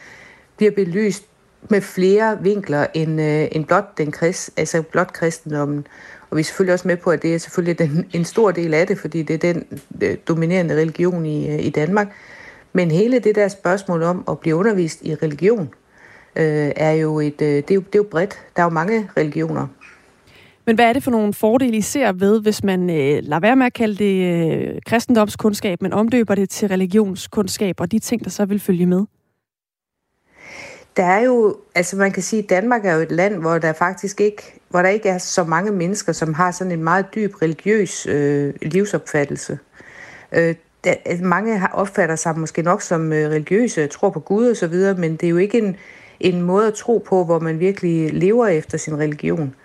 bliver 0.58 0.72
belyst 0.72 1.24
med 1.70 1.82
flere 1.82 2.38
vinkler 2.42 2.88
end, 2.94 3.22
øh, 3.22 3.48
end 3.52 3.66
blot, 3.66 3.98
den 3.98 4.12
krist, 4.12 4.52
altså 4.58 4.82
blot 4.82 5.14
kristendommen. 5.14 5.88
Og 6.34 6.38
vi 6.38 6.42
er 6.42 6.44
selvfølgelig 6.44 6.74
også 6.74 6.88
med 6.88 6.98
på, 6.98 7.10
at 7.10 7.22
det 7.22 7.34
er 7.34 7.38
selvfølgelig 7.38 7.80
den, 7.80 8.06
en 8.14 8.26
stor 8.26 8.52
del 8.52 8.74
af 8.74 8.88
det, 8.88 8.98
fordi 8.98 9.24
det 9.24 9.34
er 9.34 9.54
den 9.54 9.66
øh, 10.02 10.18
dominerende 10.28 10.76
religion 10.76 11.26
i, 11.26 11.50
øh, 11.50 11.66
i 11.66 11.70
Danmark. 11.70 12.08
Men 12.74 12.92
hele 12.92 13.20
det 13.20 13.36
der 13.36 13.48
spørgsmål 13.48 14.04
om 14.04 14.24
at 14.30 14.40
blive 14.40 14.56
undervist 14.56 15.02
i 15.02 15.16
religion, 15.16 15.70
øh, 16.36 16.72
er 16.76 16.92
jo 16.92 17.20
et, 17.20 17.42
øh, 17.42 17.48
det, 17.48 17.72
er 17.72 17.76
jo, 17.76 17.82
det 17.82 17.96
er 17.96 18.00
jo 18.00 18.08
bredt. 18.12 18.40
Der 18.56 18.62
er 18.62 18.66
jo 18.66 18.70
mange 18.70 19.10
religioner. 19.18 19.68
Men 20.66 20.76
hvad 20.76 20.86
er 20.86 20.94
det 20.94 21.04
for 21.04 21.12
nogle 21.12 21.34
fordele, 21.34 21.78
I 21.78 21.82
ser 21.82 22.12
ved, 22.12 22.42
hvis 22.42 22.64
man 22.64 22.90
øh, 22.90 23.20
lader 23.24 23.40
være 23.40 23.56
med 23.56 23.66
at 23.66 23.74
kalde 23.74 23.96
det 23.96 24.44
øh, 24.52 24.80
kristendomskundskab, 24.86 25.82
men 25.82 25.94
omdøber 25.94 26.36
det 26.36 26.50
til 26.50 26.68
religionskundskab 26.68 27.82
og 27.82 27.92
de 27.92 28.00
ting, 28.00 28.24
der 28.24 28.30
så 28.30 28.46
vil 28.46 28.60
følge 28.60 28.86
med? 28.86 29.06
Der 30.98 31.04
er 31.04 31.20
jo, 31.20 31.58
altså 31.76 31.98
man 31.98 32.12
kan 32.12 32.24
sige, 32.24 32.44
at 32.44 32.50
Danmark 32.50 32.86
er 32.86 32.94
jo 32.94 33.02
et 33.02 33.12
land, 33.12 33.36
hvor 33.36 33.58
der 33.58 33.74
faktisk 33.74 34.22
ikke, 34.22 34.62
hvor 34.70 34.82
der 34.82 34.90
ikke 34.90 35.10
er 35.10 35.18
så 35.18 35.44
mange 35.44 35.72
mennesker, 35.72 36.14
som 36.14 36.34
har 36.34 36.52
sådan 36.52 36.72
en 36.72 36.84
meget 36.84 37.06
dyb 37.16 37.42
religiøs 37.42 38.06
øh, 38.06 38.54
livsopfattelse. 38.62 39.60
Øh, 40.32 40.56
der, 40.84 40.94
altså 41.06 41.26
mange 41.26 41.58
har, 41.58 41.72
opfatter 41.74 42.16
sig 42.16 42.40
måske 42.40 42.62
nok 42.62 42.82
som 42.82 43.14
øh, 43.14 43.30
religiøse, 43.30 43.88
tror 43.88 44.10
på 44.10 44.20
Gud 44.20 44.48
og 44.48 44.58
så 44.58 44.68
videre, 44.68 44.94
men 44.94 45.12
det 45.12 45.24
er 45.24 45.30
jo 45.30 45.38
ikke 45.38 45.58
en, 45.58 45.76
en 46.20 46.42
måde 46.42 46.68
at 46.68 46.74
tro 46.74 47.06
på, 47.08 47.24
hvor 47.24 47.40
man 47.40 47.60
virkelig 47.60 48.14
lever 48.14 48.48
efter 48.48 48.78
sin 48.78 49.00
religion. 49.00 49.56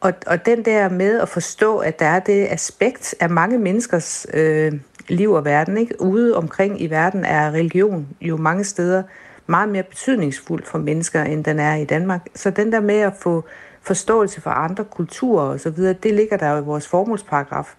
Og, 0.00 0.12
og 0.26 0.46
den 0.46 0.64
der 0.64 0.88
med 0.88 1.20
at 1.20 1.28
forstå, 1.28 1.78
at 1.78 1.98
der 1.98 2.06
er 2.06 2.20
det 2.20 2.46
aspekt 2.50 3.14
af 3.20 3.30
mange 3.30 3.58
menneskers 3.58 4.26
øh, 4.34 4.72
liv 5.08 5.30
og 5.30 5.44
verden, 5.44 5.76
ikke? 5.78 6.00
ude 6.00 6.36
omkring 6.36 6.82
i 6.82 6.90
verden 6.90 7.24
er 7.24 7.50
religion 7.50 8.08
jo 8.20 8.36
mange 8.36 8.64
steder 8.64 9.02
meget 9.50 9.68
mere 9.68 9.82
betydningsfuld 9.82 10.64
for 10.64 10.78
mennesker, 10.78 11.22
end 11.22 11.44
den 11.44 11.58
er 11.58 11.74
i 11.74 11.84
Danmark. 11.84 12.26
Så 12.34 12.50
den 12.50 12.72
der 12.72 12.80
med 12.80 13.00
at 13.00 13.12
få 13.20 13.44
forståelse 13.82 14.40
for 14.40 14.50
andre 14.50 14.84
kulturer 14.84 15.44
og 15.44 15.60
så 15.60 15.70
videre, 15.70 15.92
det 15.92 16.14
ligger 16.14 16.36
der 16.36 16.50
jo 16.50 16.58
i 16.58 16.64
vores 16.64 16.88
formålsparagraf 16.88 17.74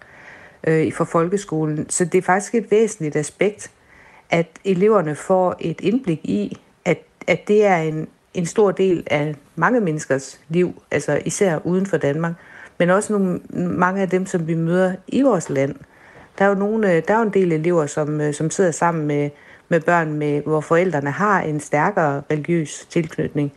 øh, 0.66 0.92
for 0.92 1.04
folkeskolen. 1.04 1.90
Så 1.90 2.04
det 2.04 2.18
er 2.18 2.22
faktisk 2.22 2.54
et 2.54 2.70
væsentligt 2.70 3.16
aspekt, 3.16 3.70
at 4.30 4.46
eleverne 4.64 5.14
får 5.14 5.56
et 5.60 5.80
indblik 5.80 6.20
i, 6.24 6.58
at, 6.84 6.98
at 7.26 7.48
det 7.48 7.66
er 7.66 7.76
en, 7.76 8.08
en 8.34 8.46
stor 8.46 8.70
del 8.70 9.06
af 9.06 9.34
mange 9.56 9.80
menneskers 9.80 10.40
liv, 10.48 10.82
altså 10.90 11.20
især 11.24 11.58
uden 11.64 11.86
for 11.86 11.96
Danmark, 11.96 12.32
men 12.78 12.90
også 12.90 13.12
nogle, 13.12 13.40
mange 13.68 14.02
af 14.02 14.10
dem, 14.10 14.26
som 14.26 14.46
vi 14.46 14.54
møder 14.54 14.94
i 15.08 15.22
vores 15.22 15.50
land. 15.50 15.74
Der 16.38 16.44
er 16.44 16.48
jo, 16.48 16.54
nogle, 16.54 16.92
øh, 16.92 17.02
der 17.08 17.14
er 17.14 17.18
jo 17.18 17.24
en 17.24 17.34
del 17.34 17.52
elever, 17.52 17.86
som, 17.86 18.20
øh, 18.20 18.34
som 18.34 18.50
sidder 18.50 18.70
sammen 18.70 19.06
med 19.06 19.30
med 19.72 19.80
børn, 19.80 20.12
med, 20.12 20.42
hvor 20.42 20.60
forældrene 20.60 21.10
har 21.10 21.40
en 21.40 21.60
stærkere 21.60 22.22
religiøs 22.30 22.86
tilknytning, 22.90 23.52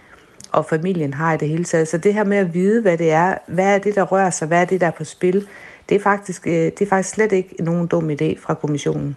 og 0.51 0.65
familien 0.65 1.13
har 1.13 1.34
i 1.34 1.38
det 1.38 1.47
hele 1.47 1.63
taget. 1.63 1.88
Så 1.88 1.97
det 1.97 2.13
her 2.13 2.23
med 2.23 2.38
at 2.38 2.54
vide, 2.54 2.82
hvad 2.82 2.97
det 2.97 3.12
er, 3.12 3.38
hvad 3.47 3.75
er 3.75 3.78
det, 3.78 3.95
der 3.95 4.04
rører 4.04 4.30
sig, 4.30 4.47
hvad 4.47 4.62
er 4.62 4.65
det, 4.65 4.82
der 4.82 4.88
er 4.88 4.91
på 4.91 5.04
spil, 5.04 5.47
det 5.89 5.95
er 5.95 5.99
faktisk, 5.99 6.47
øh, 6.47 6.54
det 6.54 6.82
er 6.82 6.89
faktisk 6.89 7.15
slet 7.15 7.32
ikke 7.32 7.56
nogen 7.60 7.88
dum 7.88 8.10
idé 8.10 8.39
fra 8.39 8.54
kommissionen. 8.54 9.15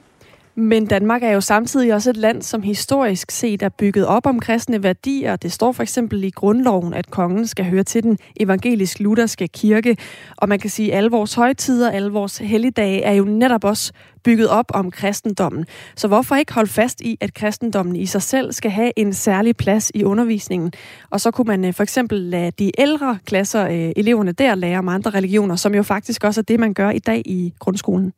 Men 0.61 0.87
Danmark 0.87 1.23
er 1.23 1.31
jo 1.31 1.41
samtidig 1.41 1.95
også 1.95 2.11
et 2.11 2.17
land, 2.17 2.43
som 2.43 2.63
historisk 2.63 3.31
set 3.31 3.63
er 3.63 3.69
bygget 3.69 4.07
op 4.07 4.27
om 4.27 4.41
kristne 4.41 4.83
værdier. 4.83 5.37
Det 5.37 5.53
står 5.53 5.73
for 5.73 5.83
eksempel 5.83 6.25
i 6.25 6.31
grundloven, 6.31 6.95
at 6.95 7.11
kongen 7.11 7.47
skal 7.47 7.65
høre 7.65 7.83
til 7.83 8.03
den 8.03 8.19
evangelisk-lutherske 8.41 9.49
kirke. 9.49 9.97
Og 10.37 10.49
man 10.49 10.59
kan 10.59 10.71
sige, 10.71 10.93
at 10.93 10.97
alle 10.97 11.11
vores 11.11 11.35
højtider, 11.35 11.91
alle 11.91 12.13
vores 12.13 12.39
helligdage 12.39 13.03
er 13.03 13.13
jo 13.13 13.25
netop 13.25 13.65
også 13.65 13.93
bygget 14.25 14.49
op 14.49 14.71
om 14.75 14.91
kristendommen. 14.91 15.67
Så 15.97 16.09
hvorfor 16.09 16.37
ikke 16.37 16.55
holde 16.55 16.71
fast 16.71 17.01
i, 17.01 17.17
at 17.21 17.35
kristendommen 17.35 17.97
i 17.97 18.07
sig 18.07 18.23
selv 18.23 18.53
skal 18.53 18.71
have 18.71 18.93
en 18.97 19.13
særlig 19.13 19.57
plads 19.57 19.93
i 19.95 20.05
undervisningen? 20.05 20.73
Og 21.11 21.21
så 21.21 21.31
kunne 21.31 21.47
man 21.47 21.65
øh, 21.65 21.75
for 21.75 21.83
eksempel 21.83 22.21
lade 22.21 22.51
de 22.51 22.71
ældre 22.79 23.19
klasser, 23.27 23.67
øh, 23.67 23.93
eleverne 23.97 24.33
der, 24.33 24.55
lære 24.55 24.79
om 24.79 24.89
andre 24.89 25.11
religioner, 25.11 25.57
som 25.57 25.75
jo 25.75 25.83
faktisk 25.83 26.25
også 26.25 26.41
er 26.41 26.45
det, 26.49 26.61
man 26.61 26.75
gør 26.75 26.91
i 26.91 26.99
dag 26.99 27.23
i 27.25 27.53
grundskolen. 27.59 28.13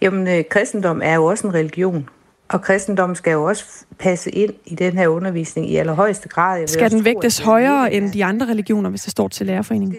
Jamen, 0.00 0.28
øh, 0.28 0.44
kristendom 0.50 1.00
er 1.04 1.14
jo 1.14 1.24
også 1.24 1.46
en 1.46 1.54
religion. 1.54 2.08
Og 2.48 2.62
kristendom 2.62 3.14
skal 3.14 3.32
jo 3.32 3.44
også 3.44 3.64
passe 3.98 4.30
ind 4.30 4.54
i 4.64 4.74
den 4.74 4.98
her 4.98 5.08
undervisning 5.08 5.70
i 5.70 5.76
allerhøjeste 5.76 6.28
grad. 6.28 6.58
Jeg 6.58 6.68
skal 6.68 6.90
den 6.90 7.04
vægtes 7.04 7.38
højere 7.38 7.92
end 7.92 8.12
de 8.12 8.24
andre 8.24 8.46
religioner, 8.46 8.90
hvis 8.90 9.02
det 9.02 9.10
står 9.10 9.28
til 9.28 9.46
lærerforeningen? 9.46 9.96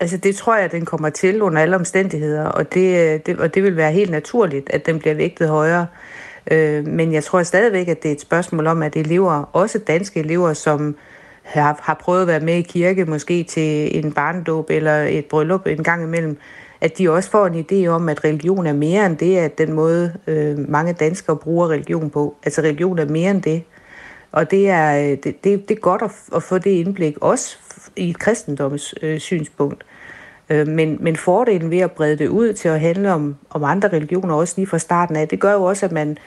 Altså 0.00 0.16
det 0.16 0.36
tror 0.36 0.54
jeg, 0.54 0.64
at 0.64 0.72
den 0.72 0.84
kommer 0.84 1.10
til 1.10 1.42
under 1.42 1.62
alle 1.62 1.76
omstændigheder, 1.76 2.44
og 2.44 2.74
det, 2.74 3.14
øh, 3.14 3.20
det, 3.26 3.38
og 3.38 3.54
det 3.54 3.62
vil 3.62 3.76
være 3.76 3.92
helt 3.92 4.10
naturligt, 4.10 4.70
at 4.70 4.86
den 4.86 4.98
bliver 4.98 5.14
vægtet 5.14 5.48
højere. 5.48 5.86
Øh, 6.50 6.86
men 6.86 7.12
jeg 7.12 7.24
tror 7.24 7.42
stadigvæk, 7.42 7.88
at 7.88 8.02
det 8.02 8.08
er 8.08 8.12
et 8.12 8.20
spørgsmål 8.20 8.66
om, 8.66 8.82
at 8.82 8.96
elever, 8.96 9.50
også 9.52 9.78
danske 9.78 10.20
elever, 10.20 10.52
som 10.52 10.96
har, 11.42 11.80
har 11.82 11.94
prøvet 11.94 12.22
at 12.22 12.26
være 12.26 12.40
med 12.40 12.54
i 12.54 12.62
kirke, 12.62 13.04
måske 13.04 13.42
til 13.44 13.98
en 14.04 14.12
barndåb 14.12 14.70
eller 14.70 15.02
et 15.02 15.24
bryllup 15.24 15.66
en 15.66 15.84
gang 15.84 16.02
imellem, 16.02 16.38
at 16.80 16.98
de 16.98 17.10
også 17.10 17.30
får 17.30 17.46
en 17.46 17.66
idé 17.70 17.86
om, 17.86 18.08
at 18.08 18.24
religion 18.24 18.66
er 18.66 18.72
mere 18.72 19.06
end 19.06 19.16
det, 19.16 19.36
at 19.36 19.58
den 19.58 19.72
måde 19.72 20.12
øh, 20.26 20.58
mange 20.58 20.92
danskere 20.92 21.36
bruger 21.36 21.68
religion 21.68 22.10
på. 22.10 22.36
Altså 22.42 22.60
religion 22.60 22.98
er 22.98 23.04
mere 23.04 23.30
end 23.30 23.42
det. 23.42 23.62
Og 24.32 24.50
det 24.50 24.68
er, 24.68 25.02
øh, 25.02 25.18
det, 25.24 25.44
det, 25.44 25.68
det 25.68 25.76
er 25.76 25.80
godt 25.80 26.02
at, 26.02 26.10
at 26.36 26.42
få 26.42 26.58
det 26.58 26.70
indblik, 26.70 27.16
også 27.20 27.56
i 27.96 28.10
et 28.10 28.18
kristendoms 28.18 28.94
øh, 29.02 29.18
synspunkt. 29.18 29.84
Øh, 30.50 30.68
men, 30.68 30.98
men 31.00 31.16
fordelen 31.16 31.70
ved 31.70 31.78
at 31.78 31.92
brede 31.92 32.16
det 32.16 32.28
ud 32.28 32.52
til 32.52 32.68
at 32.68 32.80
handle 32.80 33.12
om, 33.12 33.36
om 33.50 33.64
andre 33.64 33.88
religioner, 33.88 34.34
også 34.34 34.54
lige 34.56 34.66
fra 34.66 34.78
starten 34.78 35.16
af, 35.16 35.28
det 35.28 35.40
gør 35.40 35.52
jo 35.52 35.62
også, 35.62 35.86
at 35.86 35.92
man 35.92 36.18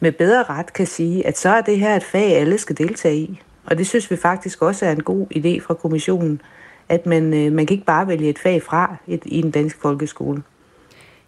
med 0.00 0.12
bedre 0.12 0.42
ret 0.42 0.72
kan 0.72 0.86
sige, 0.86 1.26
at 1.26 1.38
så 1.38 1.48
er 1.48 1.60
det 1.60 1.78
her 1.78 1.96
et 1.96 2.04
fag, 2.04 2.36
alle 2.36 2.58
skal 2.58 2.78
deltage 2.78 3.16
i. 3.16 3.40
Og 3.66 3.78
det 3.78 3.86
synes 3.86 4.10
vi 4.10 4.16
faktisk 4.16 4.62
også 4.62 4.86
er 4.86 4.92
en 4.92 5.02
god 5.02 5.26
idé 5.36 5.66
fra 5.66 5.74
kommissionen 5.74 6.40
at 6.88 7.06
man, 7.06 7.34
øh, 7.34 7.52
man 7.52 7.66
kan 7.66 7.74
ikke 7.74 7.86
bare 7.86 8.08
vælge 8.08 8.28
et 8.28 8.38
fag 8.38 8.62
fra 8.62 8.96
et, 9.06 9.22
i 9.26 9.38
en 9.38 9.50
dansk 9.50 9.80
folkeskole. 9.82 10.42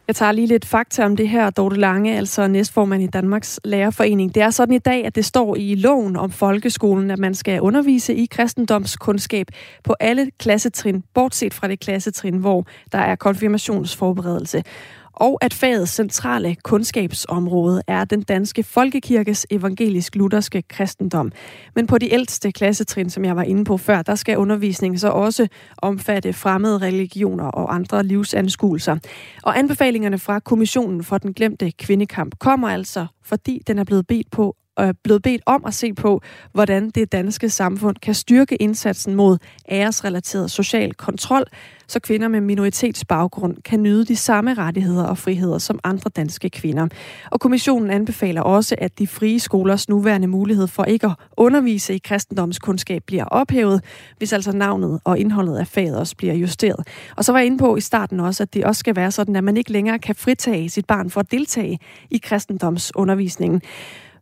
Jeg 0.08 0.16
tager 0.16 0.32
lige 0.32 0.46
lidt 0.46 0.64
fakta 0.64 1.04
om 1.04 1.16
det 1.16 1.28
her, 1.28 1.50
Dorte 1.50 1.76
Lange, 1.76 2.16
altså 2.16 2.46
næstformand 2.46 3.02
i 3.02 3.06
Danmarks 3.06 3.60
Lærerforening. 3.64 4.34
Det 4.34 4.42
er 4.42 4.50
sådan 4.50 4.74
i 4.74 4.78
dag, 4.78 5.04
at 5.04 5.14
det 5.14 5.24
står 5.24 5.56
i 5.56 5.74
loven 5.74 6.16
om 6.16 6.30
folkeskolen, 6.30 7.10
at 7.10 7.18
man 7.18 7.34
skal 7.34 7.60
undervise 7.60 8.14
i 8.14 8.26
kristendomskundskab 8.26 9.46
på 9.84 9.94
alle 10.00 10.30
klassetrin, 10.38 11.04
bortset 11.14 11.54
fra 11.54 11.68
det 11.68 11.80
klassetrin, 11.80 12.36
hvor 12.36 12.66
der 12.92 12.98
er 12.98 13.16
konfirmationsforberedelse 13.16 14.62
og 15.20 15.38
at 15.40 15.54
fagets 15.54 15.92
centrale 15.92 16.54
kundskabsområde 16.54 17.82
er 17.86 18.04
den 18.04 18.22
danske 18.22 18.62
folkekirkes 18.62 19.46
evangelisk-lutherske 19.50 20.62
kristendom. 20.62 21.32
Men 21.74 21.86
på 21.86 21.98
de 21.98 22.12
ældste 22.12 22.52
klassetrin, 22.52 23.10
som 23.10 23.24
jeg 23.24 23.36
var 23.36 23.42
inde 23.42 23.64
på 23.64 23.76
før, 23.76 24.02
der 24.02 24.14
skal 24.14 24.38
undervisningen 24.38 24.98
så 24.98 25.08
også 25.08 25.48
omfatte 25.78 26.32
fremmede 26.32 26.78
religioner 26.78 27.44
og 27.44 27.74
andre 27.74 28.02
livsanskuelser. 28.02 28.96
Og 29.42 29.58
anbefalingerne 29.58 30.18
fra 30.18 30.38
Kommissionen 30.38 31.04
for 31.04 31.18
den 31.18 31.32
glemte 31.32 31.70
kvindekamp 31.70 32.38
kommer 32.38 32.68
altså, 32.68 33.06
fordi 33.24 33.62
den 33.66 33.78
er 33.78 33.84
blevet 33.84 34.06
bedt 34.06 34.30
på 34.30 34.56
er 34.78 34.92
blevet 35.04 35.22
bedt 35.22 35.42
om 35.46 35.64
at 35.66 35.74
se 35.74 35.92
på, 35.92 36.20
hvordan 36.52 36.90
det 36.90 37.12
danske 37.12 37.50
samfund 37.50 37.96
kan 37.96 38.14
styrke 38.14 38.56
indsatsen 38.56 39.14
mod 39.14 39.38
æresrelateret 39.70 40.50
social 40.50 40.94
kontrol, 40.94 41.44
så 41.88 42.00
kvinder 42.00 42.28
med 42.28 42.40
minoritetsbaggrund 42.40 43.56
kan 43.64 43.82
nyde 43.82 44.04
de 44.04 44.16
samme 44.16 44.54
rettigheder 44.54 45.04
og 45.04 45.18
friheder 45.18 45.58
som 45.58 45.80
andre 45.84 46.10
danske 46.16 46.50
kvinder. 46.50 46.88
Og 47.30 47.40
kommissionen 47.40 47.90
anbefaler 47.90 48.42
også, 48.42 48.74
at 48.78 48.98
de 48.98 49.06
frie 49.06 49.40
skolers 49.40 49.88
nuværende 49.88 50.28
mulighed 50.28 50.66
for 50.66 50.84
ikke 50.84 51.06
at 51.06 51.12
undervise 51.36 51.94
i 51.94 51.98
kristendomskundskab 51.98 53.02
bliver 53.06 53.24
ophævet, 53.24 53.84
hvis 54.18 54.32
altså 54.32 54.52
navnet 54.52 55.00
og 55.04 55.18
indholdet 55.18 55.56
af 55.56 55.66
faget 55.66 55.98
også 55.98 56.16
bliver 56.16 56.34
justeret. 56.34 56.88
Og 57.16 57.24
så 57.24 57.32
var 57.32 57.38
jeg 57.38 57.46
inde 57.46 57.58
på 57.58 57.76
i 57.76 57.80
starten 57.80 58.20
også, 58.20 58.42
at 58.42 58.54
det 58.54 58.64
også 58.64 58.78
skal 58.78 58.96
være 58.96 59.10
sådan, 59.10 59.36
at 59.36 59.44
man 59.44 59.56
ikke 59.56 59.72
længere 59.72 59.98
kan 59.98 60.14
fritage 60.14 60.68
sit 60.68 60.86
barn 60.86 61.10
for 61.10 61.20
at 61.20 61.30
deltage 61.30 61.78
i 62.10 62.18
kristendomsundervisningen. 62.18 63.62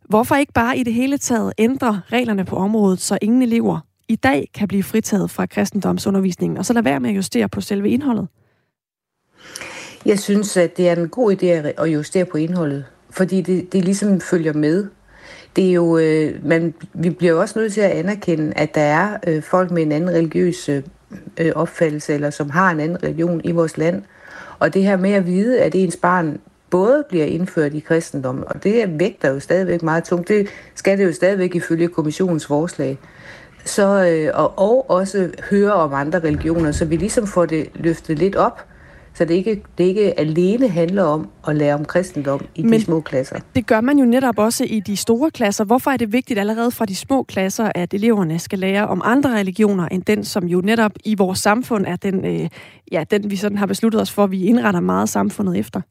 Hvorfor 0.07 0.35
ikke 0.35 0.53
bare 0.53 0.77
i 0.77 0.83
det 0.83 0.93
hele 0.93 1.17
taget 1.17 1.53
ændre 1.57 2.01
reglerne 2.11 2.45
på 2.45 2.55
området, 2.55 3.01
så 3.01 3.17
ingen 3.21 3.41
elever 3.41 3.79
i 4.07 4.15
dag 4.15 4.49
kan 4.53 4.67
blive 4.67 4.83
fritaget 4.83 5.31
fra 5.31 5.45
kristendomsundervisningen, 5.45 6.57
og 6.57 6.65
så 6.65 6.73
lade 6.73 6.85
være 6.85 6.99
med 6.99 7.09
at 7.09 7.15
justere 7.15 7.49
på 7.49 7.61
selve 7.61 7.89
indholdet? 7.89 8.27
Jeg 10.05 10.19
synes, 10.19 10.57
at 10.57 10.77
det 10.77 10.89
er 10.89 10.95
en 10.95 11.09
god 11.09 11.35
idé 11.35 11.45
at 11.45 11.93
justere 11.93 12.25
på 12.25 12.37
indholdet, 12.37 12.85
fordi 13.09 13.41
det, 13.41 13.73
det 13.73 13.85
ligesom 13.85 14.21
følger 14.21 14.53
med. 14.53 14.87
Det 15.55 15.69
er 15.69 15.73
jo, 15.73 15.97
øh, 15.97 16.45
man, 16.45 16.73
vi 16.93 17.09
bliver 17.09 17.33
jo 17.33 17.41
også 17.41 17.59
nødt 17.59 17.73
til 17.73 17.81
at 17.81 17.91
anerkende, 17.91 18.53
at 18.55 18.75
der 18.75 18.81
er 18.81 19.17
øh, 19.27 19.43
folk 19.43 19.71
med 19.71 19.83
en 19.83 19.91
anden 19.91 20.09
religiøs 20.09 20.69
øh, 20.69 20.83
øh 21.37 21.51
opfattelse, 21.55 22.13
eller 22.13 22.29
som 22.29 22.49
har 22.49 22.71
en 22.71 22.79
anden 22.79 23.03
religion 23.03 23.41
i 23.43 23.51
vores 23.51 23.77
land. 23.77 24.03
Og 24.59 24.73
det 24.73 24.83
her 24.83 24.97
med 24.97 25.11
at 25.11 25.25
vide, 25.25 25.61
at 25.61 25.75
ens 25.75 25.97
barn 25.97 26.39
både 26.69 27.03
bliver 27.09 27.25
indført 27.25 27.73
i 27.73 27.79
kristendommen, 27.79 28.43
og 28.47 28.63
det 28.63 28.99
vægter 28.99 29.31
jo 29.31 29.39
stadigvæk 29.39 29.83
meget 29.83 30.03
tungt. 30.03 30.27
Det 30.27 30.47
skal 30.75 30.97
det 30.97 31.05
jo 31.05 31.13
stadigvæk 31.13 31.55
ifølge 31.55 31.87
kommissionens 31.87 32.45
forslag. 32.45 32.97
Så, 33.65 34.05
øh, 34.05 34.31
og, 34.33 34.59
og 34.59 34.89
også 34.89 35.29
høre 35.49 35.73
om 35.73 35.93
andre 35.93 36.19
religioner, 36.19 36.71
så 36.71 36.85
vi 36.85 36.95
ligesom 36.95 37.27
får 37.27 37.45
det 37.45 37.69
løftet 37.75 38.19
lidt 38.19 38.35
op, 38.35 38.65
så 39.17 39.25
det 39.25 39.33
ikke, 39.33 39.63
det 39.77 39.83
ikke 39.83 40.19
alene 40.19 40.67
handler 40.67 41.03
om 41.03 41.29
at 41.47 41.55
lære 41.55 41.73
om 41.73 41.85
kristendom 41.85 42.45
i 42.55 42.63
Men 42.63 42.73
de 42.73 42.81
små 42.81 43.01
klasser. 43.01 43.39
det 43.55 43.67
gør 43.67 43.81
man 43.81 43.99
jo 43.99 44.05
netop 44.05 44.39
også 44.39 44.63
i 44.63 44.79
de 44.79 44.97
store 44.97 45.31
klasser. 45.31 45.63
Hvorfor 45.63 45.91
er 45.91 45.97
det 45.97 46.13
vigtigt 46.13 46.39
allerede 46.39 46.71
fra 46.71 46.85
de 46.85 46.95
små 46.95 47.23
klasser, 47.23 47.71
at 47.75 47.93
eleverne 47.93 48.39
skal 48.39 48.59
lære 48.59 48.87
om 48.87 49.01
andre 49.05 49.37
religioner, 49.37 49.87
end 49.87 50.03
den, 50.03 50.23
som 50.23 50.45
jo 50.45 50.61
netop 50.61 50.91
i 51.05 51.15
vores 51.15 51.39
samfund 51.39 51.85
er 51.85 51.95
den, 51.95 52.25
øh, 52.25 52.49
ja, 52.91 53.03
den 53.11 53.31
vi 53.31 53.35
sådan 53.35 53.57
har 53.57 53.65
besluttet 53.65 54.01
os 54.01 54.11
for, 54.11 54.23
at 54.23 54.31
vi 54.31 54.43
indretter 54.43 54.79
meget 54.79 55.09
samfundet 55.09 55.57
efter? 55.57 55.81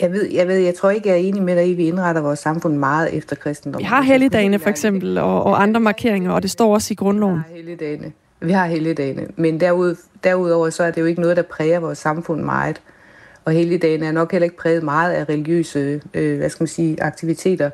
Jeg 0.00 0.12
ved, 0.12 0.30
jeg 0.30 0.48
ved, 0.48 0.56
jeg 0.56 0.74
tror 0.74 0.90
ikke, 0.90 1.08
jeg 1.08 1.14
er 1.14 1.20
enig 1.20 1.42
med 1.42 1.56
dig 1.56 1.68
i, 1.68 1.70
at 1.70 1.76
vi 1.76 1.86
indretter 1.88 2.20
vores 2.22 2.38
samfund 2.38 2.76
meget 2.76 3.14
efter 3.14 3.36
kristendom. 3.36 3.78
Vi 3.78 3.84
har 3.84 4.02
helligdagene 4.02 4.58
for 4.58 4.70
eksempel, 4.70 5.18
og, 5.18 5.44
og 5.44 5.62
andre 5.62 5.80
markeringer, 5.80 6.32
og 6.32 6.42
det 6.42 6.50
står 6.50 6.74
også 6.74 6.88
i 6.92 6.94
grundloven. 6.94 7.36
Vi 7.36 7.42
har 7.48 7.56
helligdagene. 7.56 8.12
Vi 8.40 8.52
har 8.52 8.66
helligdagene. 8.66 9.26
Men 9.36 9.60
derud, 9.60 9.96
derudover 10.24 10.70
så 10.70 10.82
er 10.82 10.90
det 10.90 11.00
jo 11.00 11.06
ikke 11.06 11.20
noget, 11.20 11.36
der 11.36 11.42
præger 11.42 11.80
vores 11.80 11.98
samfund 11.98 12.42
meget. 12.42 12.80
Og 13.44 13.52
helligdagene 13.52 14.06
er 14.06 14.12
nok 14.12 14.32
heller 14.32 14.44
ikke 14.44 14.56
præget 14.56 14.82
meget 14.82 15.12
af 15.12 15.28
religiøse 15.28 16.00
øh, 16.14 16.38
hvad 16.38 16.50
skal 16.50 16.62
man 16.62 16.68
sige, 16.68 17.02
aktiviteter. 17.02 17.70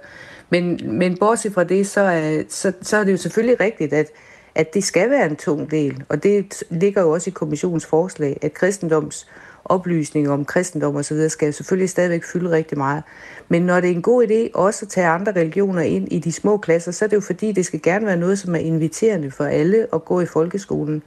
Men, 0.51 0.81
men 0.85 1.18
bortset 1.18 1.53
fra 1.53 1.64
det, 1.64 1.87
så 1.87 2.01
er, 2.01 2.43
så, 2.49 2.73
så 2.83 2.97
er 2.97 3.05
det 3.05 3.12
jo 3.12 3.16
selvfølgelig 3.16 3.61
rigtigt, 3.61 3.93
at, 3.93 4.07
at 4.55 4.75
det 4.75 4.85
skal 4.85 5.11
være 5.11 5.27
en 5.27 5.37
tung 5.37 5.71
del. 5.71 6.03
Og 6.09 6.23
det 6.23 6.62
ligger 6.71 7.03
jo 7.03 7.11
også 7.11 7.31
i 7.31 7.33
kommissionens 7.33 7.87
forslag, 7.87 8.39
at 8.43 8.55
kristendoms 8.55 9.27
oplysning 9.64 10.30
om 10.30 10.44
kristendom 10.44 10.96
og 10.96 11.04
så 11.04 11.14
videre, 11.14 11.30
skal 11.30 11.54
selvfølgelig 11.54 11.90
stadigvæk 11.90 12.24
fylde 12.24 12.50
rigtig 12.50 12.78
meget. 12.78 13.02
Men 13.48 13.62
når 13.62 13.80
det 13.80 13.90
er 13.90 13.94
en 13.94 14.02
god 14.02 14.26
idé 14.26 14.50
også 14.54 14.84
at 14.84 14.88
tage 14.88 15.06
andre 15.06 15.32
religioner 15.32 15.82
ind 15.82 16.12
i 16.12 16.18
de 16.18 16.32
små 16.32 16.56
klasser, 16.56 16.92
så 16.92 17.04
er 17.04 17.08
det 17.08 17.16
jo 17.16 17.20
fordi, 17.20 17.52
det 17.52 17.66
skal 17.66 17.82
gerne 17.82 18.06
være 18.06 18.16
noget, 18.16 18.38
som 18.38 18.54
er 18.54 18.58
inviterende 18.58 19.30
for 19.30 19.44
alle 19.44 19.86
at 19.92 20.04
gå 20.04 20.20
i 20.20 20.26
folkeskolen. 20.26 21.02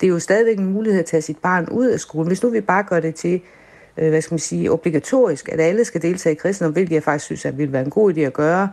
Det 0.00 0.06
er 0.06 0.10
jo 0.10 0.18
stadigvæk 0.18 0.58
en 0.58 0.72
mulighed 0.72 1.00
at 1.00 1.06
tage 1.06 1.22
sit 1.22 1.38
barn 1.38 1.68
ud 1.68 1.86
af 1.86 2.00
skolen. 2.00 2.26
Hvis 2.26 2.42
nu 2.42 2.50
vi 2.50 2.60
bare 2.60 2.82
gør 2.82 3.00
det 3.00 3.14
til, 3.14 3.40
øh, 3.96 4.08
hvad 4.08 4.20
skal 4.20 4.32
man 4.32 4.38
sige, 4.38 4.72
obligatorisk, 4.72 5.48
at 5.48 5.60
alle 5.60 5.84
skal 5.84 6.02
deltage 6.02 6.32
i 6.32 6.36
kristendom, 6.36 6.72
hvilket 6.72 6.94
jeg 6.94 7.02
faktisk 7.02 7.24
synes, 7.24 7.44
at 7.44 7.58
ville 7.58 7.72
være 7.72 7.84
en 7.84 7.90
god 7.90 8.14
idé 8.14 8.20
at 8.20 8.32
gøre, 8.32 8.68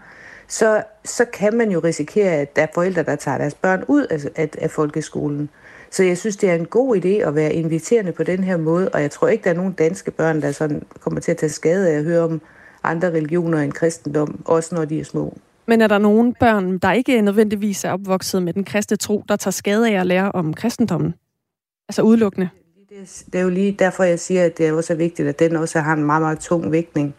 så, 0.47 0.83
så 1.05 1.25
kan 1.25 1.57
man 1.57 1.71
jo 1.71 1.79
risikere, 1.79 2.31
at 2.31 2.55
der 2.55 2.61
er 2.61 2.67
forældre, 2.73 3.03
der 3.03 3.15
tager 3.15 3.37
deres 3.37 3.53
børn 3.53 3.83
ud 3.87 4.05
af, 4.05 4.19
af, 4.35 4.49
af 4.57 4.71
folkeskolen. 4.71 5.49
Så 5.93 6.03
jeg 6.03 6.17
synes, 6.17 6.37
det 6.37 6.49
er 6.49 6.55
en 6.55 6.65
god 6.65 6.95
idé 6.95 7.07
at 7.07 7.35
være 7.35 7.53
inviterende 7.53 8.11
på 8.11 8.23
den 8.23 8.43
her 8.43 8.57
måde, 8.57 8.89
og 8.89 9.01
jeg 9.01 9.11
tror 9.11 9.27
ikke, 9.27 9.43
der 9.43 9.49
er 9.49 9.53
nogen 9.53 9.73
danske 9.73 10.11
børn, 10.11 10.41
der 10.41 10.51
sådan 10.51 10.83
kommer 10.99 11.19
til 11.19 11.31
at 11.31 11.37
tage 11.37 11.49
skade 11.49 11.89
af 11.89 11.97
at 11.97 12.03
høre 12.03 12.21
om 12.21 12.41
andre 12.83 13.07
religioner 13.07 13.59
end 13.59 13.71
kristendom, 13.71 14.43
også 14.45 14.75
når 14.75 14.85
de 14.85 14.99
er 14.99 15.03
små. 15.03 15.37
Men 15.67 15.81
er 15.81 15.87
der 15.87 15.97
nogen 15.97 16.35
børn, 16.39 16.77
der 16.77 16.91
ikke 16.91 17.21
nødvendigvis 17.21 17.83
er 17.83 17.91
opvokset 17.91 18.43
med 18.43 18.53
den 18.53 18.63
kristne 18.63 18.97
tro, 18.97 19.23
der 19.29 19.35
tager 19.35 19.51
skade 19.51 19.89
af 19.89 19.99
at 19.99 20.05
lære 20.05 20.31
om 20.31 20.53
kristendommen? 20.53 21.13
Altså 21.89 22.01
udelukkende? 22.01 22.49
Det 23.33 23.35
er 23.35 23.41
jo 23.41 23.49
lige 23.49 23.75
derfor, 23.79 24.03
jeg 24.03 24.19
siger, 24.19 24.45
at 24.45 24.57
det 24.57 24.67
er 24.67 24.73
også 24.73 24.95
vigtigt, 24.95 25.27
at 25.27 25.39
den 25.39 25.55
også 25.55 25.79
har 25.79 25.93
en 25.93 26.03
meget, 26.03 26.21
meget 26.21 26.39
tung 26.39 26.71
vægtning 26.71 27.15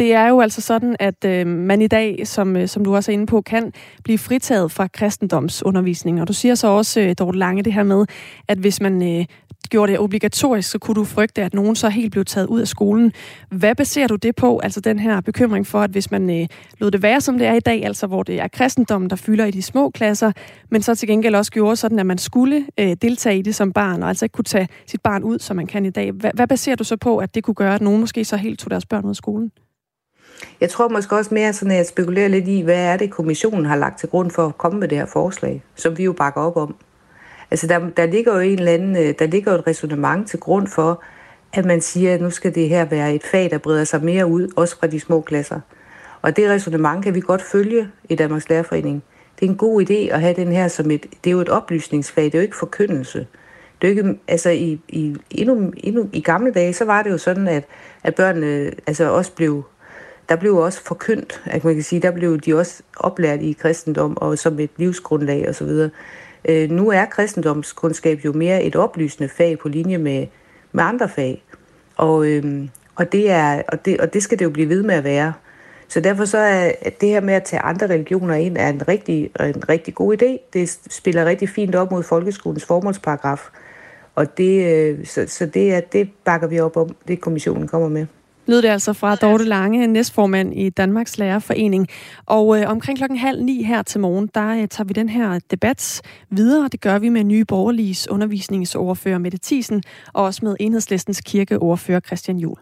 det 0.00 0.14
er 0.14 0.28
jo 0.28 0.40
altså 0.40 0.60
sådan, 0.60 0.96
at 0.98 1.24
øh, 1.24 1.46
man 1.46 1.82
i 1.82 1.86
dag, 1.86 2.26
som, 2.26 2.56
øh, 2.56 2.68
som 2.68 2.84
du 2.84 2.94
også 2.94 3.12
er 3.12 3.12
inde 3.12 3.26
på, 3.26 3.40
kan 3.40 3.72
blive 4.04 4.18
fritaget 4.18 4.72
fra 4.72 4.86
kristendomsundervisning. 4.86 6.20
Og 6.20 6.28
du 6.28 6.32
siger 6.32 6.54
så 6.54 6.66
også, 6.66 7.00
øh, 7.00 7.14
Dorte 7.18 7.38
Lange, 7.38 7.62
det 7.62 7.72
her 7.72 7.82
med, 7.82 8.06
at 8.48 8.58
hvis 8.58 8.80
man 8.80 9.18
øh, 9.18 9.24
gjorde 9.70 9.92
det 9.92 10.00
obligatorisk, 10.00 10.70
så 10.70 10.78
kunne 10.78 10.94
du 10.94 11.04
frygte, 11.04 11.42
at 11.42 11.54
nogen 11.54 11.76
så 11.76 11.88
helt 11.88 12.12
blev 12.12 12.24
taget 12.24 12.46
ud 12.46 12.60
af 12.60 12.68
skolen. 12.68 13.12
Hvad 13.50 13.74
baserer 13.74 14.06
du 14.06 14.16
det 14.16 14.36
på, 14.36 14.58
altså 14.58 14.80
den 14.80 14.98
her 14.98 15.20
bekymring 15.20 15.66
for, 15.66 15.80
at 15.80 15.90
hvis 15.90 16.10
man 16.10 16.30
øh, 16.40 16.46
lod 16.78 16.90
det 16.90 17.02
være, 17.02 17.20
som 17.20 17.38
det 17.38 17.46
er 17.46 17.54
i 17.54 17.60
dag, 17.60 17.84
altså 17.84 18.06
hvor 18.06 18.22
det 18.22 18.40
er 18.40 18.48
kristendommen, 18.48 19.10
der 19.10 19.16
fylder 19.16 19.44
i 19.44 19.50
de 19.50 19.62
små 19.62 19.90
klasser, 19.90 20.32
men 20.70 20.82
så 20.82 20.94
til 20.94 21.08
gengæld 21.08 21.34
også 21.34 21.52
gjorde 21.52 21.76
sådan, 21.76 21.98
at 21.98 22.06
man 22.06 22.18
skulle 22.18 22.66
øh, 22.78 22.96
deltage 23.02 23.38
i 23.38 23.42
det 23.42 23.54
som 23.54 23.72
barn, 23.72 24.02
og 24.02 24.08
altså 24.08 24.24
ikke 24.24 24.32
kunne 24.32 24.44
tage 24.44 24.68
sit 24.86 25.00
barn 25.00 25.22
ud, 25.22 25.38
som 25.38 25.56
man 25.56 25.66
kan 25.66 25.86
i 25.86 25.90
dag. 25.90 26.12
Hvad, 26.12 26.30
hvad 26.34 26.46
baserer 26.46 26.76
du 26.76 26.84
så 26.84 26.96
på, 26.96 27.18
at 27.18 27.34
det 27.34 27.44
kunne 27.44 27.54
gøre, 27.54 27.74
at 27.74 27.80
nogen 27.80 28.00
måske 28.00 28.24
så 28.24 28.36
helt 28.36 28.58
tog 28.58 28.70
deres 28.70 28.86
børn 28.86 29.04
ud 29.04 29.10
af 29.10 29.16
skolen? 29.16 29.52
Jeg 30.60 30.70
tror 30.70 30.88
måske 30.88 31.16
også 31.16 31.34
mere 31.34 31.52
sådan, 31.52 31.70
at 31.70 31.76
jeg 31.76 31.86
spekulerer 31.86 32.28
lidt 32.28 32.48
i, 32.48 32.60
hvad 32.60 32.84
er 32.84 32.96
det, 32.96 33.10
kommissionen 33.10 33.66
har 33.66 33.76
lagt 33.76 33.98
til 33.98 34.08
grund 34.08 34.30
for 34.30 34.46
at 34.46 34.58
komme 34.58 34.80
med 34.80 34.88
det 34.88 34.98
her 34.98 35.06
forslag, 35.06 35.62
som 35.74 35.98
vi 35.98 36.04
jo 36.04 36.12
bakker 36.12 36.40
op 36.40 36.56
om. 36.56 36.74
Altså 37.50 37.66
der, 37.66 37.78
der 37.96 38.06
ligger 38.06 38.34
jo 38.34 38.40
en 38.40 38.58
eller 38.58 38.72
anden, 38.72 38.96
øh, 38.96 39.14
der 39.18 39.26
ligger 39.26 39.52
jo 39.52 39.58
et 39.58 39.66
resonemang 39.66 40.28
til 40.28 40.40
grund 40.40 40.66
for, 40.66 41.02
at 41.52 41.64
man 41.64 41.80
siger, 41.80 42.14
at 42.14 42.20
nu 42.20 42.30
skal 42.30 42.54
det 42.54 42.68
her 42.68 42.84
være 42.84 43.14
et 43.14 43.22
fag, 43.24 43.50
der 43.50 43.58
breder 43.58 43.84
sig 43.84 44.04
mere 44.04 44.26
ud, 44.26 44.48
også 44.56 44.78
fra 44.78 44.86
de 44.86 45.00
små 45.00 45.20
klasser. 45.20 45.60
Og 46.22 46.36
det 46.36 46.50
resonemang 46.50 47.02
kan 47.02 47.14
vi 47.14 47.20
godt 47.20 47.42
følge 47.42 47.88
i 48.08 48.14
Danmarks 48.14 48.48
Lærerforening. 48.48 49.02
Det 49.40 49.46
er 49.46 49.50
en 49.50 49.56
god 49.56 49.82
idé 49.82 50.14
at 50.14 50.20
have 50.20 50.34
den 50.34 50.52
her 50.52 50.68
som 50.68 50.90
et, 50.90 51.06
det 51.24 51.30
er 51.30 51.34
jo 51.34 51.40
et 51.40 51.48
oplysningsfag, 51.48 52.24
det 52.24 52.34
er 52.34 52.38
jo 52.38 52.42
ikke 52.42 52.56
forkyndelse. 52.56 53.26
Det 53.82 53.86
er 53.86 53.90
ikke, 53.90 54.18
altså 54.28 54.50
i, 54.50 54.80
i, 54.88 55.16
endnu, 55.30 55.72
endnu, 55.76 56.08
i 56.12 56.20
gamle 56.20 56.52
dage, 56.52 56.72
så 56.72 56.84
var 56.84 57.02
det 57.02 57.10
jo 57.10 57.18
sådan, 57.18 57.48
at, 57.48 57.64
at 58.02 58.14
børnene 58.14 58.70
altså 58.86 59.10
også 59.10 59.32
blev 59.32 59.64
der 60.30 60.36
blev 60.36 60.56
også 60.56 60.82
forkyndt, 60.84 61.42
at 61.46 61.64
man 61.64 61.74
kan 61.74 61.82
sige, 61.82 62.02
der 62.02 62.10
blev 62.10 62.40
de 62.40 62.54
også 62.54 62.82
oplært 62.96 63.42
i 63.42 63.52
kristendom 63.52 64.16
og 64.16 64.38
som 64.38 64.58
et 64.58 64.70
livsgrundlag 64.76 65.48
osv. 65.48 65.68
Øh, 66.44 66.70
nu 66.70 66.90
er 66.90 67.04
kristendomskundskab 67.04 68.24
jo 68.24 68.32
mere 68.32 68.62
et 68.62 68.76
oplysende 68.76 69.28
fag 69.28 69.58
på 69.58 69.68
linje 69.68 69.98
med, 69.98 70.26
med 70.72 70.84
andre 70.84 71.08
fag. 71.08 71.44
Og, 71.96 72.26
øh, 72.26 72.68
og, 72.94 73.12
det 73.12 73.30
er, 73.30 73.62
og, 73.68 73.84
det, 73.84 74.00
og 74.00 74.14
det 74.14 74.22
skal 74.22 74.38
det 74.38 74.44
jo 74.44 74.50
blive 74.50 74.68
ved 74.68 74.82
med 74.82 74.94
at 74.94 75.04
være. 75.04 75.32
Så 75.88 76.00
derfor 76.00 76.24
så 76.24 76.38
er 76.38 76.90
det 77.00 77.08
her 77.08 77.20
med 77.20 77.34
at 77.34 77.44
tage 77.44 77.62
andre 77.62 77.86
religioner 77.86 78.34
ind 78.34 78.56
er 78.56 78.68
en 78.68 78.88
rigtig, 78.88 79.30
en 79.40 79.68
rigtig 79.68 79.94
god 79.94 80.22
idé. 80.22 80.50
Det 80.52 80.78
spiller 80.90 81.24
rigtig 81.24 81.48
fint 81.48 81.74
op 81.74 81.90
mod 81.90 82.02
folkeskolens 82.02 82.64
formålsparagraf. 82.64 83.48
Og 84.14 84.38
det, 84.38 84.74
øh, 84.74 85.06
så, 85.06 85.24
så 85.28 85.46
det, 85.46 85.74
er, 85.74 85.80
det 85.80 86.10
bakker 86.24 86.46
vi 86.46 86.60
op 86.60 86.76
om, 86.76 86.96
det 87.08 87.20
kommissionen 87.20 87.68
kommer 87.68 87.88
med 87.88 88.06
lød 88.46 88.62
det 88.62 88.68
altså 88.68 88.92
fra 88.92 89.16
Dorte 89.16 89.44
Lange, 89.44 89.86
næstformand 89.86 90.54
i 90.54 90.70
Danmarks 90.70 91.18
Lærerforening. 91.18 91.88
Og 92.26 92.60
øh, 92.60 92.70
omkring 92.70 92.98
klokken 92.98 93.18
halv 93.18 93.42
ni 93.42 93.62
her 93.62 93.82
til 93.82 94.00
morgen, 94.00 94.28
der 94.34 94.48
øh, 94.48 94.68
tager 94.68 94.84
vi 94.84 94.92
den 94.92 95.08
her 95.08 95.38
debat 95.50 96.02
videre. 96.30 96.68
Det 96.72 96.80
gør 96.80 96.98
vi 96.98 97.08
med 97.08 97.24
nye 97.24 97.44
borgerliges 97.44 98.08
undervisningsoverfører 98.10 99.18
Mette 99.18 99.38
Thiesen, 99.42 99.82
og 100.12 100.24
også 100.24 100.40
med 100.44 100.56
enhedslistens 100.60 101.20
kirkeoverfører 101.20 102.00
Christian 102.00 102.38
Juhl. 102.38 102.60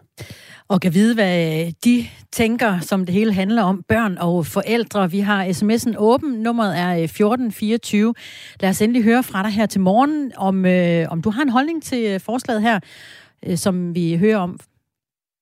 Og 0.67 0.81
kan 0.81 0.93
vide, 0.93 1.13
hvad 1.13 1.71
de 1.85 2.05
tænker, 2.31 2.79
som 2.79 3.05
det 3.05 3.13
hele 3.13 3.33
handler 3.33 3.63
om, 3.63 3.83
børn 3.87 4.17
og 4.17 4.45
forældre. 4.45 5.11
Vi 5.11 5.19
har 5.19 5.45
sms'en 5.45 5.93
åben. 5.97 6.31
Nummeret 6.33 6.77
er 6.77 6.93
1424. 6.93 8.09
Øh, 8.09 8.13
Lad 8.59 8.69
os 8.69 8.81
endelig 8.81 9.03
høre 9.03 9.23
fra 9.23 9.43
dig 9.43 9.51
her 9.51 9.65
til 9.65 9.81
morgen, 9.81 10.31
om, 10.37 10.65
øh, 10.65 11.07
om 11.09 11.21
du 11.21 11.29
har 11.29 11.41
en 11.41 11.49
holdning 11.49 11.83
til 11.83 12.05
øh, 12.05 12.19
forslaget 12.19 12.61
her. 12.61 12.79
øh, 13.45 13.57
som 13.57 13.95
vi 13.95 14.17
hører 14.17 14.37
om 14.37 14.59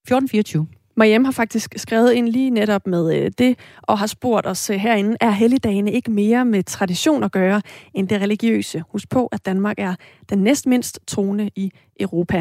1424. 0.07 0.67
Mariam 0.95 1.25
har 1.25 1.31
faktisk 1.31 1.73
skrevet 1.77 2.13
ind 2.13 2.29
lige 2.29 2.49
netop 2.49 2.87
med 2.87 3.15
øh, 3.15 3.31
det, 3.37 3.59
og 3.81 3.99
har 3.99 4.07
spurgt 4.07 4.47
os 4.47 4.69
øh, 4.69 4.75
herinde, 4.75 5.17
er 5.21 5.31
helligdagene 5.31 5.91
ikke 5.91 6.11
mere 6.11 6.45
med 6.45 6.63
tradition 6.63 7.23
at 7.23 7.31
gøre 7.31 7.61
end 7.93 8.07
det 8.07 8.21
religiøse? 8.21 8.83
Husk 8.91 9.09
på, 9.09 9.27
at 9.27 9.45
Danmark 9.45 9.79
er 9.79 9.95
den 10.29 10.39
næstmindst 10.39 10.99
troende 11.07 11.49
i 11.55 11.71
Europa. 11.99 12.37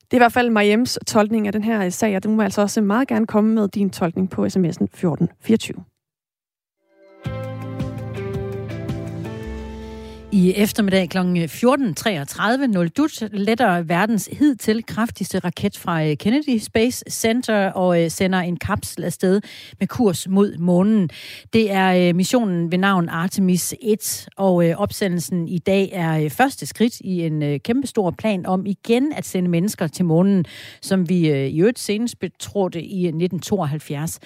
Det 0.00 0.12
er 0.12 0.16
i 0.16 0.18
hvert 0.18 0.32
fald 0.32 0.50
Mariams 0.50 0.98
tolkning 1.06 1.46
af 1.46 1.52
den 1.52 1.64
her 1.64 1.84
øh, 1.84 1.92
sag, 1.92 2.16
og 2.16 2.24
du 2.24 2.30
må 2.30 2.42
altså 2.42 2.62
også 2.62 2.80
meget 2.80 3.08
gerne 3.08 3.26
komme 3.26 3.54
med 3.54 3.68
din 3.68 3.90
tolkning 3.90 4.30
på 4.30 4.44
sms'en 4.44 4.84
1424. 4.84 5.84
I 10.32 10.54
eftermiddag 10.56 11.08
kl. 11.08 11.18
14.33 11.18 12.88
dut 12.88 13.28
letter 13.32 13.82
verdens 13.82 14.28
hidtil 14.32 14.86
kraftigste 14.86 15.38
raket 15.38 15.78
fra 15.78 16.06
øh, 16.06 16.16
Kennedy 16.16 16.58
Space 16.58 17.04
Center 17.08 17.70
og 17.70 18.02
øh, 18.02 18.10
sender 18.10 18.38
en 18.38 18.56
kapsel 18.56 19.04
afsted 19.04 19.40
med 19.78 19.86
kurs 19.86 20.28
mod 20.28 20.58
månen. 20.58 21.10
Det 21.52 21.72
er 21.72 22.08
øh, 22.08 22.14
missionen 22.16 22.72
ved 22.72 22.78
navn 22.78 23.08
Artemis 23.08 23.74
1, 23.82 24.28
og 24.36 24.54
opsendelsen 24.76 25.48
i 25.48 25.58
dag 25.58 25.90
er 25.92 26.28
første 26.28 26.66
skridt 26.66 27.00
i 27.00 27.26
en 27.26 27.60
kæmpestor 27.60 28.10
plan 28.10 28.46
om 28.46 28.66
igen 28.66 29.12
at 29.12 29.26
sende 29.26 29.48
mennesker 29.48 29.86
til 29.86 30.04
månen, 30.04 30.44
som 30.82 31.08
vi 31.08 31.46
i 31.48 31.60
øvrigt 31.60 31.78
senest 31.78 32.18
betrådte 32.18 32.82
i 32.82 33.06
1972. 33.06 34.18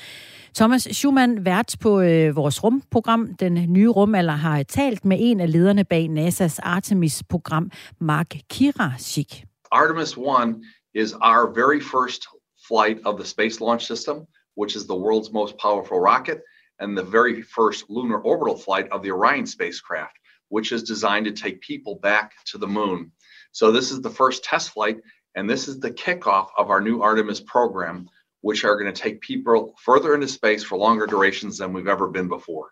Thomas 0.55 0.89
Schumann, 0.93 1.45
vært 1.45 1.77
på 1.81 2.01
øh, 2.01 2.37
vores 2.37 2.65
rumprogram, 2.65 3.35
Den 3.35 3.55
Nye 3.73 3.89
Rumalder, 3.89 4.33
har 4.33 4.63
talt 4.63 5.05
med 5.05 5.17
en 5.21 5.41
af 5.41 5.53
lederne 5.53 5.85
bag 5.85 6.09
NASA's 6.11 6.59
Artemis-program, 6.63 7.71
Mark 8.01 8.35
Kirasik. 8.51 9.45
Artemis 9.73 10.17
1 10.17 10.63
is 10.95 11.13
our 11.13 11.55
very 11.55 11.81
first 11.81 12.27
flight 12.69 12.99
of 13.05 13.19
the 13.19 13.27
Space 13.27 13.61
Launch 13.61 13.83
System, 13.87 14.17
which 14.57 14.77
is 14.77 14.85
the 14.85 15.01
world's 15.05 15.33
most 15.33 15.55
powerful 15.59 15.99
rocket, 15.99 16.41
and 16.81 16.97
the 16.97 17.11
very 17.19 17.43
first 17.43 17.85
lunar 17.91 18.21
orbital 18.21 18.57
flight 18.57 18.87
of 18.93 19.03
the 19.03 19.11
Orion 19.11 19.47
spacecraft, 19.47 20.17
which 20.51 20.73
is 20.73 20.83
designed 20.83 21.27
to 21.27 21.43
take 21.43 21.69
people 21.73 21.99
back 22.03 22.33
to 22.53 22.59
the 22.59 22.69
moon. 22.69 23.11
So 23.53 23.73
this 23.73 23.91
is 23.91 24.01
the 24.01 24.17
first 24.21 24.45
test 24.45 24.71
flight, 24.71 24.99
and 25.35 25.51
this 25.51 25.67
is 25.69 25.81
the 25.81 25.91
kickoff 25.91 26.47
of 26.57 26.71
our 26.71 26.81
new 26.81 27.03
Artemis 27.03 27.41
program, 27.41 28.09
which 28.47 28.65
are 28.65 28.77
going 28.79 28.95
to 28.95 29.03
take 29.05 29.21
people 29.21 29.75
further 29.89 30.15
into 30.15 30.29
space 30.29 30.63
for 30.69 30.77
longer 30.79 31.07
durations 31.07 31.59
than 31.59 31.73
we've 31.73 31.93
ever 31.97 32.09
been 32.09 32.29
before. 32.29 32.67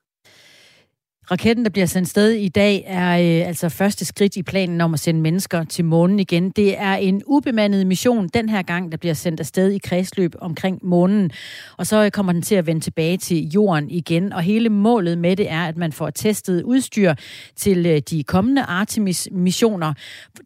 Raketten, 1.30 1.64
der 1.64 1.70
bliver 1.70 1.86
sendt 1.86 2.08
sted 2.08 2.30
i 2.30 2.48
dag, 2.48 2.84
er 2.86 3.12
øh, 3.12 3.48
altså 3.48 3.68
første 3.68 4.04
skridt 4.04 4.36
i 4.36 4.42
planen 4.42 4.80
om 4.80 4.94
at 4.94 5.00
sende 5.00 5.20
mennesker 5.20 5.64
til 5.64 5.84
månen 5.84 6.20
igen. 6.20 6.50
Det 6.50 6.78
er 6.78 6.94
en 6.94 7.22
ubemandet 7.26 7.86
mission 7.86 8.28
den 8.28 8.48
her 8.48 8.62
gang, 8.62 8.92
der 8.92 8.98
bliver 8.98 9.14
sendt 9.14 9.40
afsted 9.40 9.70
i 9.70 9.78
kredsløb 9.78 10.34
omkring 10.38 10.78
månen. 10.82 11.30
Og 11.78 11.86
så 11.86 12.04
øh, 12.04 12.10
kommer 12.10 12.32
den 12.32 12.42
til 12.42 12.54
at 12.54 12.66
vende 12.66 12.80
tilbage 12.80 13.16
til 13.16 13.48
jorden 13.48 13.90
igen. 13.90 14.32
Og 14.32 14.42
hele 14.42 14.68
målet 14.68 15.18
med 15.18 15.36
det 15.36 15.50
er, 15.50 15.64
at 15.64 15.76
man 15.76 15.92
får 15.92 16.10
testet 16.10 16.62
udstyr 16.62 17.14
til 17.56 17.86
øh, 17.86 17.98
de 18.10 18.22
kommende 18.24 18.62
Artemis-missioner, 18.62 19.94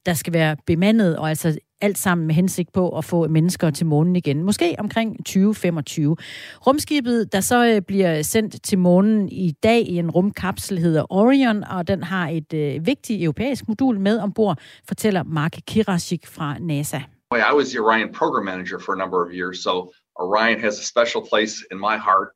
der 0.06 0.14
skal 0.14 0.32
være 0.32 0.56
bemandet 0.66 1.16
og 1.16 1.28
altså 1.28 1.58
alt 1.80 1.98
sammen 1.98 2.26
med 2.26 2.34
hensigt 2.34 2.72
på 2.72 2.98
at 2.98 3.04
få 3.04 3.28
mennesker 3.28 3.70
til 3.70 3.86
månen 3.86 4.16
igen. 4.16 4.42
Måske 4.42 4.76
omkring 4.78 5.16
2025. 5.18 6.16
Rumskibet, 6.66 7.32
der 7.32 7.40
så 7.40 7.66
øh, 7.66 7.82
bliver 7.82 8.22
sendt 8.22 8.62
til 8.62 8.78
månen 8.78 9.28
i 9.28 9.50
dag 9.50 9.80
i 9.80 9.98
en 9.98 10.10
rumkapsel, 10.10 10.78
hedder 10.78 11.12
Orion, 11.12 11.64
og 11.64 11.88
den 11.88 12.02
har 12.02 12.28
et 12.28 12.54
øh, 12.54 12.86
vigtigt 12.86 13.22
europæisk 13.22 13.68
modul 13.68 14.00
med 14.00 14.18
ombord, 14.18 14.58
fortæller 14.88 15.22
Mark 15.22 15.58
Kirasik 15.66 16.26
fra 16.26 16.58
NASA. 16.58 16.98
I 17.32 17.54
was 17.56 17.70
the 17.70 17.80
Orion 17.80 18.12
program 18.12 18.44
manager 18.44 18.78
for 18.78 18.92
a 18.92 18.96
number 18.96 19.18
of 19.26 19.32
years, 19.32 19.58
so 19.58 19.92
Orion 20.16 20.60
has 20.60 20.78
a 20.78 20.84
special 20.84 21.22
place 21.30 21.54
in 21.72 21.78
my 21.78 21.96
heart. 22.08 22.28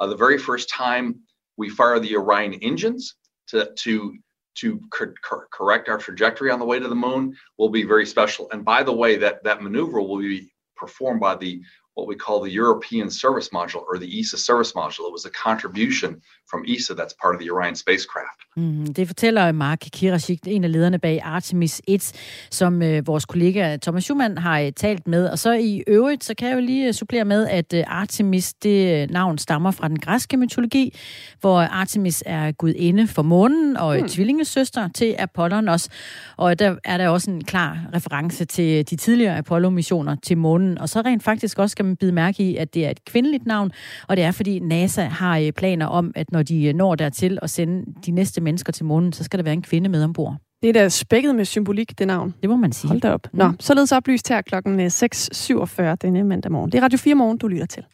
Uh, 0.00 0.06
the 0.06 0.16
very 0.16 0.38
first 0.38 0.68
time 0.68 1.14
we 1.58 1.68
fire 1.70 1.98
the 1.98 2.16
Orion 2.16 2.54
engines 2.62 3.02
to, 3.50 3.58
to 3.84 4.14
to 4.60 4.80
cor- 4.90 5.48
correct 5.52 5.88
our 5.88 5.98
trajectory 5.98 6.50
on 6.50 6.58
the 6.58 6.64
way 6.64 6.78
to 6.78 6.88
the 6.88 6.94
moon 6.94 7.36
will 7.58 7.68
be 7.68 7.84
very 7.84 8.06
special. 8.06 8.48
And 8.50 8.64
by 8.64 8.82
the 8.82 8.92
way, 8.92 9.16
that 9.16 9.42
that 9.44 9.62
maneuver 9.62 10.00
will 10.00 10.18
be 10.18 10.52
performed 10.76 11.20
by 11.20 11.36
the 11.36 11.60
what 11.98 12.06
we 12.12 12.16
call 12.26 12.38
the 12.46 12.54
European 12.62 13.10
Service 13.10 13.48
Module 13.58 13.84
or 13.90 13.96
the 14.04 14.10
ESA 14.18 14.38
Service 14.48 14.72
Module. 14.80 15.04
It 15.10 15.14
was 15.18 15.26
a 15.32 15.34
contribution 15.48 16.10
from 16.50 16.60
ESA 16.72 16.94
that's 16.94 17.14
part 17.22 17.34
of 17.34 17.40
the 17.42 17.50
Orion 17.54 17.76
spacecraft. 17.76 18.38
Mm, 18.56 18.94
det 18.94 19.06
fortæller 19.06 19.52
Mark 19.52 19.78
Kirasik, 19.92 20.38
en 20.46 20.64
af 20.64 20.72
lederne 20.72 20.98
bag 20.98 21.20
Artemis 21.22 21.82
1, 21.88 22.12
som 22.50 22.82
øh, 22.82 23.06
vores 23.06 23.24
kollega 23.24 23.76
Thomas 23.76 24.02
Schumann 24.02 24.38
har 24.38 24.60
øh, 24.60 24.72
talt 24.72 25.08
med. 25.08 25.28
Og 25.28 25.38
så 25.38 25.52
i 25.52 25.82
øvrigt, 25.86 26.24
så 26.24 26.34
kan 26.34 26.48
jeg 26.48 26.54
jo 26.54 26.60
lige 26.60 26.86
øh, 26.86 26.94
supplere 26.94 27.24
med, 27.24 27.46
at 27.48 27.72
øh, 27.74 27.84
Artemis, 27.86 28.54
det 28.54 29.02
øh, 29.02 29.10
navn 29.10 29.38
stammer 29.38 29.70
fra 29.70 29.88
den 29.88 29.98
græske 29.98 30.36
mytologi, 30.36 30.94
hvor 31.40 31.60
Artemis 31.60 32.22
er 32.26 32.52
gudinde 32.52 33.06
for 33.06 33.22
månen 33.22 33.76
og 33.76 33.98
mm. 34.00 34.08
tvillingesøster 34.08 34.88
til 34.88 35.14
Apollon 35.18 35.68
også. 35.68 35.90
Og 36.36 36.58
der 36.58 36.76
er 36.84 36.98
der 36.98 37.08
også 37.08 37.30
en 37.30 37.44
klar 37.44 37.78
reference 37.94 38.44
til 38.44 38.90
de 38.90 38.96
tidligere 38.96 39.38
Apollo-missioner 39.38 40.16
til 40.22 40.38
månen. 40.38 40.78
Og 40.78 40.88
så 40.88 41.00
rent 41.00 41.22
faktisk 41.22 41.58
også 41.58 41.72
skal 41.72 41.87
man 41.88 41.96
bide 41.96 42.12
mærke 42.12 42.42
i, 42.42 42.56
at 42.56 42.74
det 42.74 42.86
er 42.86 42.90
et 42.90 43.04
kvindeligt 43.04 43.46
navn, 43.46 43.70
og 44.08 44.16
det 44.16 44.24
er 44.24 44.30
fordi 44.30 44.58
NASA 44.58 45.02
har 45.02 45.38
øh, 45.38 45.52
planer 45.52 45.86
om, 45.86 46.12
at 46.14 46.32
når 46.32 46.42
de 46.42 46.64
øh, 46.64 46.74
når 46.74 46.94
dertil 46.94 47.38
at 47.42 47.50
sende 47.50 47.84
de 48.06 48.10
næste 48.10 48.40
mennesker 48.40 48.72
til 48.72 48.84
månen, 48.84 49.12
så 49.12 49.24
skal 49.24 49.38
der 49.38 49.44
være 49.44 49.54
en 49.54 49.62
kvinde 49.62 49.88
med 49.88 50.04
ombord. 50.04 50.36
Det 50.62 50.68
er 50.68 50.72
da 50.72 50.88
spækket 50.88 51.34
med 51.34 51.44
symbolik, 51.44 51.98
det 51.98 52.06
navn. 52.06 52.34
Det 52.40 52.50
må 52.50 52.56
man 52.56 52.72
sige. 52.72 52.88
Hold 52.88 53.00
da 53.00 53.12
op. 53.12 53.26
Nå, 53.32 53.48
mm. 53.48 53.60
således 53.60 53.92
oplyst 53.92 54.28
her 54.28 54.42
klokken 54.42 54.80
6.47 54.80 55.82
øh, 55.82 55.96
denne 56.02 56.24
mandag 56.24 56.52
morgen. 56.52 56.72
Det 56.72 56.78
er 56.78 56.82
Radio 56.82 56.98
4 56.98 57.14
Morgen, 57.14 57.38
du 57.38 57.48
lytter 57.48 57.66
til. 57.66 57.84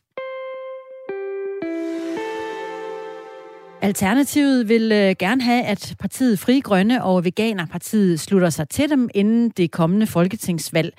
Alternativet 3.83 4.69
vil 4.69 5.17
gerne 5.19 5.43
have, 5.43 5.65
at 5.65 5.95
partiet 5.99 6.39
Fri 6.39 6.61
Grønne 6.61 7.05
og 7.05 7.25
Veganerpartiet 7.25 8.21
slutter 8.21 8.51
sig 8.51 8.69
til 8.69 8.91
dem 8.91 9.09
inden 9.15 9.51
det 9.51 9.71
kommende 9.71 10.07
folketingsvalg. 10.07 10.95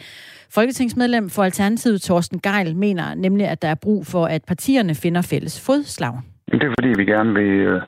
Folketingsmedlem 0.54 1.30
for 1.30 1.44
Alternativet, 1.44 2.02
Torsten 2.02 2.40
Geil, 2.40 2.76
mener 2.76 3.16
nemlig, 3.16 3.48
at 3.48 3.62
der 3.62 3.68
er 3.68 3.82
brug 3.84 4.06
for, 4.06 4.26
at 4.26 4.42
partierne 4.48 4.96
finder 4.96 5.22
fælles 5.32 5.66
fodslag. 5.66 6.16
Det 6.52 6.64
er 6.64 6.74
fordi, 6.80 6.92
vi 6.98 7.06
gerne 7.06 7.34
vil 7.34 7.54
øh, 7.72 7.82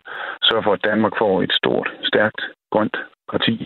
sørge 0.43 0.63
for, 0.63 0.73
at 0.73 0.85
Danmark 0.85 1.13
får 1.17 1.41
et 1.41 1.53
stort, 1.53 1.89
stærkt, 2.03 2.41
grønt 2.71 2.97
parti 3.31 3.65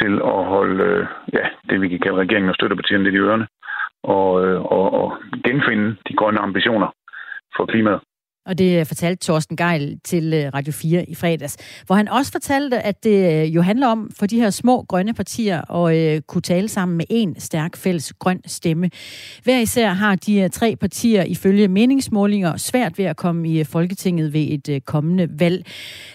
til 0.00 0.12
at 0.34 0.44
holde 0.54 0.84
øh, 0.84 1.06
ja, 1.32 1.44
det, 1.70 1.80
vi 1.80 1.88
kan 1.88 2.00
kalde 2.00 2.18
regeringen 2.24 2.48
og 2.48 2.54
støttepartierne 2.54 3.04
lidt 3.04 3.14
i 3.14 3.18
ørerne 3.18 3.46
og, 4.02 4.44
øh, 4.44 4.60
og, 4.62 4.86
og 5.00 5.08
genfinde 5.44 5.96
de 6.08 6.14
grønne 6.14 6.40
ambitioner 6.40 6.88
for 7.56 7.66
klimaet. 7.66 8.00
Og 8.46 8.58
det 8.58 8.80
øh, 8.80 8.86
fortalte 8.86 9.26
Thorsten 9.26 9.56
Geil 9.56 9.98
til 10.04 10.32
øh, 10.34 10.50
Radio 10.54 10.72
4 10.72 11.10
i 11.10 11.14
fredags, 11.14 11.56
hvor 11.86 11.94
han 11.94 12.08
også 12.08 12.32
fortalte, 12.32 12.78
at 12.78 13.04
det 13.04 13.42
øh, 13.42 13.54
jo 13.54 13.62
handler 13.62 13.86
om 13.86 14.10
for 14.18 14.26
de 14.26 14.40
her 14.40 14.50
små 14.50 14.82
grønne 14.82 15.14
partier 15.14 15.70
at 15.86 15.96
øh, 15.96 16.20
kunne 16.20 16.42
tale 16.42 16.68
sammen 16.68 16.96
med 16.96 17.04
en 17.10 17.40
stærk 17.40 17.76
fælles 17.76 18.12
grøn 18.12 18.40
stemme. 18.46 18.90
Hver 19.42 19.58
især 19.58 19.92
har 19.92 20.16
de 20.16 20.48
tre 20.48 20.76
partier 20.76 21.22
ifølge 21.22 21.68
meningsmålinger 21.68 22.56
svært 22.56 22.98
ved 22.98 23.04
at 23.04 23.16
komme 23.16 23.48
i 23.48 23.64
Folketinget 23.64 24.32
ved 24.32 24.68
et 24.68 24.84
kommende 24.84 25.28
valg. 25.38 25.66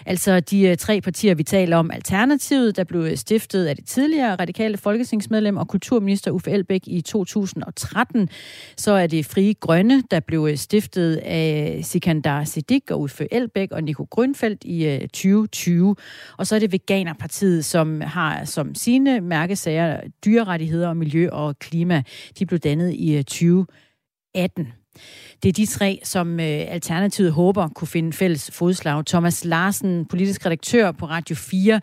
Altså 0.06 0.40
de 0.40 0.76
tre 0.76 1.00
partier, 1.00 1.34
vi 1.34 1.42
taler 1.42 1.76
om, 1.76 1.90
Alternativet, 1.90 2.76
der 2.76 2.84
blev 2.84 3.16
stiftet 3.16 3.66
af 3.66 3.76
det 3.76 3.84
tidligere 3.84 4.34
radikale 4.34 4.76
folketingsmedlem 4.76 5.56
og 5.56 5.68
kulturminister 5.68 6.30
Uffe 6.30 6.50
Elbæk 6.50 6.82
i 6.86 7.00
2013. 7.00 8.28
Så 8.76 8.92
er 8.92 9.06
det 9.06 9.26
Frie 9.26 9.54
Grønne, 9.54 10.02
der 10.10 10.20
blev 10.20 10.56
stiftet 10.56 11.16
af 11.16 11.80
Sikan 11.82 12.17
Sandar 12.18 12.44
Siddiq 12.44 12.90
og 12.90 13.00
Uffe 13.00 13.34
Elbæk 13.34 13.72
og 13.72 13.84
Nico 13.84 14.06
Grønfeldt 14.10 14.64
i 14.64 14.86
øh, 14.86 15.00
2020. 15.00 15.96
Og 16.36 16.46
så 16.46 16.54
er 16.54 16.58
det 16.58 16.72
Veganerpartiet, 16.72 17.64
som 17.64 18.00
har 18.00 18.44
som 18.44 18.74
sine 18.74 19.20
mærkesager 19.20 20.00
dyrerettigheder 20.24 20.88
og 20.88 20.96
miljø 20.96 21.30
og 21.30 21.58
klima. 21.58 22.02
De 22.38 22.46
blev 22.46 22.58
dannet 22.58 22.94
i 22.94 23.16
øh, 23.16 23.24
2018. 23.24 24.72
Det 25.42 25.48
er 25.48 25.52
de 25.52 25.66
tre, 25.66 26.00
som 26.04 26.40
øh, 26.40 26.64
Alternativet 26.68 27.32
håber 27.32 27.68
kunne 27.68 27.88
finde 27.88 28.12
fælles 28.12 28.50
fodslag. 28.50 29.06
Thomas 29.06 29.44
Larsen, 29.44 30.06
politisk 30.06 30.46
redaktør 30.46 30.92
på 30.92 31.06
Radio 31.06 31.36
4. 31.36 31.80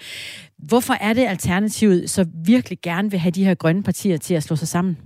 Hvorfor 0.57 0.93
er 0.93 1.13
det 1.13 1.27
Alternativet 1.27 2.09
så 2.09 2.25
virkelig 2.45 2.77
gerne 2.81 3.11
vil 3.11 3.19
have 3.19 3.31
de 3.31 3.45
her 3.45 3.55
grønne 3.55 3.83
partier 3.83 4.17
til 4.17 4.33
at 4.33 4.43
slå 4.43 4.55
sig 4.55 4.67
sammen? 4.67 4.97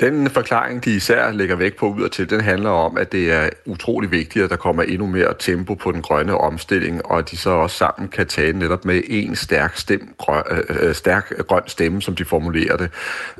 Den 0.00 0.30
forklaring, 0.30 0.84
de 0.84 0.96
især 0.96 1.30
lægger 1.30 1.56
vægt 1.56 1.76
på 1.76 1.88
ud 1.88 2.02
og 2.02 2.12
til, 2.12 2.30
den 2.30 2.40
handler 2.40 2.70
om, 2.70 2.96
at 2.96 3.12
det 3.12 3.32
er 3.32 3.48
utrolig 3.66 4.10
vigtigt, 4.10 4.44
at 4.44 4.50
der 4.50 4.56
kommer 4.56 4.82
endnu 4.82 5.06
mere 5.06 5.34
tempo 5.38 5.74
på 5.74 5.92
den 5.92 6.02
grønne 6.02 6.38
omstilling, 6.38 7.06
og 7.06 7.18
at 7.18 7.30
de 7.30 7.36
så 7.36 7.50
også 7.50 7.76
sammen 7.76 8.08
kan 8.08 8.26
tale 8.26 8.58
netop 8.58 8.84
med 8.84 9.02
en 9.08 9.36
stærk, 9.36 9.76
stem, 9.76 10.14
grøn, 10.18 10.42
øh, 10.50 10.58
øh, 10.68 10.88
øh, 10.88 10.94
stærk 10.94 11.32
øh, 11.36 11.44
grøn 11.44 11.62
stemme, 11.66 12.02
som 12.02 12.16
de 12.16 12.24
formulerer 12.24 12.76
det. 12.76 12.90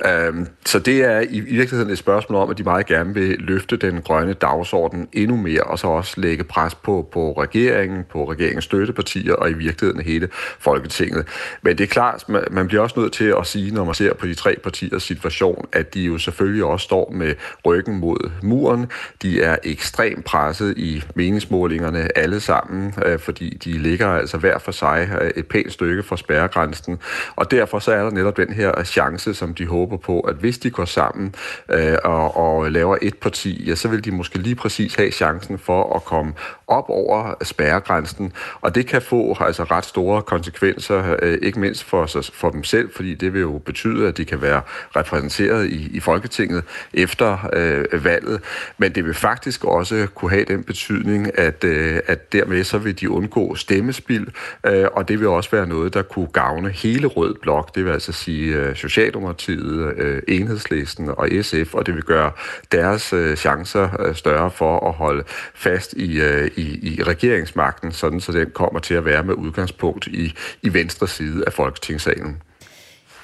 Øhm, 0.07 0.47
så 0.67 0.79
det 0.79 1.05
er 1.05 1.21
i 1.31 1.41
virkeligheden 1.41 1.93
et 1.93 1.99
spørgsmål 1.99 2.43
om, 2.43 2.51
at 2.51 2.59
de 2.59 2.63
meget 2.63 2.87
gerne 2.87 3.15
vil 3.15 3.37
løfte 3.39 3.77
den 3.77 4.01
grønne 4.03 4.33
dagsorden 4.33 5.09
endnu 5.13 5.37
mere, 5.37 5.63
og 5.63 5.79
så 5.79 5.87
også 5.87 6.21
lægge 6.21 6.45
pres 6.45 6.75
på, 6.75 7.09
på 7.13 7.33
regeringen, 7.33 8.05
på 8.11 8.31
regeringens 8.31 8.65
støttepartier 8.65 9.35
og 9.35 9.51
i 9.51 9.53
virkeligheden 9.53 10.03
hele 10.03 10.29
Folketinget. 10.59 11.27
Men 11.63 11.79
det 11.79 11.85
er 11.85 11.89
klart, 11.89 12.25
man 12.51 12.67
bliver 12.69 12.83
også 12.83 13.01
nødt 13.01 13.13
til 13.13 13.35
at 13.39 13.47
sige, 13.47 13.75
når 13.75 13.85
man 13.85 13.95
ser 13.95 14.15
på 14.15 14.27
de 14.27 14.35
tre 14.35 14.57
partiers 14.63 15.03
situation, 15.03 15.69
at 15.73 15.95
de 15.95 16.01
jo 16.01 16.19
selvfølgelig 16.19 16.44
selvfølgelig 16.45 16.65
også 16.65 16.85
står 16.85 17.11
med 17.15 17.35
ryggen 17.67 18.01
mod 18.01 18.31
muren. 18.43 18.87
De 19.23 19.43
er 19.43 19.57
ekstremt 19.63 20.25
presset 20.25 20.79
i 20.79 21.05
meningsmålingerne 21.15 22.19
alle 22.19 22.41
sammen, 22.41 22.95
øh, 23.07 23.19
fordi 23.19 23.59
de 23.65 23.73
ligger 23.73 24.09
altså 24.09 24.39
hver 24.39 24.59
for 24.59 24.73
sig 24.73 25.09
øh, 25.21 25.31
et 25.37 25.47
pænt 25.47 25.73
stykke 25.73 26.03
fra 26.03 26.17
spærregrænsen. 26.17 26.99
Og 27.37 27.51
derfor 27.51 27.79
så 27.79 27.93
er 27.93 28.03
der 28.03 28.11
netop 28.11 28.37
den 28.37 28.53
her 28.53 28.85
chance, 28.85 29.35
som 29.35 29.55
de 29.55 29.67
håber 29.67 29.97
på, 29.97 30.21
at 30.21 30.37
hvis 30.37 30.59
de 30.59 30.71
går 30.71 30.85
sammen 30.85 31.35
øh, 31.69 31.97
og, 32.05 32.37
og 32.37 32.73
laver 32.73 32.97
et 33.03 33.17
parti, 33.19 33.65
ja, 33.69 33.75
så 33.75 33.89
vil 33.89 34.05
de 34.05 34.11
måske 34.11 34.39
lige 34.39 34.55
præcis 34.55 34.95
have 34.95 35.11
chancen 35.11 35.59
for 35.59 35.97
at 35.97 36.05
komme 36.05 36.33
op 36.67 36.89
over 36.89 37.35
spærregrænsen. 37.43 38.33
Og 38.61 38.75
det 38.75 38.87
kan 38.87 39.03
få 39.03 39.37
altså 39.41 39.65
ret 39.65 39.85
store 39.85 40.23
konsekvenser, 40.23 41.17
øh, 41.23 41.39
ikke 41.43 41.61
mindst 41.61 41.85
for, 41.85 42.07
for 42.33 42.51
dem 42.51 42.65
selv, 42.65 42.91
fordi 42.97 43.15
det 43.15 43.33
vil 43.33 43.41
jo 43.41 43.59
betyde, 43.59 44.09
at 44.09 44.17
de 44.17 44.25
kan 44.25 44.43
være 44.43 44.63
repræsenteret 44.97 45.67
i, 45.67 45.97
i 45.97 46.01
Folketinget 46.01 46.34
Folketinget 46.35 46.65
efter 46.95 47.49
øh, 47.53 48.05
valget, 48.05 48.41
men 48.79 48.93
det 48.93 49.05
vil 49.05 49.15
faktisk 49.15 49.65
også 49.65 50.07
kunne 50.15 50.31
have 50.31 50.45
den 50.45 50.65
betydning, 50.65 51.39
at, 51.39 51.65
øh, 51.65 52.01
at 52.07 52.33
dermed 52.33 52.65
så 52.65 52.79
vil 52.79 53.01
de 53.01 53.11
undgå 53.11 53.55
stemmespil, 53.55 54.29
øh, 54.67 54.87
og 54.93 55.09
det 55.09 55.21
vil 55.21 55.29
også 55.29 55.51
være 55.51 55.67
noget, 55.67 55.95
der 55.95 56.03
kunne 56.03 56.27
gavne 56.27 56.71
hele 56.71 57.07
Rød 57.07 57.35
Blok, 57.43 57.75
det 57.75 57.85
vil 57.85 57.91
altså 57.91 58.13
sige 58.13 58.55
øh, 58.55 58.77
Socialdemokratiet, 58.77 59.95
øh, 59.97 60.23
Enhedslisten 60.29 61.09
og 61.09 61.29
SF, 61.43 61.75
og 61.75 61.87
det 61.87 61.95
vil 61.95 62.03
gøre 62.03 62.31
deres 62.73 63.13
øh, 63.13 63.37
chancer 63.37 64.01
øh, 64.01 64.15
større 64.15 64.51
for 64.51 64.89
at 64.89 64.95
holde 64.95 65.25
fast 65.55 65.93
i, 65.93 66.21
øh, 66.21 66.51
i, 66.57 66.95
i 66.95 67.03
regeringsmagten, 67.03 67.93
sådan 67.93 68.21
så 68.21 68.33
den 68.33 68.51
kommer 68.51 68.81
til 68.81 68.95
at 68.95 69.05
være 69.05 69.23
med 69.23 69.35
udgangspunkt 69.35 70.07
i, 70.07 70.35
i 70.63 70.75
venstre 70.75 71.09
side 71.09 71.45
af 71.47 71.53
Folketingssalen. 71.53 72.43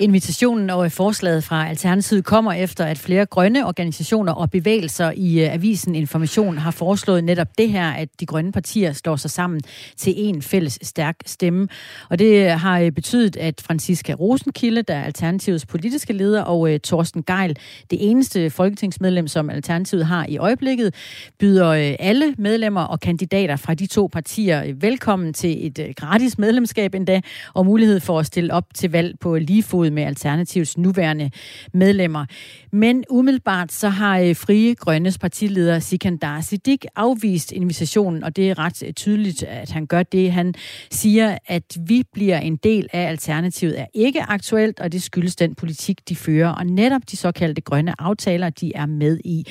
Invitationen 0.00 0.70
og 0.70 0.92
forslaget 0.92 1.44
fra 1.44 1.68
Alternativet 1.68 2.24
kommer 2.24 2.52
efter, 2.52 2.84
at 2.84 2.98
flere 2.98 3.26
grønne 3.26 3.66
organisationer 3.66 4.32
og 4.32 4.50
bevægelser 4.50 5.12
i 5.16 5.44
øh, 5.44 5.54
avisen 5.54 5.94
Information 5.94 6.58
har 6.58 6.70
foreslået 6.70 7.24
netop 7.24 7.58
det 7.58 7.70
her, 7.70 7.90
at 7.90 8.08
de 8.20 8.26
grønne 8.26 8.52
partier 8.52 8.92
står 8.92 9.16
sig 9.16 9.30
sammen 9.30 9.60
til 9.96 10.14
en 10.16 10.42
fælles 10.42 10.78
stærk 10.82 11.16
stemme. 11.26 11.68
Og 12.08 12.18
det 12.18 12.44
øh, 12.44 12.50
har 12.50 12.80
øh, 12.80 12.92
betydet, 12.92 13.36
at 13.36 13.60
Franziska 13.60 14.12
Rosenkilde, 14.12 14.82
der 14.82 14.94
er 14.94 15.04
Alternativets 15.04 15.66
politiske 15.66 16.12
leder, 16.12 16.42
og 16.42 16.68
Thorsten 16.68 16.80
Torsten 16.80 17.22
Geil, 17.22 17.56
det 17.90 18.10
eneste 18.10 18.50
folketingsmedlem, 18.50 19.28
som 19.28 19.50
Alternativet 19.50 20.06
har 20.06 20.26
i 20.28 20.38
øjeblikket, 20.38 20.94
byder 21.38 21.96
alle 21.98 22.34
medlemmer 22.38 22.82
og 22.82 23.00
kandidater 23.00 23.56
fra 23.56 23.74
de 23.74 23.86
to 23.86 24.08
partier 24.12 24.74
velkommen 24.74 25.32
til 25.32 25.66
et 25.66 25.96
gratis 25.96 26.38
medlemskab 26.38 26.94
endda, 26.94 27.20
og 27.54 27.66
mulighed 27.66 28.00
for 28.00 28.18
at 28.18 28.26
stille 28.26 28.52
op 28.52 28.64
til 28.74 28.90
valg 28.90 29.18
på 29.20 29.36
lige 29.38 29.62
fod 29.62 29.89
med 29.90 30.02
Alternativs 30.02 30.78
nuværende 30.78 31.30
medlemmer. 31.72 32.26
Men 32.72 33.04
umiddelbart 33.10 33.72
så 33.72 33.88
har 33.88 34.18
øh, 34.18 34.36
Frie 34.36 34.74
Grønnes 34.74 35.18
partileder 35.18 35.78
Sikandar 35.78 36.40
Siddiq 36.40 36.84
afvist 36.96 37.52
invitationen, 37.52 38.24
og 38.24 38.36
det 38.36 38.50
er 38.50 38.58
ret 38.58 38.82
øh, 38.86 38.92
tydeligt, 38.92 39.42
at 39.42 39.70
han 39.70 39.86
gør 39.86 40.02
det. 40.02 40.32
Han 40.32 40.54
siger, 40.90 41.38
at 41.46 41.76
vi 41.86 42.02
bliver 42.12 42.38
en 42.38 42.56
del 42.56 42.88
af 42.92 43.08
Alternativet 43.08 43.80
er 43.80 43.86
ikke 43.94 44.22
aktuelt, 44.22 44.80
og 44.80 44.92
det 44.92 45.02
skyldes 45.02 45.36
den 45.36 45.54
politik, 45.54 46.08
de 46.08 46.16
fører. 46.16 46.48
Og 46.48 46.66
netop 46.66 47.02
de 47.10 47.16
såkaldte 47.16 47.60
grønne 47.60 48.00
aftaler, 48.00 48.50
de 48.50 48.72
er 48.74 48.86
med 48.86 49.20
i, 49.24 49.46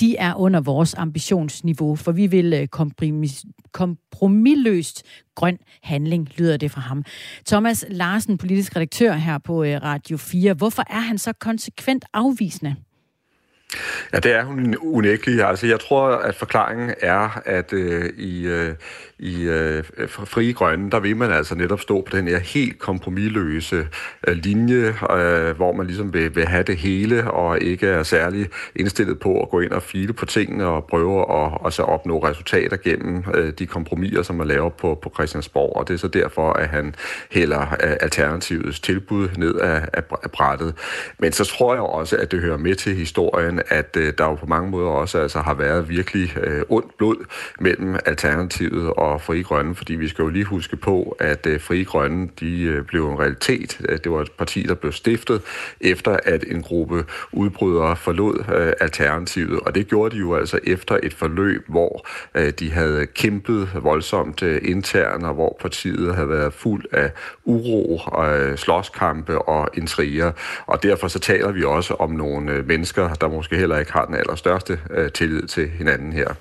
de 0.00 0.16
er 0.16 0.34
under 0.34 0.60
vores 0.60 0.94
ambitionsniveau, 0.94 1.96
for 1.96 2.12
vi 2.12 2.26
vil 2.26 2.52
øh, 2.52 2.66
kompromis, 2.66 3.44
kom, 3.72 3.98
kompromilløst 4.12 5.02
grøn 5.34 5.58
handling, 5.82 6.28
lyder 6.38 6.56
det 6.56 6.70
fra 6.70 6.80
ham. 6.80 7.04
Thomas 7.46 7.84
Larsen, 7.90 8.38
politisk 8.38 8.76
redaktør 8.76 9.12
her 9.12 9.38
på 9.38 9.64
øh, 9.64 9.82
Radio 9.82 10.16
4. 10.16 10.54
Hvorfor 10.54 10.82
er 10.90 11.00
han 11.00 11.18
så 11.18 11.32
konsekvent 11.32 12.04
afvisende? 12.12 12.76
Ja, 14.12 14.18
det 14.18 14.34
er 14.34 14.44
hun 14.44 14.76
unægtelig. 14.76 15.44
Altså, 15.44 15.66
jeg 15.66 15.80
tror, 15.80 16.08
at 16.08 16.34
forklaringen 16.34 16.94
er, 17.00 17.42
at 17.44 17.72
øh, 17.72 18.10
i, 18.16 18.46
øh, 18.46 18.74
i 19.18 19.42
øh, 19.42 19.84
Frie 20.08 20.52
Grønne, 20.52 20.90
der 20.90 21.00
vil 21.00 21.16
man 21.16 21.32
altså 21.32 21.54
netop 21.54 21.80
stå 21.80 22.00
på 22.00 22.16
den 22.16 22.28
her 22.28 22.38
helt 22.38 22.78
kompromilløse 22.78 23.88
øh, 24.28 24.36
linje, 24.36 24.86
øh, 24.88 25.56
hvor 25.56 25.72
man 25.72 25.86
ligesom 25.86 26.12
vil, 26.12 26.36
vil 26.36 26.46
have 26.46 26.62
det 26.62 26.76
hele, 26.76 27.30
og 27.30 27.60
ikke 27.60 27.86
er 27.86 28.02
særlig 28.02 28.48
indstillet 28.76 29.20
på 29.20 29.42
at 29.42 29.48
gå 29.48 29.60
ind 29.60 29.72
og 29.72 29.82
file 29.82 30.12
på 30.12 30.26
tingene 30.26 30.66
og 30.66 30.84
prøve 30.84 31.44
at, 31.44 31.52
at 31.66 31.72
så 31.72 31.82
opnå 31.82 32.18
resultater 32.18 32.76
gennem 32.76 33.24
øh, 33.34 33.52
de 33.58 33.66
kompromiser, 33.66 34.22
som 34.22 34.36
man 34.36 34.46
laver 34.46 34.68
på, 34.68 34.98
på 35.02 35.12
Christiansborg. 35.14 35.76
Og 35.76 35.88
det 35.88 35.94
er 35.94 35.98
så 35.98 36.08
derfor, 36.08 36.52
at 36.52 36.68
han 36.68 36.94
hælder 37.30 37.60
øh, 37.60 37.96
Alternativets 38.00 38.80
tilbud 38.80 39.28
ned 39.36 39.54
af, 39.54 39.88
af 39.92 40.30
brættet. 40.32 40.74
Men 41.18 41.32
så 41.32 41.44
tror 41.44 41.74
jeg 41.74 41.82
også, 41.82 42.16
at 42.16 42.30
det 42.30 42.40
hører 42.40 42.56
med 42.56 42.74
til 42.74 42.94
historien, 42.94 43.57
at 43.68 43.96
øh, 43.96 44.12
der 44.18 44.24
jo 44.24 44.34
på 44.34 44.46
mange 44.46 44.70
måder 44.70 44.88
også 44.88 45.18
altså, 45.18 45.38
har 45.38 45.54
været 45.54 45.88
virkelig 45.88 46.36
øh, 46.36 46.62
ondt 46.68 46.96
blod 46.98 47.24
mellem 47.60 47.96
Alternativet 48.06 48.90
og 48.90 49.22
Fri 49.22 49.42
Grønne, 49.42 49.74
fordi 49.74 49.94
vi 49.94 50.08
skal 50.08 50.22
jo 50.22 50.28
lige 50.28 50.44
huske 50.44 50.76
på, 50.76 51.16
at 51.20 51.46
øh, 51.46 51.60
Fri 51.60 51.82
Grønne 51.82 52.28
de 52.40 52.62
øh, 52.62 52.84
blev 52.84 53.10
en 53.10 53.18
realitet. 53.18 53.80
Øh, 53.88 53.98
det 54.04 54.12
var 54.12 54.20
et 54.20 54.32
parti, 54.32 54.62
der 54.62 54.74
blev 54.74 54.92
stiftet 54.92 55.42
efter, 55.80 56.16
at 56.24 56.44
en 56.46 56.62
gruppe 56.62 57.04
udbrydere 57.32 57.96
forlod 57.96 58.44
øh, 58.54 58.72
Alternativet, 58.80 59.60
og 59.60 59.74
det 59.74 59.88
gjorde 59.88 60.14
de 60.14 60.20
jo 60.20 60.34
altså 60.34 60.58
efter 60.64 60.98
et 61.02 61.14
forløb, 61.14 61.64
hvor 61.68 62.06
øh, 62.34 62.52
de 62.58 62.70
havde 62.72 63.06
kæmpet 63.06 63.68
voldsomt 63.74 64.42
øh, 64.42 64.60
internt, 64.64 65.24
og 65.24 65.34
hvor 65.34 65.56
partiet 65.60 66.14
havde 66.14 66.28
været 66.28 66.54
fuld 66.54 66.84
af 66.92 67.10
uro, 67.44 68.00
og 68.06 68.38
øh, 68.38 68.56
slåskampe 68.58 69.38
og 69.38 69.68
intriger, 69.74 70.32
og 70.66 70.82
derfor 70.82 71.08
så 71.08 71.18
taler 71.18 71.52
vi 71.52 71.64
også 71.64 71.94
om 71.94 72.10
nogle 72.10 72.52
øh, 72.52 72.66
mennesker, 72.66 73.14
der 73.14 73.28
måske 73.28 73.47
heller 73.56 73.78
ikke 73.78 73.92
har 73.92 74.04
den 74.04 74.14
allerstørste 74.14 74.80
øh, 74.90 75.12
tillid 75.12 75.42
til 75.42 75.68
hinanden 75.68 76.12
her. 76.12 76.34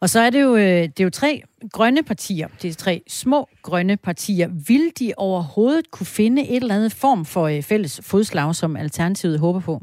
Og 0.00 0.10
så 0.10 0.20
er 0.20 0.30
det 0.30 0.42
jo, 0.42 0.56
øh, 0.56 0.62
det 0.62 1.00
er 1.00 1.04
jo 1.04 1.10
tre 1.10 1.42
grønne 1.72 2.02
partier. 2.02 2.48
Det 2.62 2.70
er 2.70 2.74
tre 2.74 3.02
små 3.08 3.48
grønne 3.62 3.96
partier. 3.96 4.48
Vil 4.66 4.92
de 4.98 5.12
overhovedet 5.16 5.90
kunne 5.90 6.06
finde 6.06 6.48
et 6.48 6.56
eller 6.56 6.74
andet 6.74 6.92
form 6.92 7.24
for 7.24 7.46
øh, 7.46 7.62
fælles 7.62 8.00
fodslag, 8.04 8.54
som 8.54 8.76
Alternativet 8.76 9.38
håber 9.38 9.60
på? 9.60 9.82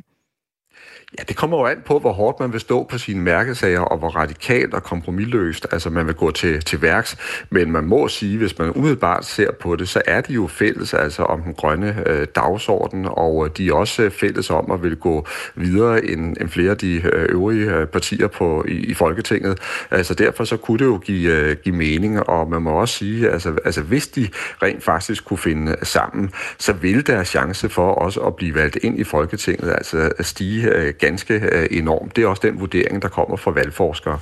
Ja, 1.20 1.24
det 1.28 1.36
kommer 1.36 1.58
jo 1.58 1.66
an 1.66 1.82
på, 1.86 2.00
hvor 2.00 2.12
hårdt 2.12 2.40
man 2.40 2.54
vil 2.54 2.60
stå 2.60 2.84
på 2.84 2.98
sine 2.98 3.22
mærkesager, 3.22 3.80
og 3.80 3.98
hvor 3.98 4.10
radikalt 4.10 4.74
og 4.74 4.84
kompromilløst 4.84 5.68
altså 5.72 5.90
man 5.90 6.08
vil 6.08 6.16
gå 6.16 6.32
til, 6.32 6.62
til 6.62 6.82
værks. 6.82 7.18
Men 7.50 7.72
man 7.72 7.84
må 7.84 8.08
sige, 8.08 8.38
hvis 8.38 8.60
man 8.60 8.72
umiddelbart 8.76 9.26
ser 9.26 9.52
på 9.52 9.76
det, 9.76 9.90
så 9.90 10.02
er 10.06 10.22
de 10.22 10.34
jo 10.34 10.48
fælles 10.48 10.94
altså 10.94 11.24
om 11.24 11.42
den 11.42 11.54
grønne 11.54 12.04
øh, 12.06 12.28
dagsorden, 12.36 13.08
og 13.12 13.46
øh, 13.46 13.52
de 13.58 13.68
er 13.68 13.74
også 13.74 14.04
øh, 14.04 14.12
fælles 14.12 14.50
om 14.50 14.72
at 14.72 14.84
vil 14.84 14.96
gå 14.96 15.28
videre 15.56 16.06
end, 16.06 16.38
end 16.42 16.50
flere 16.50 16.72
af 16.72 16.78
de 16.78 17.02
øh, 17.14 17.26
øvrige 17.30 17.86
partier 17.86 18.28
på, 18.28 18.66
i, 18.68 18.72
i 18.72 18.94
Folketinget. 18.94 19.60
Altså 19.92 20.14
derfor 20.14 20.44
så 20.44 20.58
kunne 20.58 20.80
det 20.80 20.86
jo 20.86 20.98
give, 20.98 21.32
øh, 21.32 21.56
give 21.64 21.76
mening, 21.76 22.30
og 22.30 22.50
man 22.50 22.62
må 22.62 22.72
også 22.72 22.96
sige, 22.96 23.30
altså, 23.30 23.54
altså 23.66 23.82
hvis 23.82 24.08
de 24.08 24.30
rent 24.64 24.84
faktisk 24.84 25.26
kunne 25.26 25.38
finde 25.38 25.76
sammen, 25.84 26.32
så 26.58 26.74
vil 26.74 27.08
deres 27.08 27.28
chance 27.28 27.70
for 27.70 27.92
også 27.92 28.20
at 28.20 28.36
blive 28.36 28.56
valgt 28.56 28.76
ind 28.76 29.00
i 29.00 29.04
Folketinget 29.04 29.72
altså 29.72 30.12
stige 30.20 30.72
øh, 30.72 30.94
ganske 31.08 31.34
øh, 31.34 31.68
enormt. 31.72 32.16
Det 32.16 32.24
er 32.24 32.28
også 32.28 32.48
den 32.48 32.60
vurdering, 32.60 33.02
der 33.02 33.08
kommer 33.08 33.38
fra 33.38 33.52
valgforskere. 33.52 34.20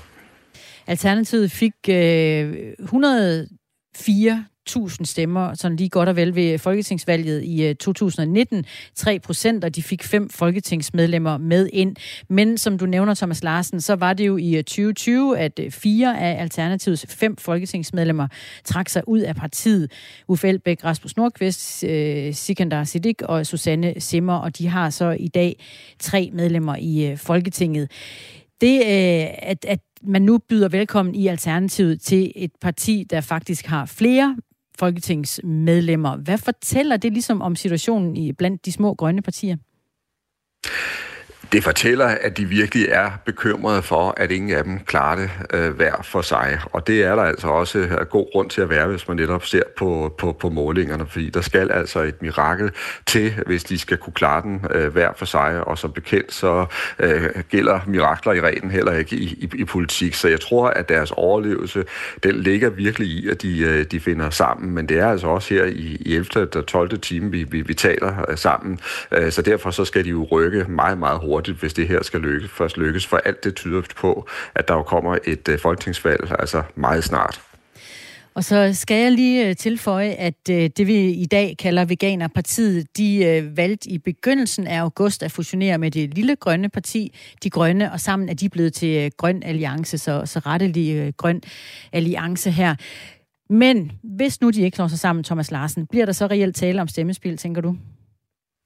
Alternativet 0.88 1.51
fik 1.51 1.73
øh, 1.89 2.73
104 2.79 4.45
1000 4.68 5.05
stemmer, 5.05 5.53
sådan 5.53 5.78
lige 5.78 5.89
godt 5.89 6.09
og 6.09 6.16
vel 6.16 6.36
ved 6.36 6.57
folketingsvalget 6.57 7.43
i 7.43 7.66
øh, 7.66 7.76
2019. 7.76 8.66
3 8.95 9.20
procent, 9.20 9.63
og 9.63 9.76
de 9.76 9.84
fik 9.84 10.03
fem 10.03 10.30
folketingsmedlemmer 10.30 11.38
med 11.38 11.70
ind. 11.74 11.95
Men 12.30 12.57
som 12.57 12.78
du 12.78 12.86
nævner, 12.86 13.13
Thomas 13.13 13.43
Larsen, 13.43 13.82
så 13.82 13.95
var 13.95 14.13
det 14.13 14.28
jo 14.28 14.38
i 14.38 14.55
øh, 14.55 14.63
2020, 14.63 15.38
at 15.38 15.59
øh, 15.59 15.72
fire 15.72 16.20
af 16.20 16.41
Alternativets 16.41 17.05
fem 17.09 17.38
folketingsmedlemmer 17.38 18.28
trak 18.63 18.89
sig 18.89 19.07
ud 19.07 19.20
af 19.20 19.36
partiet. 19.36 19.91
Uffe 20.28 20.47
Elbæk, 20.47 20.84
Rasmus 20.84 21.18
Nordqvist, 21.18 21.80
Sikandar 22.32 22.84
Siddiq 22.84 23.22
og 23.24 23.45
Susanne 23.45 23.93
Simmer, 23.99 24.38
og 24.38 24.57
de 24.57 24.68
har 24.68 24.89
så 24.89 25.09
i 25.20 25.28
dag 25.28 25.63
tre 25.99 26.30
medlemmer 26.34 26.76
i 26.76 27.16
Folketinget. 27.18 27.91
Det, 28.61 28.80
at, 28.80 29.66
at 29.66 29.80
man 30.03 30.22
nu 30.22 30.38
byder 30.38 30.70
velkommen 30.70 31.16
i 31.16 31.28
Alternativet 31.28 32.01
til 32.01 32.32
et 32.36 32.51
parti, 32.61 33.05
der 33.09 33.22
faktisk 33.22 33.66
har 33.66 33.86
flere 33.86 34.38
folketingsmedlemmer. 34.80 36.17
Hvad 36.17 36.38
fortæller 36.38 36.97
det 36.97 37.13
ligesom 37.13 37.41
om 37.41 37.55
situationen 37.55 38.17
i 38.17 38.34
blandt 38.34 38.65
de 38.65 38.71
små 38.71 38.93
grønne 38.93 39.21
partier? 39.21 39.57
Det 41.52 41.64
fortæller, 41.64 42.06
at 42.06 42.38
de 42.38 42.46
virkelig 42.46 42.88
er 42.89 43.12
bekymrede 43.26 43.82
for, 43.82 44.14
at 44.18 44.32
ingen 44.32 44.58
af 44.58 44.64
dem 44.64 44.80
klarer 44.80 45.16
det 45.16 45.30
øh, 45.54 45.76
hver 45.76 46.02
for 46.04 46.22
sig. 46.22 46.60
Og 46.72 46.88
det 46.88 47.04
er 47.04 47.16
der 47.16 47.24
altså 47.24 47.48
også 47.48 47.80
øh, 47.80 47.91
god 47.91 48.32
grund 48.32 48.50
til 48.50 48.62
at 48.62 48.70
være, 48.70 48.88
hvis 48.88 49.08
man 49.08 49.18
netop 49.18 49.46
ser 49.46 49.62
på, 49.78 50.16
på, 50.18 50.32
på 50.32 50.50
målingerne, 50.50 51.06
fordi 51.08 51.30
der 51.30 51.41
skal 51.41 51.72
altså 51.72 52.00
et 52.00 52.22
mirakel 52.22 52.72
til, 53.06 53.34
hvis 53.46 53.64
de 53.64 53.80
skal 53.80 53.98
kunne 53.98 54.14
klare 54.14 54.41
den 54.41 54.66
øh, 54.72 54.93
hver 54.93 55.10
for 55.16 55.26
sig. 55.26 55.68
Og 55.68 55.78
som 55.78 55.91
bekendt, 55.91 56.34
så 56.34 56.66
øh, 57.00 57.30
gælder 57.50 57.80
mirakler 57.88 58.34
i 58.34 58.41
reglen 58.41 58.72
heller 58.72 58.91
ikke 58.91 59.16
i, 59.16 59.24
i, 59.24 59.50
i 59.56 59.66
politik. 59.66 60.14
Så 60.14 60.28
jeg 60.28 60.41
tror, 60.41 60.68
at 60.68 60.89
deres 60.89 61.12
overlevelse, 61.12 61.84
den 62.24 62.36
ligger 62.36 62.70
virkelig 62.70 63.08
i, 63.08 63.30
at 63.30 63.41
de, 63.41 63.60
øh, 63.60 63.84
de 63.84 64.00
finder 64.00 64.30
sammen. 64.30 64.72
Men 64.72 64.89
det 64.89 65.00
er 65.00 65.08
altså 65.08 65.28
også 65.28 65.54
her 65.54 65.66
i, 65.66 65.98
i 66.00 66.16
11. 66.16 66.48
og 66.56 66.66
12. 66.66 67.00
time, 67.00 67.32
vi, 67.32 67.43
vi, 67.43 67.62
vi 67.62 67.74
taler 67.74 68.26
øh, 68.30 68.38
sammen. 68.38 68.80
Øh, 69.12 69.32
så 69.32 69.41
derfor 69.41 69.72
så 69.72 69.86
skal 69.86 70.04
de 70.04 70.10
jo 70.10 70.28
rykke 70.32 70.66
meget, 70.70 70.98
meget 70.98 71.20
hurtigt, 71.20 71.34
hvis 71.41 71.73
det 71.73 71.88
her 71.88 72.03
skal 72.03 72.19
lykkes, 72.19 72.51
først 72.51 72.77
lykkes. 72.77 73.07
For 73.07 73.17
alt 73.17 73.43
det 73.43 73.55
tyder 73.55 73.81
på, 73.95 74.27
at 74.55 74.67
der 74.67 74.73
jo 74.73 74.83
kommer 74.83 75.17
et 75.25 75.47
øh, 75.49 75.59
folketingsvalg 75.59 76.31
altså 76.39 76.63
meget 76.75 77.03
snart. 77.03 77.41
Og 78.36 78.43
så 78.43 78.69
skal 78.73 79.01
jeg 79.01 79.11
lige 79.11 79.49
øh, 79.49 79.55
tilføje, 79.55 80.09
at 80.09 80.49
øh, 80.49 80.69
det 80.77 80.88
vi 80.88 81.09
i 81.09 81.25
dag 81.25 81.55
kalder 81.59 81.86
Veganerpartiet, 81.86 82.97
de 82.97 83.25
øh, 83.25 83.57
valgte 83.57 83.89
i 83.89 83.97
begyndelsen 83.97 84.67
af 84.67 84.79
august 84.79 85.23
at 85.23 85.31
fusionere 85.31 85.77
med 85.77 85.91
det 85.91 86.13
lille 86.13 86.36
grønne 86.36 86.69
parti, 86.69 87.15
De 87.43 87.49
Grønne, 87.49 87.91
og 87.91 87.99
sammen 87.99 88.29
er 88.29 88.33
de 88.33 88.49
blevet 88.49 88.73
til 88.73 89.11
Grøn 89.17 89.43
Alliance, 89.43 89.97
så, 89.97 90.21
så 90.25 90.39
rettelig 90.39 91.13
Grøn 91.17 91.41
Alliance 91.93 92.51
her. 92.51 92.75
Men 93.49 93.91
hvis 94.03 94.41
nu 94.41 94.49
de 94.49 94.61
ikke 94.61 94.75
slår 94.75 94.88
sig 94.88 94.99
sammen, 94.99 95.23
Thomas 95.23 95.51
Larsen, 95.51 95.88
bliver 95.88 96.05
der 96.05 96.13
så 96.13 96.27
reelt 96.27 96.55
tale 96.55 96.81
om 96.81 96.88
stemmespil, 96.88 97.38
tænker 97.38 97.61
du? 97.61 97.75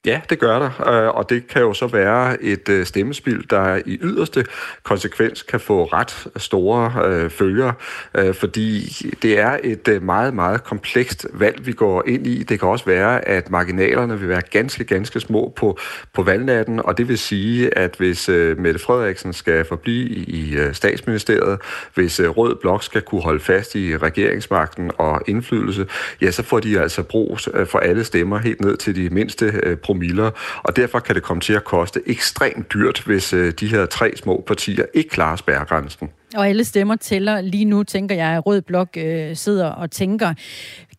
Ja, 0.06 0.20
det 0.30 0.38
gør 0.38 0.58
der, 0.58 0.88
øh, 0.88 1.08
og 1.08 1.30
det 1.30 1.46
kan 1.46 1.62
jo 1.62 1.74
så 1.74 1.86
være 1.86 2.42
et 2.42 2.68
øh, 2.68 2.86
stemmespil, 2.86 3.46
der 3.50 3.80
i 3.86 3.98
yderste 4.02 4.44
konsekvens 4.82 5.42
kan 5.42 5.60
få 5.60 5.84
ret 5.84 6.26
store 6.36 6.92
øh, 7.06 7.30
følger, 7.30 7.72
øh, 8.14 8.34
fordi 8.34 8.86
det 9.22 9.38
er 9.38 9.58
et 9.64 10.02
meget, 10.02 10.34
meget 10.34 10.64
komplekst 10.64 11.26
valg, 11.32 11.66
vi 11.66 11.72
går 11.72 12.04
ind 12.06 12.26
i. 12.26 12.42
Det 12.42 12.60
kan 12.60 12.68
også 12.68 12.84
være, 12.84 13.28
at 13.28 13.50
marginalerne 13.50 14.18
vil 14.20 14.28
være 14.28 14.42
ganske, 14.50 14.84
ganske 14.84 15.20
små 15.20 15.52
på, 15.56 15.78
på 16.14 16.22
valgnatten, 16.22 16.80
og 16.84 16.98
det 16.98 17.08
vil 17.08 17.18
sige, 17.18 17.78
at 17.78 17.94
hvis 17.98 18.28
Mette 18.28 18.78
Frederiksen 18.78 19.32
skal 19.32 19.64
forblive 19.64 20.08
i 20.10 20.56
statsministeriet, 20.72 21.60
hvis 21.94 22.20
Rød 22.20 22.56
Blok 22.60 22.82
skal 22.82 23.02
kunne 23.02 23.22
holde 23.22 23.40
fast 23.40 23.74
i 23.74 23.96
regeringsmagten 23.96 24.90
og 24.98 25.22
indflydelse, 25.26 25.86
ja, 26.20 26.30
så 26.30 26.42
får 26.42 26.60
de 26.60 26.80
altså 26.80 27.02
brug 27.02 27.38
for 27.66 27.78
alle 27.78 28.04
stemmer 28.04 28.38
helt 28.38 28.60
ned 28.60 28.76
til 28.76 28.96
de 28.96 29.10
mindste 29.10 29.76
promiller, 29.90 30.30
og 30.62 30.76
derfor 30.76 31.00
kan 31.00 31.14
det 31.14 31.22
komme 31.22 31.40
til 31.40 31.52
at 31.52 31.64
koste 31.64 32.00
ekstremt 32.06 32.72
dyrt, 32.72 33.02
hvis 33.06 33.32
øh, 33.32 33.52
de 33.60 33.66
her 33.66 33.86
tre 33.86 34.16
små 34.16 34.44
partier 34.46 34.84
ikke 34.94 35.10
klarer 35.10 35.36
spærregrænsen. 35.36 36.08
Og 36.36 36.48
alle 36.48 36.64
stemmer 36.64 36.96
tæller 36.96 37.40
lige 37.40 37.64
nu, 37.64 37.82
tænker 37.82 38.14
jeg, 38.14 38.28
at 38.28 38.46
Rød 38.46 38.62
Blok 38.62 38.88
øh, 38.96 39.36
sidder 39.36 39.66
og 39.66 39.90
tænker. 39.90 40.34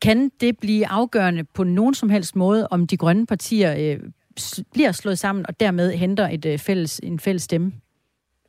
Kan 0.01 0.31
det 0.41 0.57
blive 0.61 0.87
afgørende 0.87 1.43
på 1.43 1.63
nogen 1.63 1.93
som 1.93 2.09
helst 2.09 2.35
måde, 2.35 2.67
om 2.71 2.87
de 2.87 2.97
grønne 2.97 3.25
partier 3.25 3.75
øh, 3.77 3.99
bliver 4.73 4.91
slået 4.91 5.19
sammen 5.19 5.45
og 5.47 5.59
dermed 5.59 5.91
henter 5.91 6.29
et 6.29 6.45
øh, 6.45 6.59
fælles, 6.59 6.99
en 7.03 7.19
fælles 7.19 7.43
stemme? 7.43 7.71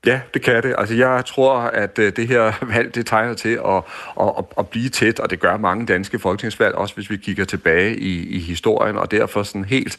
Ja, 0.07 0.21
det 0.35 0.43
kan 0.43 0.63
det. 0.63 0.75
Altså, 0.79 0.95
jeg 0.95 1.25
tror, 1.27 1.55
at 1.59 1.99
øh, 1.99 2.13
det 2.17 2.29
her 2.29 2.53
valg, 2.75 2.95
det 2.95 3.07
tegner 3.07 3.35
til 3.35 3.61
at, 3.67 3.83
at, 4.21 4.33
at, 4.39 4.45
at 4.59 4.69
blive 4.69 4.89
tæt, 4.89 5.21
og 5.21 5.31
det 5.31 5.41
gør 5.41 5.57
mange 5.57 5.87
danske 5.87 6.19
folketingsvalg, 6.19 6.75
også 6.75 6.95
hvis 6.95 7.11
vi 7.11 7.17
kigger 7.17 7.45
tilbage 7.45 7.97
i, 7.97 8.29
i 8.29 8.39
historien, 8.39 8.97
og 8.97 9.11
derfor 9.11 9.43
sådan 9.43 9.65
helt 9.65 9.99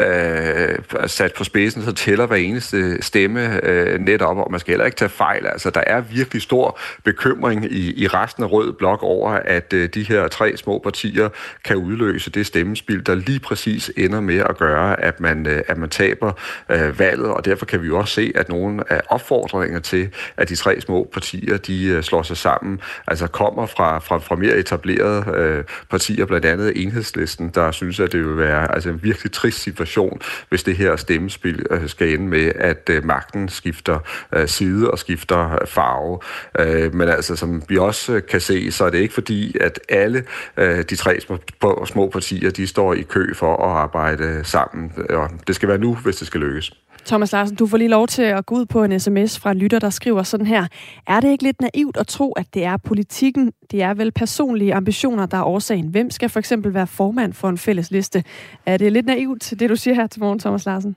øh, 0.00 0.78
sat 1.06 1.34
på 1.34 1.44
spidsen, 1.44 1.82
så 1.82 1.92
tæller 1.92 2.26
hver 2.26 2.36
eneste 2.36 3.02
stemme 3.02 3.64
øh, 3.64 4.00
netop, 4.00 4.36
og 4.36 4.50
man 4.50 4.60
skal 4.60 4.72
heller 4.72 4.84
ikke 4.84 4.96
tage 4.96 5.08
fejl. 5.08 5.46
Altså, 5.46 5.70
der 5.70 5.82
er 5.86 6.00
virkelig 6.00 6.42
stor 6.42 6.78
bekymring 7.04 7.64
i, 7.72 8.02
i 8.02 8.06
resten 8.06 8.42
af 8.44 8.52
Rød 8.52 8.72
Blok 8.72 9.02
over, 9.02 9.30
at 9.30 9.72
øh, 9.72 9.88
de 9.88 10.02
her 10.02 10.28
tre 10.28 10.56
små 10.56 10.78
partier 10.78 11.28
kan 11.64 11.76
udløse 11.76 12.30
det 12.30 12.46
stemmespil, 12.46 13.06
der 13.06 13.14
lige 13.14 13.40
præcis 13.40 13.90
ender 13.96 14.20
med 14.20 14.38
at 14.38 14.56
gøre, 14.58 15.00
at 15.00 15.20
man, 15.20 15.46
øh, 15.46 15.62
at 15.68 15.78
man 15.78 15.88
taber 15.88 16.32
øh, 16.68 16.98
valget, 16.98 17.26
og 17.26 17.44
derfor 17.44 17.66
kan 17.66 17.82
vi 17.82 17.86
jo 17.86 17.98
også 17.98 18.14
se, 18.14 18.32
at 18.34 18.48
nogle 18.48 18.92
af 18.92 19.00
opfordringerne 19.08 19.43
opfordringer 19.44 19.80
til, 19.80 20.08
at 20.36 20.48
de 20.48 20.56
tre 20.56 20.80
små 20.80 21.08
partier, 21.12 21.56
de 21.56 21.86
øh, 21.86 22.02
slår 22.02 22.22
sig 22.22 22.36
sammen, 22.36 22.80
altså 23.06 23.26
kommer 23.26 23.66
fra, 23.66 23.98
fra, 23.98 24.18
fra 24.18 24.36
mere 24.36 24.56
etablerede 24.56 25.24
øh, 25.36 25.64
partier, 25.90 26.26
blandt 26.26 26.46
andet 26.46 26.82
Enhedslisten, 26.82 27.48
der 27.54 27.70
synes, 27.70 28.00
at 28.00 28.12
det 28.12 28.26
vil 28.26 28.38
være 28.38 28.74
altså 28.74 28.88
en 28.88 29.00
virkelig 29.02 29.32
trist 29.32 29.62
situation, 29.62 30.20
hvis 30.48 30.62
det 30.62 30.76
her 30.76 30.96
stemmespil 30.96 31.66
øh, 31.70 31.88
skal 31.88 32.14
ende 32.14 32.28
med, 32.28 32.52
at 32.54 32.90
øh, 32.90 33.04
magten 33.04 33.48
skifter 33.48 33.98
øh, 34.32 34.48
side 34.48 34.90
og 34.90 34.98
skifter 34.98 35.52
øh, 35.52 35.66
farve. 35.66 36.18
Øh, 36.58 36.94
men 36.94 37.08
altså, 37.08 37.36
som 37.36 37.62
vi 37.68 37.78
også 37.78 38.12
øh, 38.12 38.22
kan 38.30 38.40
se, 38.40 38.72
så 38.72 38.84
er 38.84 38.90
det 38.90 38.98
ikke 38.98 39.14
fordi, 39.14 39.56
at 39.60 39.80
alle 39.88 40.24
øh, 40.56 40.84
de 40.90 40.96
tre 40.96 41.20
små, 41.20 41.38
små 41.86 42.08
partier, 42.08 42.50
de 42.50 42.66
står 42.66 42.94
i 42.94 43.02
kø 43.02 43.34
for 43.34 43.56
at 43.56 43.70
arbejde 43.70 44.40
sammen. 44.44 44.92
Og 45.10 45.30
det 45.46 45.54
skal 45.54 45.68
være 45.68 45.78
nu, 45.78 45.94
hvis 45.94 46.16
det 46.16 46.26
skal 46.26 46.40
lykkes. 46.40 46.72
Thomas 47.06 47.32
Larsen, 47.32 47.56
du 47.56 47.66
får 47.66 47.76
lige 47.76 47.88
lov 47.88 48.06
til 48.08 48.22
at 48.22 48.46
gå 48.46 48.54
ud 48.54 48.66
på 48.66 48.84
en 48.84 49.00
sms 49.00 49.33
fra 49.38 49.52
lytter, 49.52 49.78
der 49.78 49.90
skriver 49.90 50.22
sådan 50.22 50.46
her. 50.46 50.66
Er 51.06 51.20
det 51.20 51.30
ikke 51.30 51.44
lidt 51.44 51.60
naivt 51.60 51.96
at 51.96 52.06
tro, 52.06 52.32
at 52.32 52.46
det 52.54 52.64
er 52.64 52.76
politikken, 52.76 53.52
det 53.70 53.82
er 53.82 53.94
vel 53.94 54.12
personlige 54.12 54.74
ambitioner, 54.74 55.26
der 55.26 55.38
er 55.38 55.44
årsagen? 55.44 55.88
Hvem 55.88 56.10
skal 56.10 56.28
for 56.28 56.38
eksempel 56.38 56.74
være 56.74 56.86
formand 56.86 57.32
for 57.32 57.48
en 57.48 57.58
fælles 57.58 57.90
liste? 57.90 58.24
Er 58.66 58.76
det 58.76 58.92
lidt 58.92 59.06
naivt, 59.06 59.54
det 59.58 59.70
du 59.70 59.76
siger 59.76 59.94
her 59.94 60.06
til 60.06 60.20
morgen, 60.20 60.38
Thomas 60.38 60.66
Larsen? 60.66 60.96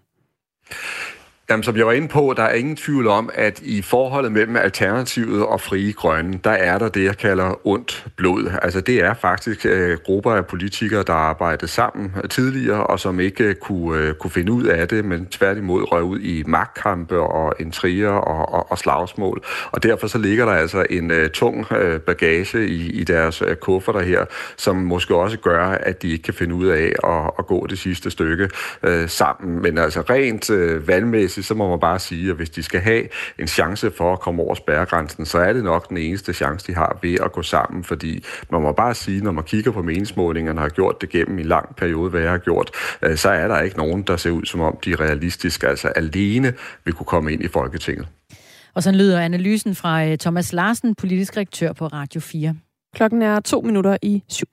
Jamen, 1.50 1.64
som 1.64 1.78
jeg 1.78 1.86
var 1.86 1.92
inde 1.92 2.08
på, 2.08 2.34
der 2.38 2.44
er 2.44 2.54
ingen 2.54 2.76
tvivl 2.76 3.08
om, 3.08 3.30
at 3.34 3.60
i 3.62 3.82
forholdet 3.82 4.32
mellem 4.32 4.56
Alternativet 4.56 5.46
og 5.46 5.62
Frie 5.62 5.94
Grønne, 5.94 6.40
der 6.44 6.52
er 6.52 6.78
der 6.78 6.90
det, 6.90 7.04
jeg 7.04 7.18
kalder 7.18 7.68
ondt 7.68 8.06
blod. 8.16 8.52
Altså, 8.62 8.82
det 8.82 9.04
er 9.04 9.14
faktisk 9.14 9.66
øh, 9.66 9.98
grupper 10.06 10.32
af 10.32 10.46
politikere, 10.46 11.04
der 11.04 11.14
arbejdede 11.14 11.68
sammen 11.68 12.12
tidligere, 12.30 12.88
og 12.88 13.00
som 13.00 13.20
ikke 13.20 13.44
øh, 13.44 13.56
kunne, 13.56 14.00
øh, 14.00 14.14
kunne 14.14 14.32
finde 14.32 14.52
ud 14.52 14.64
af 14.64 14.88
det, 14.88 15.06
men 15.06 15.26
tværtimod 15.26 15.92
røg 15.92 16.04
ud 16.04 16.20
i 16.20 16.44
magtkampe 16.48 17.20
og 17.20 17.54
intriger 17.60 18.10
og, 18.10 18.54
og, 18.54 18.72
og 18.72 18.78
slagsmål. 18.78 19.44
Og 19.72 19.84
derfor 19.84 20.08
så 20.08 20.18
ligger 20.18 20.46
der 20.46 20.54
altså 20.54 20.86
en 20.90 21.12
øh, 21.12 21.30
tung 21.30 21.72
øh, 21.72 22.00
bagage 22.00 22.68
i, 22.68 22.92
i 22.92 23.04
deres 23.04 23.42
øh, 23.42 23.56
kufferter 23.56 24.02
her, 24.02 24.26
som 24.58 24.76
måske 24.76 25.16
også 25.16 25.38
gør, 25.38 25.68
at 25.68 26.02
de 26.02 26.10
ikke 26.12 26.24
kan 26.24 26.34
finde 26.34 26.56
ud 26.56 26.68
af 26.68 26.94
at, 27.04 27.32
at 27.40 27.48
gå 27.48 27.68
det 27.68 27.80
sidste 27.80 28.12
stykke 28.12 28.50
øh, 28.84 29.10
sammen. 29.10 29.62
Men 29.62 29.78
altså 29.78 30.02
rent 30.02 30.50
øh, 30.50 30.88
valgmæssigt 30.88 31.37
så 31.44 31.54
må 31.54 31.70
man 31.70 31.80
bare 31.80 32.00
sige, 32.00 32.30
at 32.30 32.36
hvis 32.36 32.50
de 32.50 32.64
skal 32.64 32.82
have 32.82 33.04
en 33.40 33.48
chance 33.48 33.92
for 33.92 34.14
at 34.14 34.20
komme 34.20 34.44
over 34.44 34.56
spærregrænsen, 34.56 35.26
så 35.26 35.38
er 35.38 35.54
det 35.54 35.64
nok 35.64 35.90
den 35.90 35.98
eneste 35.98 36.34
chance, 36.34 36.68
de 36.68 36.76
har 36.76 37.00
ved 37.02 37.18
at 37.24 37.32
gå 37.32 37.42
sammen, 37.42 37.84
fordi 37.84 38.24
man 38.52 38.62
må 38.62 38.72
bare 38.72 38.96
sige, 38.96 39.22
når 39.22 39.32
man 39.32 39.44
kigger 39.44 39.72
på 39.72 39.82
meningsmålingerne 39.82 40.60
og 40.60 40.64
har 40.64 40.70
gjort 40.70 41.02
det 41.02 41.10
gennem 41.10 41.40
en 41.40 41.46
lang 41.46 41.76
periode, 41.76 42.10
hvad 42.10 42.22
jeg 42.22 42.32
har 42.32 42.38
gjort, 42.38 42.72
øh, 43.02 43.18
så 43.18 43.30
er 43.30 43.48
der 43.48 43.62
ikke 43.62 43.78
nogen, 43.78 44.02
der 44.02 44.18
ser 44.18 44.32
ud 44.32 44.46
som 44.46 44.62
om 44.62 44.78
de 44.86 44.96
realistiske, 44.96 45.68
altså 45.68 45.88
alene 45.88 46.54
vil 46.86 46.94
kunne 46.94 47.06
komme 47.06 47.34
ind 47.34 47.44
i 47.44 47.48
Folketinget. 47.48 48.08
Og 48.74 48.84
så 48.84 48.92
lyder 48.92 49.20
analysen 49.20 49.76
fra 49.76 50.06
øh, 50.06 50.18
Thomas 50.18 50.54
Larsen, 50.54 50.96
politisk 50.96 51.38
redaktør 51.38 51.74
på 51.74 51.88
Radio 51.88 52.22
4. 52.22 52.56
Klokken 52.96 53.22
er 53.22 53.40
to 53.40 53.62
minutter 53.62 53.98
i 54.02 54.24
syv. 54.28 54.48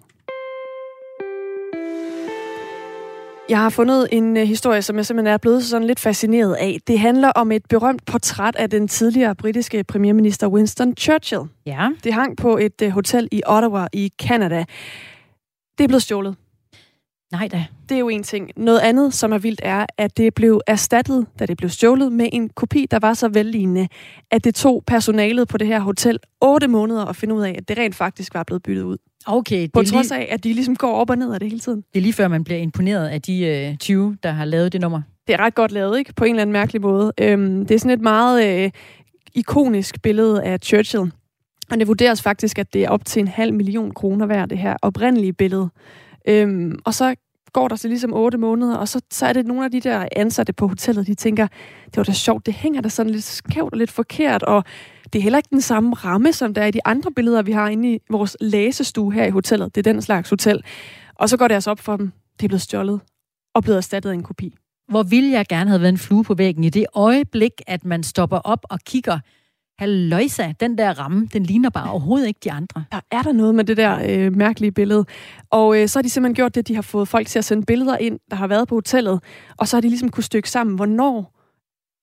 Jeg 3.48 3.58
har 3.58 3.70
fundet 3.70 4.08
en 4.12 4.36
uh, 4.36 4.42
historie, 4.42 4.82
som 4.82 4.96
jeg 4.96 5.06
simpelthen 5.06 5.34
er 5.34 5.38
blevet 5.38 5.64
sådan 5.64 5.86
lidt 5.86 6.00
fascineret 6.00 6.54
af. 6.54 6.78
Det 6.86 6.98
handler 6.98 7.28
om 7.28 7.52
et 7.52 7.62
berømt 7.68 8.06
portræt 8.06 8.56
af 8.56 8.70
den 8.70 8.88
tidligere 8.88 9.34
britiske 9.34 9.84
premierminister 9.84 10.48
Winston 10.48 10.96
Churchill. 10.96 11.42
Ja. 11.66 11.88
Det 12.04 12.14
hang 12.14 12.36
på 12.36 12.56
et 12.56 12.82
uh, 12.82 12.88
hotel 12.88 13.28
i 13.32 13.42
Ottawa 13.46 13.86
i 13.92 14.12
Canada. 14.22 14.64
Det 15.78 15.84
er 15.84 15.88
blevet 15.88 16.02
stjålet. 16.02 16.36
Nej 17.32 17.48
da. 17.48 17.66
Det 17.88 17.94
er 17.94 17.98
jo 17.98 18.08
en 18.08 18.22
ting. 18.22 18.50
Noget 18.56 18.80
andet, 18.80 19.14
som 19.14 19.32
er 19.32 19.38
vildt, 19.38 19.60
er, 19.62 19.86
at 19.98 20.16
det 20.16 20.34
blev 20.34 20.60
erstattet, 20.66 21.26
da 21.38 21.46
det 21.46 21.56
blev 21.56 21.70
stjålet, 21.70 22.12
med 22.12 22.28
en 22.32 22.48
kopi, 22.48 22.86
der 22.90 22.98
var 22.98 23.14
så 23.14 23.28
vellignende, 23.28 23.88
at 24.30 24.44
det 24.44 24.54
tog 24.54 24.82
personalet 24.86 25.48
på 25.48 25.58
det 25.58 25.66
her 25.66 25.80
hotel 25.80 26.18
otte 26.40 26.68
måneder 26.68 27.04
at 27.04 27.16
finde 27.16 27.34
ud 27.34 27.42
af, 27.42 27.54
at 27.58 27.68
det 27.68 27.78
rent 27.78 27.94
faktisk 27.94 28.34
var 28.34 28.42
blevet 28.42 28.62
byttet 28.62 28.82
ud. 28.82 28.96
Okay. 29.26 29.68
På 29.72 29.82
trods 29.82 30.10
af, 30.10 30.28
at 30.30 30.44
de 30.44 30.52
ligesom 30.52 30.76
går 30.76 30.94
op 30.94 31.10
og 31.10 31.18
ned 31.18 31.34
af 31.34 31.40
det 31.40 31.48
hele 31.48 31.60
tiden. 31.60 31.84
Det 31.94 31.98
er 31.98 32.02
lige 32.02 32.12
før, 32.12 32.28
man 32.28 32.44
bliver 32.44 32.60
imponeret 32.60 33.08
af 33.08 33.22
de 33.22 33.46
øh, 33.46 33.76
20, 33.76 34.16
der 34.22 34.30
har 34.30 34.44
lavet 34.44 34.72
det 34.72 34.80
nummer. 34.80 35.02
Det 35.26 35.34
er 35.34 35.38
ret 35.38 35.54
godt 35.54 35.72
lavet, 35.72 35.98
ikke? 35.98 36.12
På 36.14 36.24
en 36.24 36.30
eller 36.30 36.42
anden 36.42 36.52
mærkelig 36.52 36.82
måde. 36.82 37.12
Øhm, 37.20 37.66
det 37.66 37.74
er 37.74 37.78
sådan 37.78 37.98
et 37.98 38.00
meget 38.00 38.64
øh, 38.64 38.70
ikonisk 39.34 40.02
billede 40.02 40.42
af 40.42 40.58
Churchill. 40.62 41.12
Og 41.70 41.78
det 41.78 41.88
vurderes 41.88 42.22
faktisk, 42.22 42.58
at 42.58 42.72
det 42.72 42.84
er 42.84 42.88
op 42.88 43.04
til 43.04 43.20
en 43.20 43.28
halv 43.28 43.54
million 43.54 43.90
kroner 43.90 44.26
værd, 44.26 44.48
det 44.48 44.58
her 44.58 44.76
oprindelige 44.82 45.32
billede. 45.32 45.68
Øhm, 46.28 46.78
og 46.84 46.94
så 46.94 47.14
går 47.54 47.68
der 47.68 47.76
så 47.76 47.88
ligesom 47.88 48.12
otte 48.12 48.38
måneder, 48.38 48.76
og 48.76 48.88
så, 48.88 49.00
så 49.10 49.26
er 49.26 49.32
det 49.32 49.46
nogle 49.46 49.64
af 49.64 49.70
de 49.70 49.80
der 49.80 50.08
ansatte 50.16 50.52
på 50.52 50.68
hotellet, 50.68 51.06
de 51.06 51.14
tænker, 51.14 51.46
det 51.86 51.96
var 51.96 52.02
da 52.02 52.12
sjovt, 52.12 52.46
det 52.46 52.54
hænger 52.54 52.80
da 52.80 52.88
sådan 52.88 53.12
lidt 53.12 53.24
skævt 53.24 53.72
og 53.72 53.78
lidt 53.78 53.90
forkert, 53.90 54.42
og 54.42 54.64
det 55.12 55.18
er 55.18 55.22
heller 55.22 55.38
ikke 55.38 55.50
den 55.50 55.60
samme 55.60 55.94
ramme, 55.94 56.32
som 56.32 56.54
der 56.54 56.62
er 56.62 56.66
i 56.66 56.70
de 56.70 56.80
andre 56.84 57.12
billeder, 57.12 57.42
vi 57.42 57.52
har 57.52 57.68
inde 57.68 57.94
i 57.94 57.98
vores 58.10 58.36
læsestue 58.40 59.12
her 59.12 59.24
i 59.24 59.30
hotellet. 59.30 59.74
Det 59.74 59.86
er 59.86 59.92
den 59.92 60.02
slags 60.02 60.30
hotel. 60.30 60.64
Og 61.14 61.28
så 61.28 61.36
går 61.36 61.48
det 61.48 61.54
altså 61.54 61.70
op 61.70 61.80
for 61.80 61.96
dem, 61.96 62.12
det 62.40 62.46
er 62.46 62.48
blevet 62.48 62.62
stjålet 62.62 63.00
og 63.54 63.62
blevet 63.62 63.76
erstattet 63.76 64.10
af 64.10 64.14
en 64.14 64.22
kopi. 64.22 64.54
hvor 64.88 65.02
ville 65.02 65.30
jeg 65.30 65.46
gerne 65.48 65.70
have 65.70 65.80
været 65.80 65.92
en 65.92 65.98
flue 65.98 66.24
på 66.24 66.34
væggen 66.34 66.64
i 66.64 66.70
det 66.70 66.86
øjeblik, 66.94 67.52
at 67.66 67.84
man 67.84 68.02
stopper 68.02 68.38
op 68.38 68.60
og 68.70 68.78
kigger 68.80 69.18
Halløjsa, 69.78 70.52
den 70.60 70.78
der 70.78 71.00
ramme, 71.00 71.28
den 71.32 71.42
ligner 71.42 71.70
bare 71.70 71.90
overhovedet 71.90 72.26
ikke 72.26 72.40
de 72.44 72.52
andre. 72.52 72.84
Der 72.92 73.00
er 73.10 73.22
der 73.22 73.32
noget 73.32 73.54
med 73.54 73.64
det 73.64 73.76
der 73.76 73.98
øh, 74.08 74.36
mærkelige 74.36 74.72
billede. 74.72 75.04
Og 75.50 75.80
øh, 75.80 75.88
så 75.88 75.98
har 75.98 76.02
de 76.02 76.10
simpelthen 76.10 76.34
gjort 76.34 76.54
det, 76.54 76.68
de 76.68 76.74
har 76.74 76.82
fået 76.82 77.08
folk 77.08 77.26
til 77.26 77.38
at 77.38 77.44
sende 77.44 77.66
billeder 77.66 77.96
ind, 77.96 78.18
der 78.30 78.36
har 78.36 78.46
været 78.46 78.68
på 78.68 78.74
hotellet. 78.74 79.20
Og 79.56 79.68
så 79.68 79.76
har 79.76 79.80
de 79.80 79.88
ligesom 79.88 80.08
kunne 80.08 80.24
stykke 80.24 80.50
sammen, 80.50 80.76
hvornår 80.76 81.34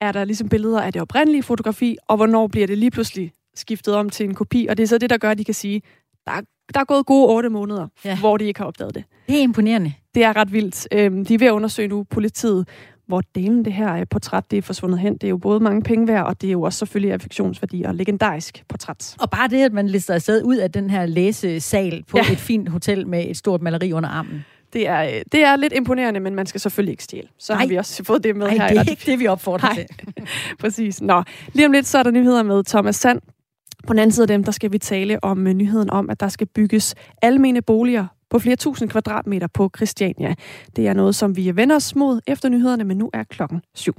er 0.01 0.11
der 0.11 0.25
ligesom 0.25 0.49
billeder 0.49 0.81
af 0.81 0.93
det 0.93 1.01
oprindelige 1.01 1.43
fotografi, 1.43 1.97
og 2.07 2.15
hvornår 2.17 2.47
bliver 2.47 2.67
det 2.67 2.77
lige 2.77 2.91
pludselig 2.91 3.31
skiftet 3.55 3.95
om 3.95 4.09
til 4.09 4.23
en 4.23 4.35
kopi. 4.35 4.67
Og 4.69 4.77
det 4.77 4.83
er 4.83 4.87
så 4.87 4.97
det, 4.97 5.09
der 5.09 5.17
gør, 5.17 5.31
at 5.31 5.37
de 5.37 5.43
kan 5.43 5.53
sige, 5.53 5.81
der 6.25 6.31
er, 6.31 6.41
der 6.73 6.79
er 6.79 6.83
gået 6.85 7.05
gode 7.05 7.35
otte 7.35 7.49
måneder, 7.49 7.87
ja. 8.05 8.19
hvor 8.19 8.37
de 8.37 8.45
ikke 8.45 8.59
har 8.59 8.67
opdaget 8.67 8.95
det. 8.95 9.03
Det 9.27 9.37
er 9.37 9.41
imponerende. 9.41 9.93
Det 10.15 10.23
er 10.23 10.35
ret 10.35 10.53
vildt. 10.53 10.87
Øhm, 10.91 11.25
de 11.25 11.33
er 11.33 11.37
ved 11.37 11.47
at 11.47 11.51
undersøge 11.51 11.87
nu 11.87 12.03
politiet, 12.03 12.67
hvor 13.11 13.21
delen 13.35 13.65
det 13.65 13.73
her 13.73 13.95
øh, 13.95 14.05
portræt 14.09 14.51
det 14.51 14.57
er 14.57 14.61
forsvundet 14.61 14.99
hen. 14.99 15.13
Det 15.13 15.23
er 15.23 15.29
jo 15.29 15.37
både 15.37 15.59
mange 15.59 15.81
penge 15.83 16.07
værd, 16.07 16.25
og 16.25 16.41
det 16.41 16.47
er 16.47 16.51
jo 16.51 16.61
også 16.61 16.79
selvfølgelig 16.79 17.13
affektionsværdi 17.13 17.83
og 17.83 17.95
legendarisk 17.95 18.63
portræt. 18.69 19.15
Og 19.19 19.29
bare 19.29 19.47
det, 19.47 19.63
at 19.63 19.73
man 19.73 19.87
lister 19.87 20.13
afsted 20.13 20.43
ud 20.43 20.55
af 20.55 20.71
den 20.71 20.89
her 20.89 21.05
læsesal 21.05 22.03
på 22.07 22.17
ja. 22.17 22.31
et 22.31 22.37
fint 22.37 22.69
hotel 22.69 23.07
med 23.07 23.25
et 23.29 23.37
stort 23.37 23.61
maleri 23.61 23.93
under 23.93 24.09
armen. 24.09 24.45
Det 24.73 24.87
er, 24.87 25.03
øh, 25.03 25.21
det 25.31 25.43
er 25.43 25.55
lidt 25.55 25.73
imponerende, 25.73 26.19
men 26.19 26.35
man 26.35 26.45
skal 26.45 26.61
selvfølgelig 26.61 26.91
ikke 26.91 27.03
stjæle. 27.03 27.27
Så 27.39 27.53
Ej. 27.53 27.59
har 27.59 27.67
vi 27.67 27.75
også 27.75 28.03
fået 28.03 28.23
det 28.23 28.35
med 28.35 28.47
Ej, 28.47 28.53
her. 28.53 28.67
det 28.67 28.77
er 28.77 28.89
ikke 28.89 29.03
det, 29.05 29.19
vi 29.19 29.27
opfordrer 29.27 29.73
til. 29.73 29.85
Præcis. 30.61 31.01
Nå, 31.01 31.23
lige 31.53 31.65
om 31.65 31.71
lidt 31.71 31.87
så 31.87 31.97
er 31.97 32.03
der 32.03 32.11
nyheder 32.11 32.43
med 32.43 32.63
Thomas 32.63 32.95
Sand. 32.95 33.21
På 33.87 33.93
den 33.93 33.99
anden 33.99 34.11
side 34.11 34.23
af 34.23 34.27
dem, 34.27 34.43
der 34.43 34.51
skal 34.51 34.71
vi 34.71 34.77
tale 34.77 35.23
om 35.23 35.45
uh, 35.45 35.53
nyheden 35.53 35.89
om, 35.89 36.09
at 36.09 36.19
der 36.19 36.29
skal 36.29 36.47
bygges 36.47 36.95
almene 37.21 37.61
boliger 37.61 38.07
på 38.31 38.39
flere 38.39 38.55
tusind 38.55 38.89
kvadratmeter 38.89 39.47
på 39.47 39.69
Christiania. 39.75 40.35
Det 40.75 40.87
er 40.87 40.93
noget, 40.93 41.15
som 41.15 41.35
vi 41.37 41.55
vender 41.55 41.75
os 41.75 41.95
mod 41.95 42.21
efter 42.27 42.49
nyhederne, 42.49 42.83
men 42.83 42.97
nu 42.97 43.09
er 43.13 43.23
klokken 43.23 43.61
syv. 43.75 43.93